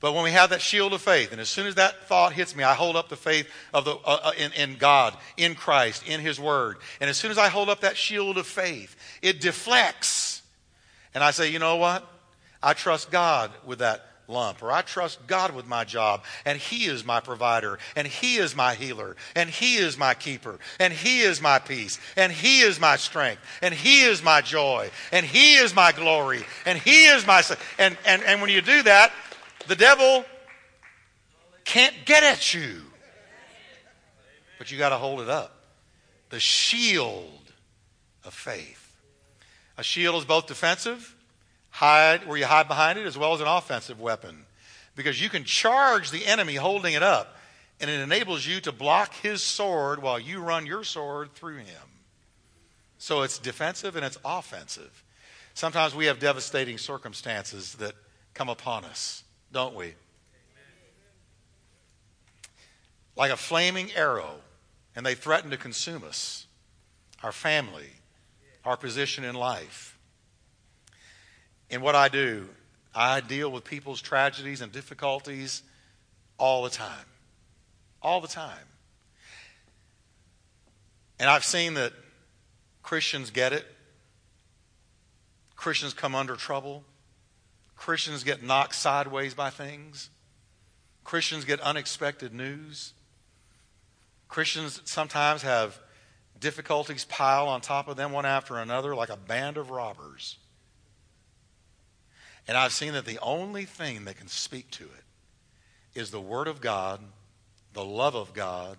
But 0.00 0.14
when 0.14 0.22
we 0.22 0.30
have 0.30 0.50
that 0.50 0.62
shield 0.62 0.92
of 0.92 1.02
faith, 1.02 1.32
and 1.32 1.40
as 1.40 1.48
soon 1.48 1.66
as 1.66 1.74
that 1.74 2.06
thought 2.06 2.32
hits 2.32 2.54
me, 2.54 2.62
I 2.62 2.74
hold 2.74 2.94
up 2.94 3.08
the 3.08 3.16
faith 3.16 3.48
of 3.74 3.84
the, 3.84 3.96
uh, 3.96 4.18
uh, 4.22 4.32
in, 4.38 4.52
in 4.52 4.76
God, 4.76 5.16
in 5.36 5.56
Christ, 5.56 6.06
in 6.06 6.20
His 6.20 6.38
Word. 6.38 6.76
And 7.00 7.10
as 7.10 7.16
soon 7.16 7.32
as 7.32 7.38
I 7.38 7.48
hold 7.48 7.68
up 7.68 7.80
that 7.80 7.96
shield 7.96 8.38
of 8.38 8.46
faith, 8.46 8.94
it 9.22 9.40
deflects. 9.40 10.42
And 11.14 11.24
I 11.24 11.32
say, 11.32 11.50
you 11.50 11.58
know 11.58 11.76
what? 11.76 12.06
I 12.62 12.74
trust 12.74 13.10
God 13.10 13.50
with 13.66 13.80
that 13.80 14.04
lump, 14.28 14.62
or 14.62 14.70
I 14.70 14.82
trust 14.82 15.26
God 15.26 15.54
with 15.54 15.66
my 15.66 15.84
job, 15.84 16.22
and 16.44 16.58
He 16.58 16.84
is 16.84 17.04
my 17.04 17.18
provider, 17.18 17.78
and 17.96 18.06
He 18.06 18.36
is 18.36 18.54
my 18.54 18.74
healer, 18.74 19.16
and 19.34 19.48
He 19.48 19.76
is 19.76 19.96
my 19.96 20.14
keeper, 20.14 20.58
and 20.78 20.92
He 20.92 21.20
is 21.20 21.40
my 21.40 21.58
peace, 21.58 21.98
and 22.16 22.30
He 22.30 22.60
is 22.60 22.78
my 22.78 22.96
strength, 22.96 23.42
and 23.62 23.74
He 23.74 24.02
is 24.02 24.22
my 24.22 24.42
joy, 24.42 24.90
and 25.12 25.24
He 25.24 25.54
is 25.54 25.74
my 25.74 25.92
glory, 25.92 26.44
and 26.66 26.78
He 26.78 27.06
is 27.06 27.26
my. 27.26 27.42
And, 27.78 27.96
and, 28.04 28.22
and 28.22 28.40
when 28.40 28.50
you 28.50 28.60
do 28.60 28.82
that, 28.82 29.12
the 29.68 29.76
devil 29.76 30.24
can't 31.64 31.94
get 32.06 32.22
at 32.22 32.54
you. 32.54 32.80
But 34.58 34.72
you 34.72 34.78
got 34.78 34.88
to 34.88 34.96
hold 34.96 35.20
it 35.20 35.28
up. 35.28 35.54
The 36.30 36.40
shield 36.40 37.52
of 38.24 38.34
faith. 38.34 38.96
A 39.76 39.82
shield 39.82 40.16
is 40.16 40.24
both 40.24 40.46
defensive, 40.46 41.14
hide 41.70 42.26
where 42.26 42.36
you 42.36 42.46
hide 42.46 42.66
behind 42.66 42.98
it, 42.98 43.06
as 43.06 43.16
well 43.16 43.34
as 43.34 43.40
an 43.40 43.46
offensive 43.46 44.00
weapon. 44.00 44.44
Because 44.96 45.22
you 45.22 45.28
can 45.28 45.44
charge 45.44 46.10
the 46.10 46.26
enemy 46.26 46.56
holding 46.56 46.94
it 46.94 47.02
up, 47.02 47.36
and 47.80 47.88
it 47.88 48.00
enables 48.00 48.44
you 48.44 48.60
to 48.62 48.72
block 48.72 49.14
his 49.14 49.42
sword 49.42 50.02
while 50.02 50.18
you 50.18 50.40
run 50.40 50.66
your 50.66 50.82
sword 50.82 51.34
through 51.34 51.58
him. 51.58 51.88
So 52.98 53.22
it's 53.22 53.38
defensive 53.38 53.94
and 53.94 54.04
it's 54.04 54.18
offensive. 54.24 55.04
Sometimes 55.54 55.94
we 55.94 56.06
have 56.06 56.18
devastating 56.18 56.78
circumstances 56.78 57.74
that 57.74 57.92
come 58.34 58.48
upon 58.48 58.84
us 58.84 59.22
don't 59.52 59.74
we? 59.74 59.94
Like 63.16 63.30
a 63.30 63.36
flaming 63.36 63.90
arrow, 63.94 64.36
and 64.94 65.04
they 65.04 65.14
threaten 65.14 65.50
to 65.50 65.56
consume 65.56 66.04
us, 66.04 66.46
our 67.22 67.32
family, 67.32 67.90
our 68.64 68.76
position 68.76 69.24
in 69.24 69.34
life. 69.34 69.98
In 71.70 71.80
what 71.80 71.94
I 71.94 72.08
do, 72.08 72.48
I 72.94 73.20
deal 73.20 73.50
with 73.50 73.64
people's 73.64 74.00
tragedies 74.00 74.60
and 74.60 74.72
difficulties 74.72 75.62
all 76.38 76.62
the 76.62 76.70
time. 76.70 77.04
All 78.00 78.20
the 78.20 78.28
time. 78.28 78.56
And 81.18 81.28
I've 81.28 81.44
seen 81.44 81.74
that 81.74 81.92
Christians 82.82 83.30
get 83.30 83.52
it. 83.52 83.66
Christians 85.56 85.92
come 85.92 86.14
under 86.14 86.36
trouble. 86.36 86.84
Christians 87.78 88.24
get 88.24 88.42
knocked 88.42 88.74
sideways 88.74 89.34
by 89.34 89.50
things. 89.50 90.10
Christians 91.04 91.44
get 91.44 91.60
unexpected 91.60 92.34
news. 92.34 92.92
Christians 94.28 94.82
sometimes 94.84 95.42
have 95.42 95.78
difficulties 96.38 97.04
pile 97.04 97.48
on 97.48 97.60
top 97.60 97.88
of 97.88 97.96
them 97.96 98.12
one 98.12 98.26
after 98.26 98.58
another 98.58 98.94
like 98.94 99.08
a 99.08 99.16
band 99.16 99.56
of 99.56 99.70
robbers. 99.70 100.36
And 102.46 102.56
I've 102.56 102.72
seen 102.72 102.92
that 102.94 103.06
the 103.06 103.18
only 103.20 103.64
thing 103.64 104.04
that 104.04 104.16
can 104.16 104.28
speak 104.28 104.70
to 104.72 104.84
it 104.84 105.98
is 105.98 106.10
the 106.10 106.20
Word 106.20 106.48
of 106.48 106.60
God, 106.60 107.00
the 107.72 107.84
love 107.84 108.14
of 108.14 108.34
God, 108.34 108.76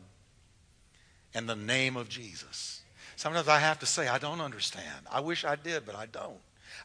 and 1.33 1.47
the 1.47 1.55
name 1.55 1.95
of 1.95 2.09
Jesus. 2.09 2.81
Sometimes 3.15 3.47
I 3.47 3.59
have 3.59 3.79
to 3.79 3.85
say, 3.85 4.07
I 4.07 4.17
don't 4.17 4.41
understand. 4.41 5.07
I 5.09 5.21
wish 5.21 5.45
I 5.45 5.55
did, 5.55 5.85
but 5.85 5.95
I 5.95 6.05
don't. 6.05 6.39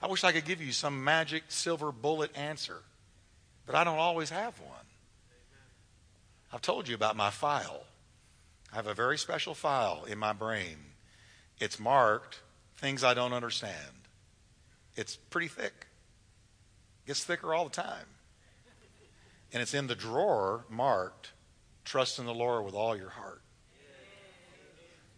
I 0.05 0.07
wish 0.07 0.23
I 0.23 0.33
could 0.33 0.45
give 0.45 0.61
you 0.61 0.73
some 0.73 1.03
magic 1.03 1.45
silver 1.49 1.91
bullet 1.91 2.31
answer, 2.37 2.83
but 3.65 3.75
I 3.75 3.85
don't 3.85 3.99
always 3.99 4.29
have 4.29 4.61
one. 4.61 4.85
I've 6.53 6.61
told 6.61 6.89
you 6.89 6.95
about 6.95 7.17
my 7.17 7.31
file. 7.31 7.85
I 8.71 8.77
have 8.77 8.87
a 8.87 8.93
very 8.93 9.17
special 9.17 9.55
file 9.55 10.05
in 10.07 10.19
my 10.19 10.35
brain. 10.35 10.77
It's 11.59 11.81
marked 11.81 12.41
things 12.77 13.03
I 13.03 13.15
don't 13.15 13.33
understand. 13.33 13.73
It's 14.95 15.17
pretty 15.17 15.49
thick. 15.49 15.87
It 17.05 17.07
gets 17.07 17.25
thicker 17.25 17.55
all 17.55 17.65
the 17.65 17.71
time. 17.71 18.05
And 19.55 19.63
it's 19.63 19.73
in 19.73 19.87
the 19.87 19.95
drawer 19.95 20.67
marked 20.69 21.33
trust 21.87 22.19
in 22.19 22.27
the 22.27 22.35
Lord 22.35 22.67
with 22.67 22.75
all 22.75 22.95
your 22.95 23.09
heart. 23.09 23.41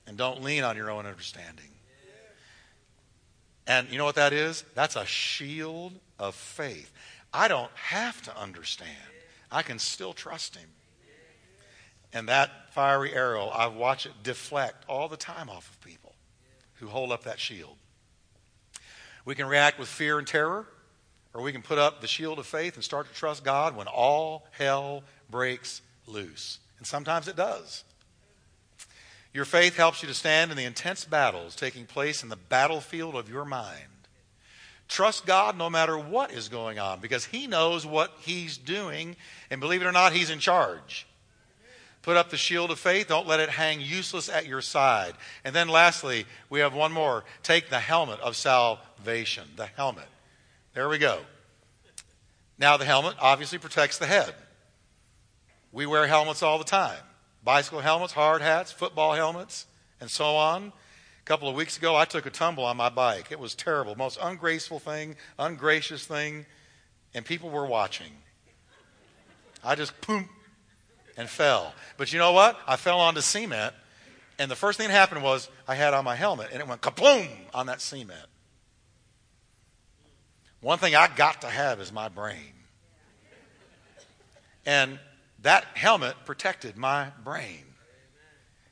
And 0.07 0.17
don't 0.17 0.45
lean 0.45 0.63
on 0.63 0.77
your 0.77 0.93
own 0.93 1.07
understanding. 1.07 1.76
And 3.67 3.91
you 3.91 3.99
know 3.99 4.05
what 4.05 4.15
that 4.15 4.33
is? 4.33 4.65
That's 4.75 4.97
a 4.97 5.05
shield 5.05 5.93
of 6.19 6.35
faith. 6.35 6.93
I 7.33 7.49
don't 7.49 7.71
have 7.75 8.23
to 8.23 8.39
understand. 8.39 8.91
I 9.51 9.63
can 9.63 9.79
still 9.79 10.13
trust 10.13 10.57
him. 10.57 10.69
And 12.13 12.29
that 12.29 12.73
fiery 12.73 13.13
arrow, 13.13 13.47
I 13.47 13.67
watch 13.67 14.07
it 14.07 14.13
deflect 14.23 14.85
all 14.89 15.09
the 15.09 15.17
time 15.17 15.51
off 15.51 15.69
of 15.71 15.81
people 15.81 16.15
who 16.75 16.87
hold 16.87 17.13
up 17.13 17.25
that 17.25 17.41
shield. 17.41 17.77
We 19.25 19.35
can 19.35 19.47
react 19.47 19.79
with 19.79 19.89
fear 19.89 20.19
and 20.19 20.27
terror, 20.27 20.67
or 21.35 21.43
we 21.43 21.53
can 21.53 21.63
put 21.63 21.79
up 21.79 22.01
the 22.01 22.07
shield 22.07 22.39
of 22.39 22.47
faith 22.47 22.77
and 22.77 22.85
start 22.85 23.09
to 23.09 23.15
trust 23.15 23.45
God 23.45 23.77
when 23.77 23.89
all 23.89 24.47
hell 24.53 25.03
breaks 25.29 25.83
loose. 26.07 26.61
And 26.79 26.87
sometimes 26.87 27.29
it 27.29 27.37
does. 27.37 27.85
Your 29.37 29.45
faith 29.45 29.77
helps 29.77 30.01
you 30.01 30.09
to 30.09 30.15
stand 30.15 30.51
in 30.51 30.57
the 30.57 30.65
intense 30.65 31.05
battles 31.05 31.55
taking 31.55 31.85
place 31.85 32.23
in 32.23 32.31
the 32.31 32.37
battlefield 32.37 33.15
of 33.15 33.29
your 33.29 33.45
mind. 33.45 34.09
Trust 34.89 35.27
God 35.27 35.59
no 35.59 35.69
matter 35.69 35.99
what 35.99 36.33
is 36.33 36.49
going 36.49 36.79
on 36.79 37.01
because 37.01 37.27
He 37.27 37.47
knows 37.47 37.85
what 37.85 38.15
He's 38.21 38.57
doing, 38.57 39.15
and 39.51 39.61
believe 39.61 39.83
it 39.83 39.87
or 39.87 39.93
not, 39.93 40.15
He's 40.15 40.31
in 40.31 40.39
charge. 40.39 41.07
Put 42.01 42.17
up 42.17 42.31
the 42.31 42.39
shield 42.39 42.71
of 42.71 42.79
faith. 42.79 43.09
Don't 43.09 43.27
let 43.27 43.41
it 43.41 43.51
hang 43.51 43.83
useless 43.83 44.31
at 44.31 44.47
your 44.47 44.63
side. 44.63 45.13
And 45.45 45.55
then 45.55 45.69
lastly, 45.69 46.25
we 46.49 46.61
have 46.61 46.73
one 46.73 46.93
more. 46.93 47.23
Take 47.43 47.69
the 47.69 47.79
helmet 47.79 48.21
of 48.21 48.37
salvation. 48.37 49.45
The 49.57 49.67
helmet. 49.67 50.09
There 50.73 50.89
we 50.89 50.97
go. 50.97 51.19
Now, 52.59 52.79
the 52.79 52.87
helmet 52.87 53.17
obviously 53.21 53.59
protects 53.59 53.99
the 53.99 54.07
head. 54.07 54.35
We 55.73 55.85
wear 55.85 56.07
helmets 56.07 56.43
all 56.43 56.57
the 56.57 56.65
time 56.65 56.97
bicycle 57.47 57.79
helmets, 57.79 58.13
hard 58.13 58.43
hats, 58.43 58.73
football 58.73 59.15
helmets, 59.15 59.67
and 60.01 60.11
so 60.11 60.35
on. 60.37 60.73
A 61.21 61.25
couple 61.25 61.49
of 61.49 61.55
weeks 61.55 61.79
ago, 61.79 61.95
I 61.95 62.05
took 62.05 62.27
a 62.27 62.31
tumble 62.31 62.65
on 62.65 62.77
my 62.77 62.89
bike. 62.89 63.29
It 63.31 63.39
was 63.39 63.55
terrible. 63.55 63.95
Most 63.95 64.19
ungraceful 64.21 64.81
thing, 64.81 65.15
ungracious 65.39 66.05
thing, 66.05 66.45
and 67.15 67.25
people 67.25 67.49
were 67.49 67.65
watching. 67.65 68.11
I 69.65 69.77
just 69.77 69.99
boom, 70.05 70.29
and 71.17 71.29
fell. 71.31 71.73
But 71.97 72.13
you 72.13 72.19
know 72.19 72.33
what? 72.33 72.59
I 72.67 72.75
fell 72.75 72.99
onto 72.99 73.21
cement, 73.21 73.73
and 74.41 74.51
the 74.51 74.57
first 74.57 74.77
thing 74.77 74.89
that 74.89 74.95
happened 74.95 75.23
was 75.23 75.49
I 75.69 75.77
had 75.77 75.95
on 75.95 76.05
my 76.05 76.17
helmet, 76.17 76.49
and 76.53 76.61
it 76.61 76.67
went 76.67 76.81
kaboom 76.81 77.29
on 77.55 77.67
that 77.67 77.81
cement. 77.81 78.27
One 80.61 80.79
thing 80.79 80.97
I 80.97 81.07
got 81.07 81.43
to 81.43 81.47
have 81.47 81.81
is 81.81 81.93
my 81.93 82.09
brain. 82.09 82.55
And 84.67 84.99
that 85.47 85.65
helmet 85.75 86.17
protected 86.25 86.77
my 86.77 87.09
brain. 87.23 87.63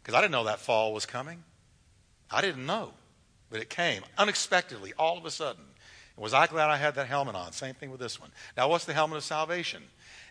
Because 0.02 0.16
I 0.16 0.20
didn't 0.20 0.32
know 0.32 0.44
that 0.44 0.58
fall 0.58 0.92
was 0.92 1.06
coming. 1.06 1.44
I 2.28 2.40
didn't 2.40 2.66
know. 2.66 2.92
But 3.48 3.60
it 3.60 3.70
came 3.70 4.02
unexpectedly, 4.18 4.92
all 4.98 5.16
of 5.16 5.24
a 5.24 5.30
sudden. 5.30 5.62
was 6.16 6.34
I 6.34 6.48
glad 6.48 6.70
I 6.70 6.76
had 6.76 6.96
that 6.96 7.06
helmet 7.06 7.36
on? 7.36 7.52
Same 7.52 7.74
thing 7.74 7.92
with 7.92 8.00
this 8.00 8.20
one. 8.20 8.30
Now, 8.56 8.68
what's 8.68 8.86
the 8.86 8.92
helmet 8.92 9.18
of 9.18 9.22
salvation? 9.22 9.84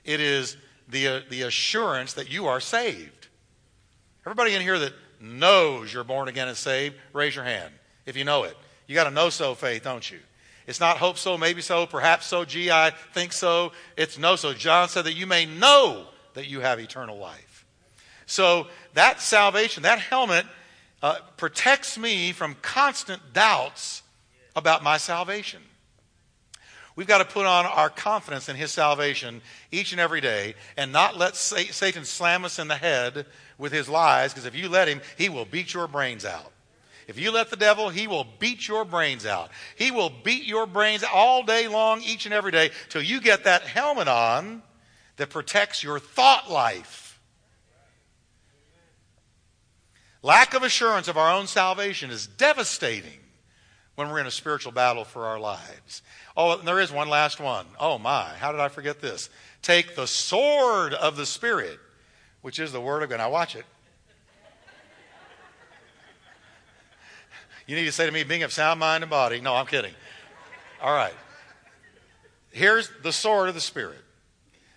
It 0.04 0.20
is 0.20 0.58
the, 0.90 1.08
uh, 1.08 1.20
the 1.30 1.44
assurance 1.44 2.12
that 2.14 2.30
you 2.30 2.48
are 2.48 2.60
saved. 2.60 3.30
Everybody 4.26 4.54
in 4.54 4.62
here 4.62 4.80
that 4.80 4.92
knows 5.22 5.94
you're 5.94 6.04
born 6.04 6.28
again 6.28 6.50
and 6.50 6.58
saved, 6.58 6.96
raise 7.14 7.36
your 7.36 7.46
hand 7.46 7.74
if 8.06 8.18
you 8.18 8.26
know 8.26 8.44
it. 8.44 8.58
You 8.88 8.96
got 8.96 9.08
a 9.08 9.12
know 9.12 9.30
so 9.30 9.56
faith, 9.56 9.86
don't 9.86 10.12
you? 10.12 10.20
It's 10.68 10.82
not 10.82 10.98
hope 10.98 11.18
so, 11.18 11.38
maybe 11.38 11.62
so, 11.62 11.86
perhaps 11.86 12.26
so, 12.26 12.44
gee, 12.44 12.70
I 12.70 12.92
think 13.14 13.32
so. 13.32 13.72
It's 13.96 14.18
know 14.18 14.36
so. 14.36 14.54
John 14.54 14.90
said 14.90 15.06
that 15.06 15.14
you 15.14 15.26
may 15.26 15.46
know 15.46 16.08
that 16.34 16.48
you 16.48 16.62
have 16.62 16.80
eternal 16.80 17.18
life. 17.18 17.66
So 18.26 18.68
that 18.94 19.22
salvation, 19.22 19.84
that 19.84 20.00
helmet, 20.00 20.46
uh, 21.02 21.18
protects 21.38 21.98
me 21.98 22.32
from 22.32 22.56
constant 22.62 23.22
doubts 23.34 24.02
about 24.56 24.84
my 24.84 24.98
salvation. 24.98 25.62
We've 26.96 27.08
got 27.08 27.18
to 27.18 27.26
put 27.26 27.46
on 27.46 27.66
our 27.66 27.90
confidence 27.90 28.50
in 28.50 28.56
his 28.56 28.72
salvation 28.72 29.42
each 29.72 29.92
and 29.92 30.00
every 30.00 30.22
day 30.22 30.54
and 30.78 30.92
not 30.92 31.18
let 31.18 31.36
Satan 31.36 32.06
slam 32.06 32.46
us 32.46 32.60
in 32.60 32.68
the 32.68 32.76
head 32.76 33.26
with 33.58 33.72
his 33.72 33.90
lies, 33.90 34.32
because 34.32 34.46
if 34.46 34.56
you 34.56 34.70
let 34.70 34.88
him, 34.88 35.02
he 35.18 35.28
will 35.28 35.46
beat 35.46 35.74
your 35.74 35.88
brains 35.88 36.24
out. 36.24 36.52
If 37.08 37.20
you 37.20 37.32
let 37.32 37.50
the 37.50 37.58
devil, 37.58 37.90
he 37.90 38.08
will 38.08 38.26
beat 38.40 38.68
your 38.68 38.86
brains 38.86 39.26
out. 39.26 39.50
He 39.76 39.92
will 39.92 40.12
beat 40.24 40.46
your 40.46 40.66
brains 40.66 41.04
all 41.04 41.44
day 41.44 41.68
long, 41.68 42.02
each 42.02 42.26
and 42.26 42.34
every 42.34 42.52
day, 42.52 42.72
till 42.90 43.02
you 43.02 43.20
get 43.20 43.44
that 43.44 43.64
helmet 43.64 44.08
on 44.08 44.62
that 45.18 45.30
protects 45.30 45.84
your 45.84 46.00
thought 46.00 46.50
life. 46.50 47.20
Lack 50.22 50.54
of 50.54 50.64
assurance 50.64 51.08
of 51.08 51.18
our 51.18 51.32
own 51.32 51.48
salvation 51.48 52.10
is 52.10 52.28
devastating 52.28 53.20
when 53.96 54.10
we're 54.10 54.20
in 54.20 54.26
a 54.26 54.32
spiritual 54.32 54.72
battle 54.72 55.04
for 55.04 55.26
our 55.26 55.40
lives. 55.40 56.02
Oh, 56.36 56.58
there 56.58 56.80
is 56.80 56.92
one 56.92 57.10
last 57.10 57.40
one. 57.40 57.66
Oh, 57.80 58.00
my. 58.00 58.24
How 58.24 58.52
did 58.52 58.62
I 58.62 58.70
forget 58.70 59.02
this? 59.02 59.30
Take 59.62 59.96
the 59.96 60.08
sword 60.08 60.94
of 60.94 61.16
the 61.18 61.26
Spirit, 61.26 61.78
which 62.42 62.58
is 62.58 62.72
the 62.72 62.82
Word 62.82 63.04
of 63.04 63.10
God. 63.10 63.18
Now, 63.18 63.30
watch 63.30 63.56
it. 63.56 63.66
You 67.68 67.76
need 67.76 67.86
to 67.86 67.92
say 67.92 68.06
to 68.06 68.12
me, 68.12 68.24
being 68.24 68.44
of 68.44 68.52
sound 68.52 68.80
mind 68.80 69.04
and 69.04 69.10
body. 69.10 69.40
No, 69.40 69.56
I'm 69.56 69.66
kidding. 69.66 69.94
All 70.82 70.94
right. 70.94 71.14
Here's 72.52 72.90
the 73.04 73.12
sword 73.12 73.50
of 73.50 73.56
the 73.56 73.62
Spirit. 73.62 74.00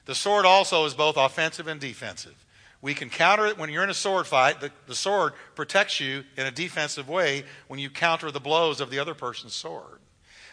The 0.07 0.15
sword 0.15 0.47
also 0.47 0.85
is 0.87 0.95
both 0.95 1.17
offensive 1.17 1.67
and 1.67 1.81
defensive. 1.81 2.35
We 2.81 2.95
can 2.95 3.11
counter 3.11 3.47
it 3.47 3.59
when 3.59 3.71
you're 3.71 3.83
in 3.83 3.91
a 3.91 3.95
sword 3.95 4.27
fight. 4.27 4.61
The, 4.61 4.71
the 4.87 4.95
sword 4.95 5.33
protects 5.55 5.99
you 5.99 6.25
in 6.37 6.47
a 6.47 6.51
defensive 6.51 7.09
way 7.09 7.45
when 7.69 7.81
you 7.81 7.91
counter 7.91 8.31
the 8.31 8.41
blows 8.41 8.81
of 8.81 8.91
the 8.91 8.99
other 8.99 9.15
person's 9.15 9.55
sword. 9.55 10.01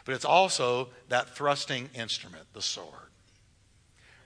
But 0.05 0.15
it's 0.15 0.25
also 0.25 0.89
that 1.09 1.35
thrusting 1.35 1.89
instrument, 1.93 2.45
the 2.53 2.61
sword, 2.61 2.87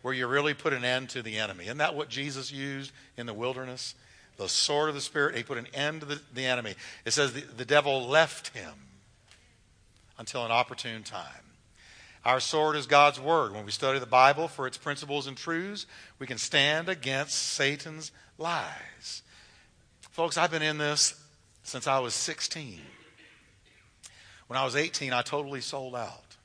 where 0.01 0.13
you 0.13 0.28
really 0.28 0.53
put 0.53 0.73
an 0.73 0.86
end 0.86 1.09
to 1.09 1.21
the 1.21 1.38
enemy. 1.38 1.65
Isn't 1.65 1.78
that 1.80 1.95
what 1.95 2.09
Jesus 2.09 2.51
used 2.51 2.91
in 3.17 3.25
the 3.25 3.34
wilderness? 3.34 3.95
The 4.38 4.47
sword 4.47 4.89
of 4.89 4.95
the 4.95 5.01
Spirit, 5.01 5.36
he 5.36 5.43
put 5.43 5.57
an 5.57 5.67
end 5.73 6.01
to 6.01 6.05
the, 6.05 6.21
the 6.34 6.45
enemy. 6.45 6.75
It 7.05 7.11
says 7.11 7.34
the, 7.34 7.41
the 7.41 7.65
devil 7.65 8.07
left 8.07 8.55
him 8.55 8.73
until 10.17 10.45
an 10.45 10.51
opportune 10.51 11.03
time. 11.03 11.46
Our 12.26 12.39
sword 12.39 12.76
is 12.76 12.88
God's 12.88 13.20
word. 13.20 13.53
When 13.53 13.65
we 13.65 13.72
study 13.72 13.99
the 13.99 14.05
Bible 14.05 14.47
for 14.47 14.68
its 14.68 14.78
principles 14.78 15.28
and 15.28 15.38
truths, 15.38 15.86
we 16.20 16.28
can 16.28 16.38
stand 16.38 16.89
against 16.89 17.36
Satan's 17.36 18.11
lies. 18.38 19.22
Folks, 20.11 20.38
I've 20.38 20.51
been 20.51 20.61
in 20.61 20.78
this 20.78 21.15
since 21.63 21.88
I 21.88 21.99
was 21.99 22.13
16. 22.13 22.82
When 24.47 24.57
I 24.57 24.63
was 24.63 24.76
18, 24.76 25.13
I 25.13 25.22
totally 25.22 25.61
sold 25.61 25.95
out. 25.95 26.36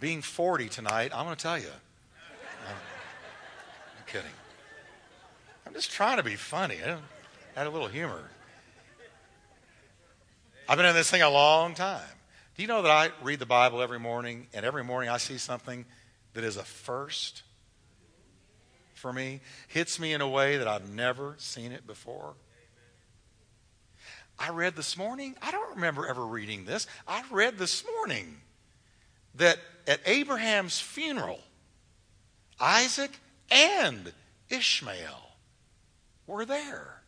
Being 0.00 0.22
40 0.22 0.68
tonight, 0.68 1.10
I'm 1.14 1.24
going 1.24 1.36
to 1.36 1.42
tell 1.42 1.58
you. 1.58 1.66
I'm, 1.66 2.74
I'm 2.76 4.06
kidding. 4.06 4.30
I'm 5.66 5.72
just 5.72 5.90
trying 5.90 6.18
to 6.18 6.22
be 6.22 6.36
funny. 6.36 6.78
I 6.84 6.98
had 7.58 7.66
a 7.66 7.70
little 7.70 7.88
humor. 7.88 8.30
I've 10.68 10.76
been 10.76 10.86
in 10.86 10.94
this 10.94 11.10
thing 11.10 11.22
a 11.22 11.30
long 11.30 11.74
time. 11.74 12.00
Do 12.54 12.62
you 12.62 12.68
know 12.68 12.82
that 12.82 12.90
I 12.90 13.10
read 13.22 13.38
the 13.38 13.46
Bible 13.46 13.80
every 13.80 13.98
morning, 13.98 14.46
and 14.52 14.66
every 14.66 14.84
morning 14.84 15.08
I 15.08 15.16
see 15.16 15.38
something 15.38 15.86
that 16.34 16.44
is 16.44 16.56
a 16.56 16.64
first 16.64 17.42
for 18.94 19.12
me? 19.12 19.40
Hits 19.68 19.98
me 19.98 20.12
in 20.12 20.20
a 20.20 20.28
way 20.28 20.58
that 20.58 20.68
I've 20.68 20.90
never 20.90 21.34
seen 21.38 21.72
it 21.72 21.86
before. 21.86 22.34
I 24.38 24.50
read 24.50 24.76
this 24.76 24.98
morning, 24.98 25.34
I 25.40 25.50
don't 25.50 25.76
remember 25.76 26.06
ever 26.06 26.26
reading 26.26 26.64
this. 26.64 26.86
I 27.08 27.22
read 27.30 27.58
this 27.58 27.84
morning 27.96 28.40
that 29.36 29.58
at 29.86 30.00
Abraham's 30.04 30.78
funeral, 30.78 31.40
Isaac 32.60 33.18
and 33.50 34.12
Ishmael 34.50 35.36
were 36.26 36.44
there. 36.44 37.02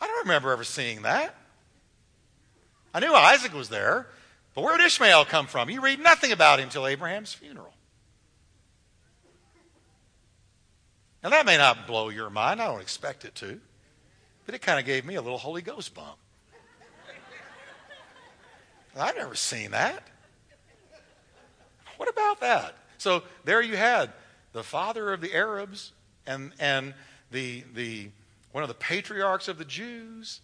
I 0.00 0.06
don't 0.06 0.26
remember 0.26 0.52
ever 0.52 0.64
seeing 0.64 1.02
that. 1.02 1.34
I 2.98 3.00
knew 3.00 3.14
Isaac 3.14 3.54
was 3.54 3.68
there, 3.68 4.08
but 4.56 4.62
where 4.62 4.76
did 4.76 4.86
Ishmael 4.86 5.26
come 5.26 5.46
from? 5.46 5.70
You 5.70 5.80
read 5.80 6.00
nothing 6.00 6.32
about 6.32 6.58
him 6.58 6.68
till 6.68 6.84
Abraham's 6.84 7.32
funeral. 7.32 7.72
Now, 11.22 11.30
that 11.30 11.46
may 11.46 11.56
not 11.56 11.86
blow 11.86 12.08
your 12.08 12.28
mind. 12.28 12.60
I 12.60 12.66
don't 12.66 12.80
expect 12.80 13.24
it 13.24 13.36
to. 13.36 13.60
But 14.46 14.56
it 14.56 14.62
kind 14.62 14.80
of 14.80 14.84
gave 14.84 15.04
me 15.04 15.14
a 15.14 15.22
little 15.22 15.38
Holy 15.38 15.62
Ghost 15.62 15.94
bump. 15.94 16.16
I've 18.98 19.14
never 19.14 19.36
seen 19.36 19.70
that. 19.70 20.02
What 21.98 22.08
about 22.08 22.40
that? 22.40 22.74
So 22.96 23.22
there 23.44 23.62
you 23.62 23.76
had 23.76 24.12
the 24.52 24.64
father 24.64 25.12
of 25.12 25.20
the 25.20 25.32
Arabs 25.32 25.92
and, 26.26 26.52
and 26.58 26.94
the, 27.30 27.62
the, 27.74 28.08
one 28.50 28.64
of 28.64 28.68
the 28.68 28.74
patriarchs 28.74 29.46
of 29.46 29.56
the 29.56 29.64
Jews 29.64 30.40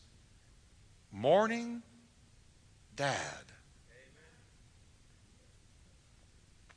mourning 1.10 1.82
dad. 2.96 3.44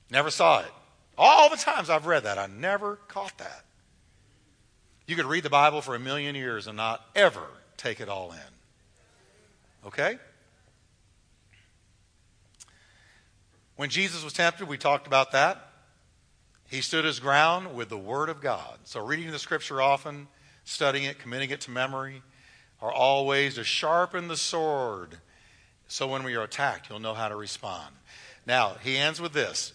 Never 0.10 0.30
saw 0.30 0.60
it. 0.60 0.72
All 1.18 1.50
the 1.50 1.58
times 1.58 1.90
I've 1.90 2.06
read 2.06 2.24
that, 2.24 2.38
I 2.38 2.48
never 2.48 2.98
caught 3.08 3.38
that. 3.40 3.66
You 5.06 5.16
could 5.16 5.26
read 5.26 5.44
the 5.44 5.50
Bible 5.50 5.82
for 5.82 5.96
a 5.96 6.00
million 6.00 6.36
years 6.36 6.68
and 6.68 6.78
not 6.78 7.02
ever 7.16 7.48
take 7.76 8.00
it 8.00 8.10
all 8.10 8.32
in. 8.32 9.88
Okay? 9.88 10.18
When 13.76 13.90
Jesus 13.90 14.24
was 14.24 14.34
tempted, 14.34 14.68
we 14.68 14.78
talked 14.78 15.08
about 15.08 15.32
that. 15.32 15.64
He 16.68 16.82
stood 16.82 17.06
his 17.06 17.20
ground 17.20 17.76
with 17.76 17.90
the 17.90 17.98
Word 17.98 18.30
of 18.30 18.42
God. 18.42 18.80
So, 18.84 19.04
reading 19.06 19.32
the 19.32 19.40
Scripture 19.40 19.82
often, 19.82 20.28
studying 20.66 21.06
it, 21.06 21.20
committing 21.20 21.52
it 21.52 21.62
to 21.62 21.72
memory, 21.72 22.22
are 22.82 22.92
all 22.92 23.26
ways 23.26 23.56
to 23.56 23.64
sharpen 23.64 24.28
the 24.28 24.36
sword 24.36 25.20
so 25.88 26.08
when 26.08 26.24
we 26.24 26.36
are 26.36 26.44
attacked, 26.44 26.90
you'll 26.90 27.00
know 27.00 27.14
how 27.14 27.30
to 27.30 27.36
respond. 27.36 27.96
Now, 28.46 28.76
he 28.82 28.98
ends 28.98 29.22
with 29.22 29.34
this. 29.34 29.74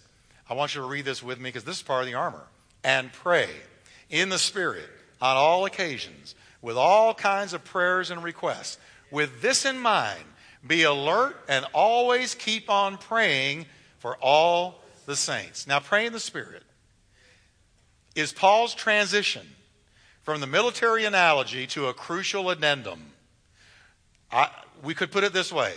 I 0.49 0.53
want 0.53 0.75
you 0.75 0.81
to 0.81 0.87
read 0.87 1.05
this 1.05 1.23
with 1.23 1.39
me 1.39 1.49
because 1.49 1.63
this 1.63 1.77
is 1.77 1.83
part 1.83 2.01
of 2.01 2.07
the 2.07 2.15
armor. 2.15 2.43
And 2.83 3.11
pray 3.11 3.49
in 4.09 4.29
the 4.29 4.37
Spirit 4.37 4.89
on 5.21 5.37
all 5.37 5.65
occasions 5.65 6.35
with 6.61 6.77
all 6.77 7.13
kinds 7.13 7.53
of 7.53 7.63
prayers 7.63 8.11
and 8.11 8.23
requests. 8.23 8.77
With 9.11 9.41
this 9.41 9.65
in 9.65 9.79
mind, 9.79 10.23
be 10.65 10.83
alert 10.83 11.35
and 11.47 11.65
always 11.73 12.35
keep 12.35 12.69
on 12.69 12.97
praying 12.97 13.65
for 13.99 14.17
all 14.17 14.81
the 15.05 15.15
saints. 15.15 15.67
Now, 15.67 15.79
pray 15.79 16.05
in 16.05 16.13
the 16.13 16.19
Spirit 16.19 16.63
is 18.15 18.31
Paul's 18.31 18.75
transition 18.75 19.47
from 20.21 20.41
the 20.41 20.47
military 20.47 21.05
analogy 21.05 21.67
to 21.67 21.87
a 21.87 21.93
crucial 21.93 22.49
addendum. 22.49 23.01
I, 24.31 24.49
we 24.83 24.93
could 24.93 25.11
put 25.11 25.23
it 25.23 25.33
this 25.33 25.51
way 25.51 25.73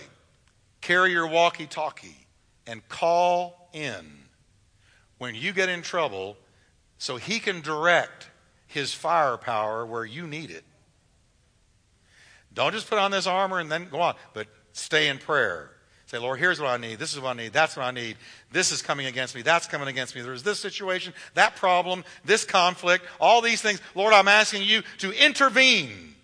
carry 0.81 1.13
your 1.13 1.27
walkie 1.27 1.67
talkie 1.67 2.27
and 2.67 2.87
call 2.89 3.69
in 3.73 3.95
when 5.19 5.35
you 5.35 5.53
get 5.53 5.69
in 5.69 5.83
trouble 5.83 6.37
so 6.99 7.17
he 7.17 7.39
can 7.39 7.61
direct 7.61 8.29
his 8.67 8.93
firepower 8.93 9.87
where 9.87 10.05
you 10.05 10.27
need 10.27 10.51
it. 10.51 10.65
Don't 12.53 12.73
just 12.73 12.89
put 12.89 12.99
on 12.99 13.11
this 13.11 13.27
armor 13.27 13.59
and 13.59 13.71
then 13.71 13.89
go 13.91 14.01
on, 14.01 14.15
but 14.33 14.47
stay 14.73 15.09
in 15.09 15.19
prayer. 15.19 15.71
Say, 16.07 16.19
Lord, 16.19 16.39
here's 16.39 16.61
what 16.61 16.71
I 16.71 16.77
need. 16.77 16.99
This 16.99 17.15
is 17.15 17.21
what 17.21 17.31
I 17.37 17.43
need. 17.43 17.53
That's 17.53 17.77
what 17.77 17.85
I 17.85 17.91
need. 17.91 18.17
This 18.53 18.71
is 18.71 18.81
coming 18.81 19.07
against 19.07 19.35
me. 19.35 19.43
That's 19.43 19.67
coming 19.67 19.89
against 19.89 20.15
me. 20.15 20.23
There's 20.23 20.45
this 20.45 20.61
situation, 20.61 21.13
that 21.35 21.57
problem, 21.57 22.05
this 22.25 22.45
conflict, 22.45 23.05
all 23.21 23.43
these 23.43 23.61
things. 23.61 23.81
Lord, 23.95 24.15
I'm 24.15 24.29
asking 24.29 24.63
you 24.63 24.83
to 24.99 25.11
intervene. 25.13 26.15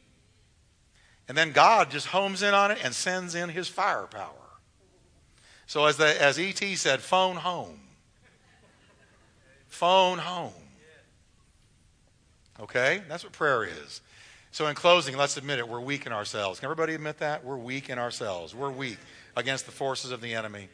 And 1.28 1.36
then 1.36 1.53
God 1.53 1.90
just 1.90 2.07
homes 2.07 2.42
in 2.42 2.55
on 2.55 2.70
it 2.70 2.78
and 2.84 2.94
sends 2.94 3.34
in 3.34 3.48
his 3.48 3.66
firepower. 3.66 4.41
So 5.72 5.86
as, 5.86 5.96
the, 5.96 6.22
as 6.22 6.38
E.T. 6.38 6.76
said, 6.76 7.00
phone 7.00 7.34
home. 7.34 7.80
Phone 9.68 10.18
home. 10.18 10.52
Okay? 12.60 13.00
That's 13.08 13.24
what 13.24 13.32
prayer 13.32 13.64
is. 13.64 14.02
So 14.50 14.66
in 14.66 14.74
closing, 14.74 15.16
let's 15.16 15.38
admit 15.38 15.60
it. 15.60 15.66
We're 15.66 15.80
weak 15.80 16.04
in 16.04 16.12
ourselves. 16.12 16.60
Can 16.60 16.66
everybody 16.66 16.92
admit 16.92 17.20
that? 17.20 17.42
We're 17.42 17.56
weak 17.56 17.88
in 17.88 17.98
ourselves. 17.98 18.54
We're 18.54 18.70
weak 18.70 18.98
against 19.34 19.64
the 19.64 19.72
forces 19.72 20.10
of 20.10 20.20
the 20.20 20.34
enemy. 20.34 20.68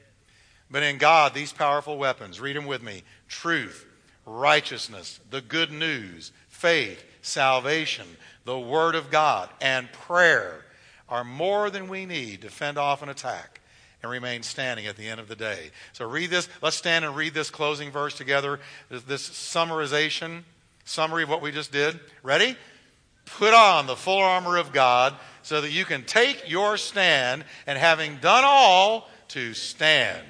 But 0.68 0.82
in 0.82 0.98
God, 0.98 1.32
these 1.32 1.52
powerful 1.52 1.96
weapons, 1.96 2.40
read 2.40 2.56
them 2.56 2.66
with 2.66 2.82
me 2.82 3.04
truth, 3.28 3.86
righteousness, 4.26 5.20
the 5.30 5.40
good 5.40 5.70
news, 5.70 6.32
faith, 6.48 7.04
salvation, 7.22 8.08
the 8.44 8.58
Word 8.58 8.96
of 8.96 9.12
God, 9.12 9.48
and 9.60 9.92
prayer 9.92 10.64
are 11.08 11.22
more 11.22 11.70
than 11.70 11.86
we 11.86 12.04
need 12.04 12.42
to 12.42 12.50
fend 12.50 12.78
off 12.78 13.00
an 13.00 13.08
attack 13.08 13.58
and 14.02 14.10
remain 14.10 14.42
standing 14.42 14.86
at 14.86 14.96
the 14.96 15.08
end 15.08 15.20
of 15.20 15.28
the 15.28 15.36
day. 15.36 15.70
So 15.92 16.08
read 16.08 16.30
this. 16.30 16.48
Let's 16.62 16.76
stand 16.76 17.04
and 17.04 17.16
read 17.16 17.34
this 17.34 17.50
closing 17.50 17.90
verse 17.90 18.14
together. 18.14 18.60
This 18.90 19.28
summarization, 19.28 20.42
summary 20.84 21.24
of 21.24 21.28
what 21.28 21.42
we 21.42 21.50
just 21.50 21.72
did. 21.72 21.98
Ready? 22.22 22.56
Put 23.24 23.54
on 23.54 23.86
the 23.86 23.96
full 23.96 24.20
armor 24.20 24.56
of 24.56 24.72
God 24.72 25.14
so 25.42 25.60
that 25.60 25.70
you 25.70 25.84
can 25.84 26.04
take 26.04 26.48
your 26.48 26.76
stand 26.76 27.44
and 27.66 27.78
having 27.78 28.16
done 28.18 28.44
all 28.46 29.08
to 29.28 29.54
stand. 29.54 30.22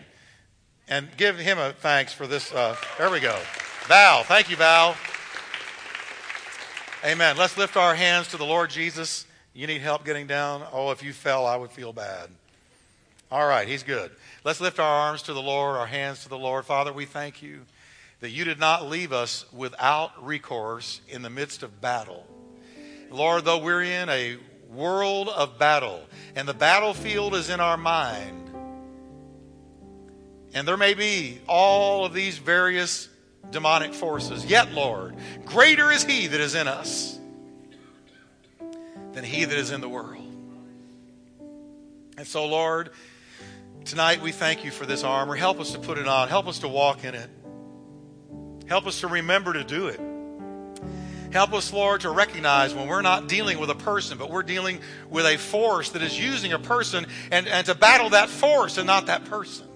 And 0.89 1.09
give 1.17 1.39
him 1.39 1.59
a 1.59 1.73
thanks 1.73 2.13
for 2.13 2.27
this. 2.27 2.53
Uh, 2.53 2.75
there 2.97 3.11
we 3.11 3.21
go. 3.21 3.39
Val. 3.87 4.25
Thank 4.25 4.51
you, 4.51 4.57
Val. 4.57 4.97
Amen. 7.05 7.37
Let's 7.37 7.57
lift 7.57 7.77
our 7.77 7.95
hands 7.95 8.29
to 8.29 8.39
the 8.39 8.45
Lord 8.45 8.71
Jesus. 8.71 9.27
You 9.53 9.67
need 9.67 9.83
help 9.83 10.05
getting 10.05 10.27
down? 10.27 10.65
Oh, 10.73 10.91
if 10.91 11.03
you 11.03 11.13
fell, 11.13 11.47
I 11.47 11.57
would 11.57 11.71
feel 11.71 11.93
bad. 11.93 12.31
All 13.31 13.47
right, 13.47 13.69
he's 13.69 13.83
good. 13.83 14.11
Let's 14.43 14.61
lift 14.61 14.79
our 14.79 15.09
arms 15.09 15.23
to 15.23 15.35
the 15.35 15.43
Lord, 15.43 15.77
our 15.77 15.87
hands 15.87 16.23
to 16.23 16.31
the 16.31 16.39
Lord. 16.39 16.65
Father, 16.65 16.95
we 16.95 17.05
thank 17.05 17.43
you 17.43 17.61
that 18.21 18.31
you 18.31 18.45
did 18.45 18.59
not 18.59 18.87
leave 18.87 19.13
us 19.13 19.45
without 19.53 20.25
recourse 20.25 21.03
in 21.09 21.21
the 21.21 21.29
midst 21.29 21.63
of 21.63 21.79
battle. 21.81 22.27
Lord, 23.11 23.45
though 23.45 23.59
we're 23.59 23.83
in 23.83 24.09
a 24.09 24.39
world 24.73 25.29
of 25.29 25.59
battle 25.59 26.01
and 26.37 26.49
the 26.49 26.55
battlefield 26.55 27.35
is 27.35 27.51
in 27.51 27.61
our 27.61 27.77
mind, 27.77 28.51
and 30.55 30.67
there 30.67 30.79
may 30.79 30.95
be 30.95 31.41
all 31.47 32.07
of 32.07 32.15
these 32.15 32.39
various 32.39 33.11
demonic 33.51 33.93
forces, 33.93 34.47
yet, 34.47 34.73
Lord, 34.73 35.15
greater 35.45 35.93
is 35.93 36.03
He 36.03 36.29
that 36.29 36.41
is 36.41 36.55
in 36.55 36.67
us 36.67 37.19
than 39.13 39.23
He 39.23 39.45
that 39.45 39.57
is 39.57 39.71
in 39.71 39.83
the 39.83 39.89
world. 39.89 40.25
And 42.17 42.27
so, 42.27 42.47
Lord, 42.47 42.91
Tonight, 43.89 44.21
we 44.21 44.33
thank 44.33 44.67
you 44.67 44.71
for 44.71 44.85
this 44.85 45.03
armor. 45.03 45.35
Help 45.35 45.61
us 45.61 45.73
to 45.73 45.79
put 45.79 45.97
it 45.97 46.07
on. 46.07 46.29
Help 46.29 46.47
us 46.47 46.59
to 46.59 46.69
walk 46.69 47.05
in 47.05 47.15
it. 47.15 47.31
Help 48.67 48.87
us 48.87 49.01
to 49.01 49.07
remember 49.07 49.55
to 49.55 49.65
do 49.65 49.87
it. 49.87 49.99
Help 51.33 51.55
us, 51.55 51.73
Lord, 51.73 52.03
to 52.03 52.11
recognize 52.11 52.75
when 52.75 52.87
we're 52.87 53.01
not 53.01 53.29
dealing 53.29 53.59
with 53.59 53.71
a 53.71 53.75
person, 53.75 54.19
but 54.19 54.31
we're 54.31 54.43
dealing 54.43 54.81
with 55.09 55.25
a 55.25 55.39
force 55.39 55.89
that 55.93 56.03
is 56.03 56.21
using 56.21 56.53
a 56.53 56.59
person 56.59 57.07
and, 57.31 57.49
and 57.49 57.65
to 57.65 57.75
battle 57.75 58.11
that 58.11 58.29
force 58.29 58.77
and 58.77 58.87
not 58.87 59.07
that 59.07 59.25
person. 59.25 59.67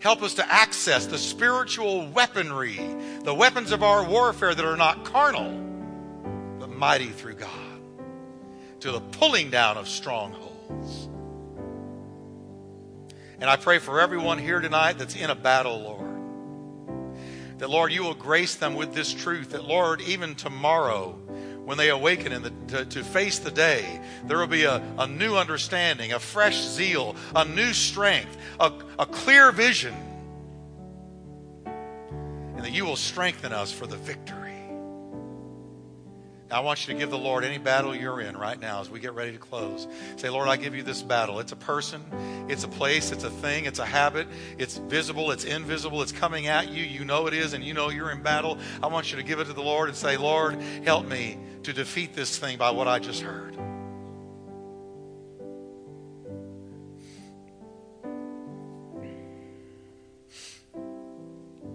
Help 0.00 0.22
us 0.22 0.34
to 0.34 0.46
access 0.46 1.06
the 1.06 1.16
spiritual 1.16 2.06
weaponry, 2.10 2.78
the 3.22 3.32
weapons 3.32 3.72
of 3.72 3.82
our 3.82 4.04
warfare 4.04 4.54
that 4.54 4.64
are 4.66 4.76
not 4.76 5.06
carnal, 5.06 5.52
but 6.58 6.68
mighty 6.68 7.08
through 7.08 7.36
God, 7.36 7.80
to 8.80 8.92
the 8.92 9.00
pulling 9.00 9.48
down 9.48 9.78
of 9.78 9.88
strongholds. 9.88 10.45
And 13.38 13.50
I 13.50 13.56
pray 13.56 13.78
for 13.78 14.00
everyone 14.00 14.38
here 14.38 14.60
tonight 14.60 14.98
that's 14.98 15.14
in 15.14 15.30
a 15.30 15.34
battle, 15.34 15.80
Lord. 15.80 16.06
That, 17.58 17.70
Lord, 17.70 17.92
you 17.92 18.02
will 18.02 18.14
grace 18.14 18.54
them 18.54 18.74
with 18.74 18.94
this 18.94 19.12
truth. 19.12 19.50
That, 19.50 19.64
Lord, 19.64 20.00
even 20.02 20.34
tomorrow, 20.34 21.12
when 21.64 21.78
they 21.78 21.90
awaken 21.90 22.32
in 22.32 22.42
the, 22.42 22.50
to, 22.68 22.84
to, 22.84 23.04
face 23.04 23.38
the 23.38 23.50
day, 23.50 24.00
there 24.24 24.38
will 24.38 24.46
be 24.46 24.64
a, 24.64 24.82
a 24.98 25.06
new 25.06 25.36
understanding, 25.36 26.12
a 26.12 26.20
fresh 26.20 26.62
zeal, 26.62 27.16
a 27.34 27.44
new 27.44 27.72
strength, 27.72 28.36
a, 28.60 28.72
a 28.98 29.06
clear 29.06 29.52
vision. 29.52 29.94
And 31.64 32.64
that 32.64 32.72
you 32.72 32.84
will 32.84 32.96
strengthen 32.96 33.52
us 33.52 33.72
for 33.72 33.86
the 33.86 33.96
victory. 33.96 34.45
I 36.48 36.60
want 36.60 36.86
you 36.86 36.94
to 36.94 36.98
give 36.98 37.10
the 37.10 37.18
Lord 37.18 37.44
any 37.44 37.58
battle 37.58 37.94
you're 37.94 38.20
in 38.20 38.36
right 38.36 38.58
now 38.58 38.80
as 38.80 38.88
we 38.88 39.00
get 39.00 39.14
ready 39.14 39.32
to 39.32 39.38
close. 39.38 39.88
Say, 40.16 40.28
Lord, 40.28 40.48
I 40.48 40.56
give 40.56 40.76
you 40.76 40.84
this 40.84 41.02
battle. 41.02 41.40
It's 41.40 41.50
a 41.50 41.56
person, 41.56 42.04
it's 42.48 42.62
a 42.62 42.68
place, 42.68 43.10
it's 43.10 43.24
a 43.24 43.30
thing, 43.30 43.64
it's 43.64 43.80
a 43.80 43.84
habit, 43.84 44.28
it's 44.56 44.76
visible, 44.76 45.32
it's 45.32 45.44
invisible, 45.44 46.02
it's 46.02 46.12
coming 46.12 46.46
at 46.46 46.68
you. 46.68 46.84
You 46.84 47.04
know 47.04 47.26
it 47.26 47.34
is, 47.34 47.52
and 47.52 47.64
you 47.64 47.74
know 47.74 47.90
you're 47.90 48.12
in 48.12 48.22
battle. 48.22 48.58
I 48.80 48.86
want 48.86 49.10
you 49.10 49.16
to 49.16 49.24
give 49.24 49.40
it 49.40 49.46
to 49.46 49.54
the 49.54 49.62
Lord 49.62 49.88
and 49.88 49.98
say, 49.98 50.16
Lord, 50.16 50.60
help 50.84 51.06
me 51.06 51.36
to 51.64 51.72
defeat 51.72 52.14
this 52.14 52.38
thing 52.38 52.58
by 52.58 52.70
what 52.70 52.86
I 52.86 53.00
just 53.00 53.22
heard. 53.22 53.56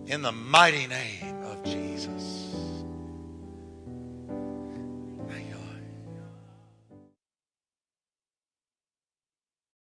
In 0.08 0.22
the 0.22 0.32
mighty 0.32 0.88
name 0.88 1.42